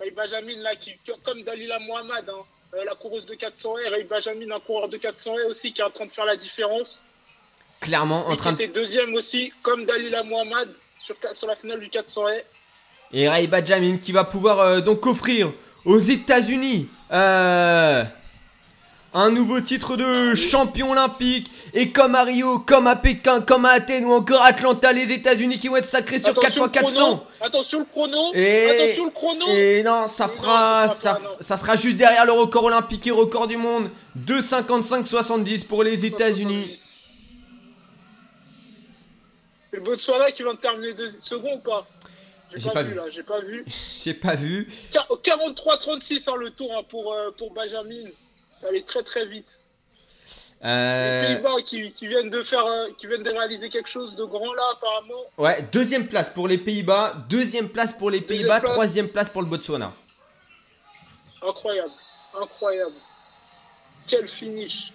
Ray 0.01 0.10
Benjamin, 0.10 0.59
là, 0.62 0.74
qui, 0.77 0.93
comme 1.23 1.43
Dalila 1.43 1.78
Mohamed, 1.78 2.28
hein, 2.28 2.44
euh, 2.74 2.85
la 2.85 2.94
coureuse 2.94 3.24
de 3.27 3.35
400 3.35 3.78
et 3.78 3.89
Ray 3.89 4.05
Benjamin, 4.05 4.51
un 4.55 4.60
coureur 4.60 4.89
de 4.89 4.97
400 4.97 5.39
et 5.39 5.44
aussi, 5.44 5.73
qui 5.73 5.81
est 5.81 5.85
en 5.85 5.90
train 5.90 6.06
de 6.06 6.10
faire 6.10 6.24
la 6.24 6.36
différence. 6.36 7.05
Clairement 7.81 8.27
en 8.28 8.35
Et 8.35 8.36
train 8.36 8.51
qui 8.52 8.59
de. 8.59 8.62
était 8.64 8.73
deuxième 8.81 9.14
aussi, 9.14 9.52
comme 9.62 9.85
Dalila 9.86 10.23
Mohamed, 10.24 10.70
sur, 11.01 11.16
sur 11.32 11.47
la 11.47 11.56
finale 11.56 11.81
du 11.81 11.89
400 11.89 12.28
et. 12.31 12.44
Et 13.14 13.28
Ray 13.28 13.47
Benjamin 13.47 13.98
qui 13.98 14.10
va 14.12 14.24
pouvoir 14.24 14.59
euh, 14.60 14.81
donc 14.81 15.06
offrir 15.06 15.52
aux 15.85 15.98
États-Unis 15.98 16.89
euh, 17.12 18.05
un 19.14 19.30
nouveau 19.30 19.60
titre 19.60 19.97
de 19.97 20.34
champion 20.34 20.93
olympique. 20.93 21.51
Et 21.74 21.90
comme 21.90 22.14
à 22.14 22.24
Rio, 22.24 22.59
comme 22.60 22.86
à 22.86 22.97
Pékin, 22.97 23.40
comme 23.40 23.64
à 23.64 23.70
Athènes 23.70 24.05
ou 24.05 24.12
encore 24.12 24.43
à 24.43 24.47
Atlanta, 24.48 24.93
les 24.93 25.10
États-Unis 25.12 25.59
qui 25.59 25.68
vont 25.68 25.76
être 25.76 25.84
sacrés 25.84 26.18
sur 26.18 26.30
Attention 26.30 26.66
4x400. 26.66 26.82
le 26.82 26.86
chrono, 26.86 27.22
Attention 27.40 27.78
le 27.80 27.84
chrono 27.86 28.34
Et- 28.34 28.70
Attention 28.70 29.05
le 29.06 29.10
chrono 29.10 29.47
Et 29.48 29.82
non, 29.82 30.06
ça 30.06 30.28
fera, 30.28 30.89
ça 30.89 31.18
ça, 31.40 31.55
pas, 31.56 31.56
sera 31.62 31.76
juste 31.76 31.97
derrière 31.97 32.24
le 32.26 32.32
record 32.32 32.64
olympique 32.64 33.06
et 33.06 33.10
record 33.10 33.47
du 33.48 33.56
monde. 33.56 33.89
2,55-70 34.18 35.64
pour 35.66 35.82
les 35.82 36.05
États-Unis. 36.05 36.78
C'est 39.70 39.76
le 39.78 39.82
Botswana 39.82 40.30
qui 40.32 40.43
vient 40.43 40.55
de 40.55 40.59
terminer 40.59 40.93
deux 40.94 41.10
secondes 41.20 41.60
ou 41.64 41.70
pas? 41.70 41.86
J'ai 42.55 42.70
pas 42.70 42.82
vu, 42.82 42.90
vu. 42.90 42.94
là, 42.97 43.05
j'ai 43.09 43.22
pas 43.22 43.40
vu. 43.40 43.64
J'ai 44.05 44.12
pas 44.12 44.34
vu. 44.34 44.68
Quar- 44.93 45.09
43-36 45.22 46.28
hein, 46.28 46.34
le 46.39 46.51
tour 46.51 46.70
hein, 46.76 46.82
pour, 46.86 47.14
euh, 47.14 47.30
pour 47.39 47.51
Benjamin. 47.55 48.10
Ça 48.62 48.68
allait 48.68 48.82
très 48.82 49.02
très 49.02 49.26
vite. 49.26 49.60
Les 50.62 50.68
Euh, 50.68 51.34
Pays-Bas 51.34 51.62
qui, 51.66 51.93
qui 51.93 52.06
viennent 52.06 52.30
de 52.30 52.40
faire, 52.43 52.64
euh, 52.64 52.86
qui 52.97 53.09
viennent 53.09 53.24
de 53.24 53.30
réaliser 53.30 53.68
quelque 53.68 53.89
chose 53.89 54.14
de 54.14 54.24
grand 54.24 54.52
là 54.55 54.62
apparemment. 54.74 55.24
ouais, 55.36 55.60
deuxième 55.72 56.06
place 56.06 56.30
pour 56.30 56.47
les 56.47 56.59
Pays-Bas, 56.59 57.14
deuxième 57.28 57.68
place 57.68 57.93
pour 57.93 58.09
les 58.10 58.20
Pays-Bas, 58.20 58.60
place. 58.60 58.72
troisième 58.72 59.09
place 59.09 59.28
pour 59.28 59.43
le 59.43 59.48
Botswana. 59.48 59.93
Incroyable, 61.43 61.90
incroyable. 62.40 62.94
Quel 64.06 64.28
finish. 64.28 64.93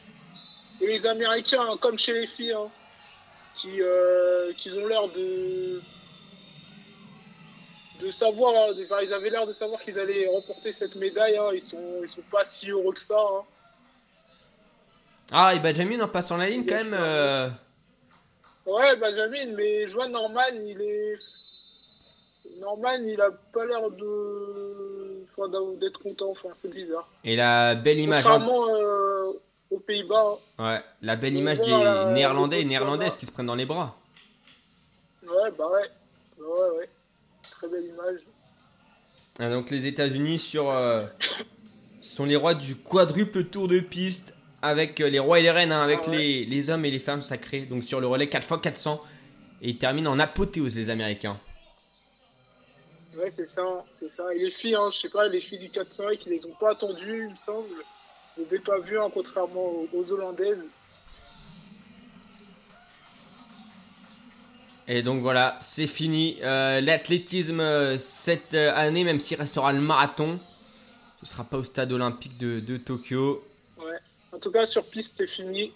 Et 0.79 0.87
les 0.87 1.05
Américains, 1.05 1.65
hein, 1.69 1.75
comme 1.81 1.99
chez 1.99 2.13
les 2.13 2.27
filles, 2.27 2.53
hein, 2.53 2.69
qui, 3.57 3.81
euh, 3.81 4.53
qui 4.53 4.71
ont 4.71 4.87
l'air 4.87 5.09
de 5.09 5.81
de 7.99 8.11
savoir, 8.11 8.53
hein, 8.53 8.73
de- 8.73 8.85
enfin, 8.85 8.99
ils 9.01 9.11
avaient 9.11 9.31
l'air 9.31 9.47
de 9.47 9.53
savoir 9.53 9.81
qu'ils 9.81 9.97
allaient 9.99 10.27
remporter 10.27 10.71
cette 10.71 10.95
médaille. 10.95 11.35
hein. 11.35 11.49
Ils 11.53 11.61
sont, 11.63 12.01
ils 12.03 12.09
sont 12.09 12.21
pas 12.31 12.45
si 12.45 12.69
heureux 12.69 12.93
que 12.93 13.01
ça. 13.01 13.17
hein. 13.19 13.41
Ah, 15.31 15.53
et 15.55 15.59
Benjamin 15.59 15.99
en 16.01 16.07
passant 16.07 16.37
la 16.37 16.49
ligne 16.49 16.65
quand 16.65 16.75
même. 16.75 16.93
euh, 16.97 17.49
Ouais, 18.65 18.95
Benjamin, 18.97 19.53
mais 19.55 19.87
je 19.87 19.93
vois 19.93 20.07
Norman, 20.07 20.41
il 20.53 20.81
est. 20.81 21.17
Norman, 22.59 22.93
il 23.05 23.19
a 23.21 23.29
pas 23.53 23.65
l'air 23.65 23.89
de. 23.91 25.25
enfin, 25.37 25.49
d'être 25.79 25.99
content, 25.99 26.31
enfin, 26.31 26.49
c'est 26.61 26.73
bizarre. 26.73 27.07
Et 27.23 27.35
la 27.35 27.75
belle 27.75 27.99
image. 27.99 28.25
hein. 28.25 28.39
Contrairement 28.39 28.67
euh, 28.75 29.31
aux 29.69 29.79
Pays-Bas. 29.79 30.37
hein. 30.59 30.73
Ouais, 30.75 30.81
la 31.01 31.15
belle 31.15 31.35
image 31.35 31.61
des 31.61 31.71
euh, 31.71 32.11
Néerlandais 32.13 32.61
et. 32.61 32.65
Néerlandaises 32.65 33.17
qui 33.17 33.25
se 33.25 33.31
prennent 33.31 33.45
dans 33.45 33.55
les 33.55 33.65
bras. 33.65 33.95
Ouais, 35.23 35.51
bah 35.57 35.67
ouais. 35.67 35.89
Ouais, 36.39 36.77
ouais. 36.79 36.89
Très 37.51 37.67
belle 37.67 37.85
image. 37.85 38.19
Ah, 39.39 39.49
donc 39.49 39.69
les 39.69 39.85
États-Unis 39.85 40.39
sur 40.39 40.69
euh, 40.71 41.05
sont 42.01 42.25
les 42.25 42.35
rois 42.37 42.53
du 42.55 42.75
quadruple 42.75 43.43
tour 43.45 43.67
de 43.67 43.79
piste 43.79 44.33
avec 44.61 45.01
euh, 45.01 45.09
les 45.09 45.19
rois 45.19 45.39
et 45.39 45.43
les 45.43 45.51
reines, 45.51 45.71
hein, 45.71 45.81
avec 45.81 45.99
Ah 46.05 46.09
ouais. 46.09 46.17
les, 46.17 46.45
les 46.45 46.69
hommes 46.69 46.85
et 46.85 46.91
les 46.91 46.99
femmes 46.99 47.21
sacrés. 47.21 47.61
Donc 47.61 47.83
sur 47.83 47.99
le 47.99 48.07
relais 48.07 48.25
4x400 48.25 48.99
et 49.61 49.69
ils 49.69 49.77
terminent 49.77 50.11
en 50.11 50.19
apothéose 50.19 50.77
les 50.77 50.89
Américains. 50.89 51.39
Ouais, 53.17 53.31
c'est 53.31 53.47
ça, 53.49 53.63
c'est 53.99 54.09
ça. 54.09 54.33
Et 54.35 54.37
les 54.37 54.51
filles, 54.51 54.75
hein, 54.75 54.89
je 54.91 54.99
sais 54.99 55.09
pas, 55.09 55.27
les 55.27 55.41
filles 55.41 55.59
du 55.59 55.69
400 55.69 56.03
qui 56.19 56.29
les 56.29 56.45
ont 56.45 56.53
pas 56.59 56.71
attendues, 56.71 57.25
il 57.25 57.31
me 57.31 57.35
semble. 57.35 57.67
Je 58.37 58.43
les 58.43 58.55
ai 58.55 58.59
pas 58.59 58.77
vues, 58.79 58.99
hein, 58.99 59.09
contrairement 59.11 59.73
aux, 59.91 60.11
Hollandaises. 60.11 60.65
Et 64.87 65.01
donc 65.01 65.21
voilà, 65.21 65.57
c'est 65.59 65.87
fini. 65.87 66.37
Euh, 66.43 66.79
L'athlétisme 66.79 67.59
euh, 67.59 67.97
cette 67.97 68.53
année, 68.53 69.03
même 69.03 69.19
s'il 69.19 69.37
restera 69.37 69.73
le 69.73 69.81
marathon, 69.81 70.39
ce 71.23 71.25
sera 71.25 71.43
pas 71.43 71.57
au 71.57 71.63
stade 71.63 71.91
olympique 71.91 72.37
de, 72.37 72.59
de 72.59 72.77
Tokyo. 72.77 73.43
En 74.37 74.39
tout 74.39 74.51
cas, 74.51 74.67
sur 74.67 74.85
piste, 74.85 75.15
c'est 75.17 75.25
fini. 75.25 75.71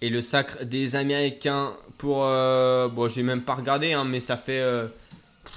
Et 0.00 0.10
le 0.10 0.22
sacre 0.22 0.64
des 0.64 0.94
Américains 0.94 1.76
pour... 1.98 2.24
euh, 2.24 2.86
bon, 2.86 3.08
j'ai 3.08 3.24
même 3.24 3.42
pas 3.42 3.56
regardé, 3.56 3.92
hein, 3.92 4.04
mais 4.04 4.20
ça 4.20 4.36
fait... 4.36 4.60
euh, 4.60 4.86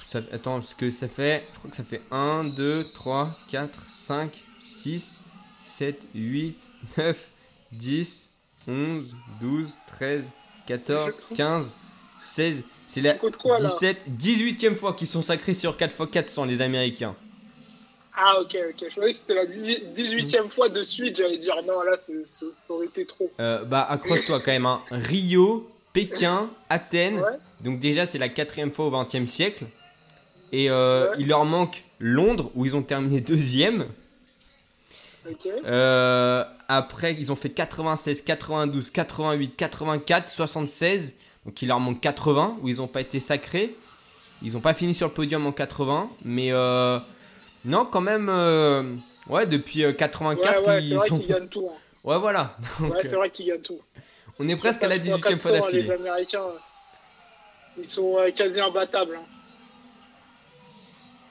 ça, 0.07 0.21
attends, 0.31 0.63
ce 0.63 0.75
que 0.75 0.89
ça 0.89 1.07
fait... 1.07 1.45
Je 1.53 1.59
crois 1.59 1.69
que 1.69 1.77
ça 1.77 1.83
fait 1.83 2.01
1, 2.09 2.45
2, 2.45 2.87
3, 2.95 3.37
4, 3.49 3.85
5, 3.87 4.43
6, 4.59 5.19
7, 5.67 6.07
8, 6.15 6.71
9, 6.97 7.29
10, 7.73 8.29
11, 8.67 9.15
12, 9.41 9.77
13, 9.85 10.31
14, 10.65 11.27
15, 11.35 11.75
16... 12.17 12.63
C'est 12.87 13.01
la 13.01 13.13
quoi, 13.13 13.59
là? 13.59 13.69
17, 13.69 13.97
18e 14.17 14.75
fois 14.75 14.93
qu'ils 14.93 15.07
sont 15.07 15.21
sacrés 15.21 15.53
sur 15.53 15.77
4x400, 15.77 16.47
les 16.47 16.61
Américains. 16.61 17.15
Ah, 18.17 18.39
ok, 18.39 18.57
ok. 18.69 18.85
Je 18.89 18.95
croyais 18.95 19.13
que 19.13 19.19
c'était 19.19 19.33
la 19.35 19.45
18e 19.45 20.49
fois 20.49 20.69
de 20.69 20.83
suite. 20.83 21.17
J'allais 21.17 21.37
dire 21.37 21.55
non, 21.67 21.81
là, 21.81 21.97
ça 22.25 22.73
aurait 22.73 22.85
été 22.85 23.05
trop. 23.05 23.29
Euh, 23.39 23.63
bah, 23.65 23.85
accroche-toi 23.89 24.39
quand 24.39 24.51
même. 24.51 24.65
Hein. 24.65 24.81
Rio, 24.91 25.69
Pékin, 25.93 26.49
Athènes. 26.69 27.19
Ouais. 27.19 27.37
Donc 27.61 27.79
déjà, 27.79 28.05
c'est 28.05 28.17
la 28.17 28.29
quatrième 28.29 28.71
fois 28.71 28.85
au 28.85 28.91
XXe 29.03 29.25
siècle. 29.29 29.65
Et 30.51 30.69
euh, 30.69 31.09
Ouais. 31.11 31.15
il 31.19 31.27
leur 31.27 31.43
manque 31.45 31.83
Londres, 31.99 32.51
où 32.55 32.65
ils 32.65 32.75
ont 32.75 32.83
terminé 32.83 33.19
deuxième. 33.19 33.87
Euh, 35.65 36.43
après, 36.67 37.15
ils 37.19 37.31
ont 37.31 37.35
fait 37.35 37.49
96, 37.49 38.21
92, 38.21 38.91
88, 38.91 39.55
84, 39.55 40.29
76. 40.29 41.15
Donc 41.45 41.61
il 41.61 41.67
leur 41.67 41.79
manque 41.79 41.99
80, 41.99 42.57
où 42.61 42.69
ils 42.69 42.77
n'ont 42.77 42.87
pas 42.87 43.01
été 43.01 43.19
sacrés. 43.19 43.75
Ils 44.41 44.53
n'ont 44.53 44.59
pas 44.61 44.73
fini 44.73 44.93
sur 44.93 45.07
le 45.07 45.13
podium 45.13 45.45
en 45.47 45.51
80. 45.51 46.09
Mais 46.23 46.51
euh, 46.51 46.99
non, 47.65 47.85
quand 47.85 48.01
même... 48.01 48.29
euh, 48.29 48.95
ouais, 49.27 49.45
depuis 49.45 49.83
euh, 49.83 49.89
Ouais, 49.89 49.95
84, 49.95 50.67
ouais, 50.67 50.81
c'est 50.81 50.87
ils 50.87 50.95
vrai 50.95 51.07
sont... 51.07 51.19
qu'ils 51.19 51.27
gagnent 51.27 51.47
tout. 51.47 51.69
hein. 51.71 51.77
Ouais, 52.03 52.19
voilà. 52.19 52.55
Donc, 52.79 52.93
Ouais, 52.93 52.99
c'est 53.01 53.13
euh, 53.13 53.17
vrai 53.17 53.29
qu'ils 53.31 53.47
gagnent 53.47 53.61
tout. 53.61 53.79
on 54.39 54.47
est 54.47 54.55
presque 54.55 54.83
à 54.83 54.87
la 54.87 54.97
18e 54.99 55.39
fois 55.39 55.51
400, 55.51 55.53
Les 55.53 55.59
d'affilée. 55.61 55.91
Américains, 55.91 56.43
euh, 56.43 56.57
ils 57.77 57.87
sont 57.87 58.17
euh, 58.19 58.29
quasi 58.31 58.59
imbattables. 58.59 59.17
hein. 59.17 59.25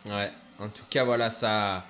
Ouais, 0.07 0.31
en 0.59 0.69
tout 0.69 0.85
cas, 0.91 1.05
voilà, 1.05 1.31
ça, 1.31 1.85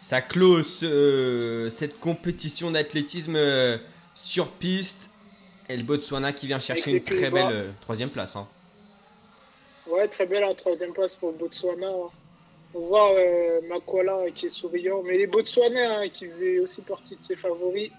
ça 0.00 0.20
clôt 0.20 0.62
ce- 0.62 1.68
cette 1.70 1.98
compétition 1.98 2.70
d'athlétisme 2.70 3.34
euh, 3.36 3.78
sur 4.14 4.50
piste. 4.52 5.10
Et 5.68 5.76
le 5.76 5.82
Botswana 5.82 6.32
qui 6.32 6.46
vient 6.46 6.58
chercher 6.60 6.90
une 6.90 6.96
les 6.98 7.02
très 7.02 7.30
belle 7.30 7.50
euh, 7.50 7.70
troisième 7.80 8.10
place. 8.10 8.36
hein. 8.36 8.46
Ouais, 9.88 10.06
très 10.08 10.26
belle 10.26 10.42
la 10.42 10.54
troisième 10.54 10.92
place 10.92 11.16
pour 11.16 11.32
le 11.32 11.38
Botswana. 11.38 11.86
hein. 11.88 12.10
On 12.76 12.88
voit 12.88 13.18
euh, 13.18 13.62
Makwala 13.68 14.16
euh, 14.18 14.30
qui 14.30 14.46
est 14.46 14.50
souriant, 14.50 15.02
mais 15.02 15.16
les 15.16 15.26
Botswanais 15.26 15.86
hein, 15.86 16.08
qui 16.12 16.26
faisaient 16.26 16.58
aussi 16.58 16.82
partie 16.82 17.16
de 17.16 17.22
ses 17.22 17.34
favoris. 17.34 17.90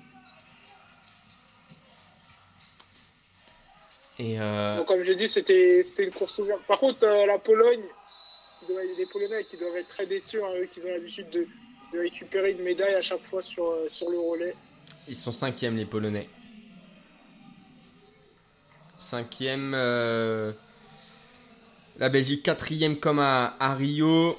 Et 4.19 4.39
euh, 4.39 4.77
Donc, 4.77 4.85
comme 4.87 5.01
j'ai 5.01 5.15
dit, 5.15 5.27
c'était 5.27 5.81
une 5.97 6.11
course 6.11 6.37
ouverte. 6.37 6.61
Par 6.67 6.79
contre, 6.79 7.03
euh, 7.03 7.25
la 7.25 7.39
Pologne, 7.39 7.81
les 8.69 9.05
Polonais 9.11 9.45
qui 9.45 9.57
doivent 9.57 9.77
être 9.77 9.87
très 9.87 10.05
déçus, 10.05 10.39
hein, 10.43 10.53
eux 10.61 10.67
qui 10.71 10.79
ont 10.81 10.89
l'habitude 10.91 11.31
de, 11.31 11.47
de 11.93 11.99
récupérer 11.99 12.51
une 12.51 12.61
médaille 12.61 12.93
à 12.93 13.01
chaque 13.01 13.23
fois 13.23 13.41
sur, 13.41 13.65
sur 13.87 14.11
le 14.11 14.19
relais. 14.19 14.53
ils 15.07 15.15
sont 15.15 15.31
cinquièmes, 15.31 15.75
les 15.75 15.85
Polonais. 15.85 16.29
Cinquième. 18.95 19.71
la 19.71 20.53
Belgique 22.09 22.43
quatrième 22.43 22.99
comme 22.99 23.19
à, 23.19 23.55
à 23.59 23.73
Rio. 23.73 24.37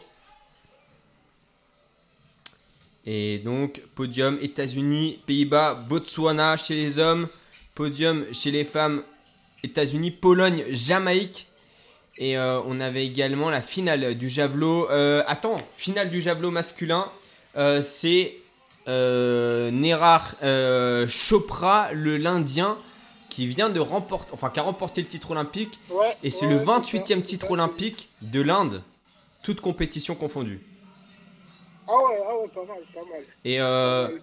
Et 3.11 3.39
donc, 3.39 3.81
podium 3.95 4.39
États-Unis, 4.43 5.19
Pays-Bas, 5.27 5.73
Botswana 5.89 6.59
chez 6.59 6.75
les 6.75 6.99
hommes. 6.99 7.27
Podium 7.75 8.27
chez 8.33 8.51
les 8.51 8.65
femmes, 8.65 9.03
États-Unis, 9.65 10.11
Pologne, 10.11 10.65
Jamaïque. 10.71 11.47
Et 12.19 12.37
euh, 12.37 12.61
on 12.67 12.81
avait 12.81 13.07
également 13.07 13.49
la 13.49 13.63
finale 13.63 14.15
du 14.15 14.29
javelot. 14.29 14.91
euh, 14.91 15.23
attends, 15.27 15.57
finale 15.77 16.11
du 16.11 16.21
javelot 16.21 16.51
masculin. 16.51 17.11
euh, 17.57 17.81
C'est 17.81 18.35
Nerar 18.87 20.35
Chopra, 21.09 21.93
le 21.95 22.19
l'Indien, 22.19 22.77
qui 23.31 23.47
vient 23.47 23.71
de 23.71 23.81
remporter, 23.81 24.33
enfin 24.35 24.51
qui 24.51 24.61
a 24.61 24.65
remporté 24.65 25.01
le 25.01 25.09
titre 25.09 25.31
olympique. 25.31 25.79
Ouais, 25.91 26.15
Et 26.23 26.31
c'est 26.31 26.47
ouais, 26.47 26.59
le 26.59 26.59
ça, 26.67 26.79
28e 26.81 27.03
c'est 27.07 27.23
titre 27.23 27.51
olympique 27.53 28.11
de 28.21 28.43
l'Inde, 28.43 28.83
toute 29.43 29.63
compétition 29.63 30.15
confondue. 30.15 30.61
Ah 31.89 31.97
ouais, 31.97 32.19
ah 32.29 32.37
ouais, 32.39 32.49
pas 32.49 32.65
mal, 32.65 32.83
pas 32.95 33.09
mal. 33.09 33.23
Et, 33.45 33.61
euh, 33.61 34.07
Pas 34.07 34.13
mal. 34.13 34.21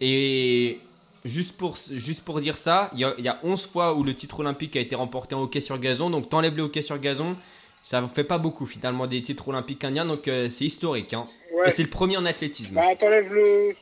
et 0.00 0.78
juste, 1.24 1.56
pour, 1.56 1.76
juste 1.90 2.24
pour 2.24 2.40
dire 2.40 2.56
ça, 2.56 2.90
il 2.94 3.00
y, 3.00 3.04
a, 3.04 3.14
il 3.18 3.24
y 3.24 3.28
a 3.28 3.40
11 3.42 3.66
fois 3.66 3.94
où 3.94 4.04
le 4.04 4.14
titre 4.14 4.40
olympique 4.40 4.76
a 4.76 4.80
été 4.80 4.94
remporté 4.94 5.34
en 5.34 5.42
hockey 5.42 5.60
sur 5.60 5.78
gazon. 5.78 6.10
Donc 6.10 6.28
t'enlèves 6.30 6.56
le 6.56 6.62
hockey 6.64 6.82
sur 6.82 6.98
gazon, 6.98 7.36
Ça 7.82 8.00
ne 8.00 8.06
fait 8.06 8.24
pas 8.24 8.38
beaucoup 8.38 8.66
finalement 8.66 9.06
des 9.06 9.22
titres 9.22 9.48
olympiques 9.48 9.82
indiens, 9.84 10.04
donc 10.04 10.28
euh, 10.28 10.48
c'est 10.48 10.64
historique. 10.66 11.12
Hein. 11.14 11.26
Ouais. 11.52 11.68
Et 11.68 11.70
c'est 11.70 11.82
le 11.82 11.90
premier 11.90 12.16
en 12.16 12.24
athlétisme. 12.26 12.74
Bah, 12.74 12.94
t'enlèves 12.98 13.32
le. 13.32 13.74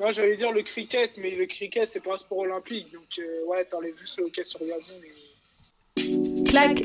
Moi, 0.00 0.10
j'allais 0.10 0.36
dire 0.36 0.50
le 0.50 0.62
cricket, 0.62 1.12
mais 1.18 1.30
le 1.30 1.46
cricket, 1.46 1.88
c'est 1.88 2.00
pas 2.00 2.14
un 2.14 2.18
sport 2.18 2.38
olympique. 2.38 2.92
Donc, 2.92 3.04
euh, 3.18 3.46
ouais, 3.46 3.64
t'enlèves 3.66 3.94
juste 4.00 4.18
le 4.18 4.24
hockey 4.24 4.42
sur 4.42 4.58
gazon. 4.60 4.94
Mais... 5.00 6.44
clac, 6.44 6.82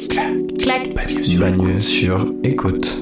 clac. 0.60 0.94
Bagneux 1.40 1.82
sur 1.82 2.32
écoute. 2.44 3.02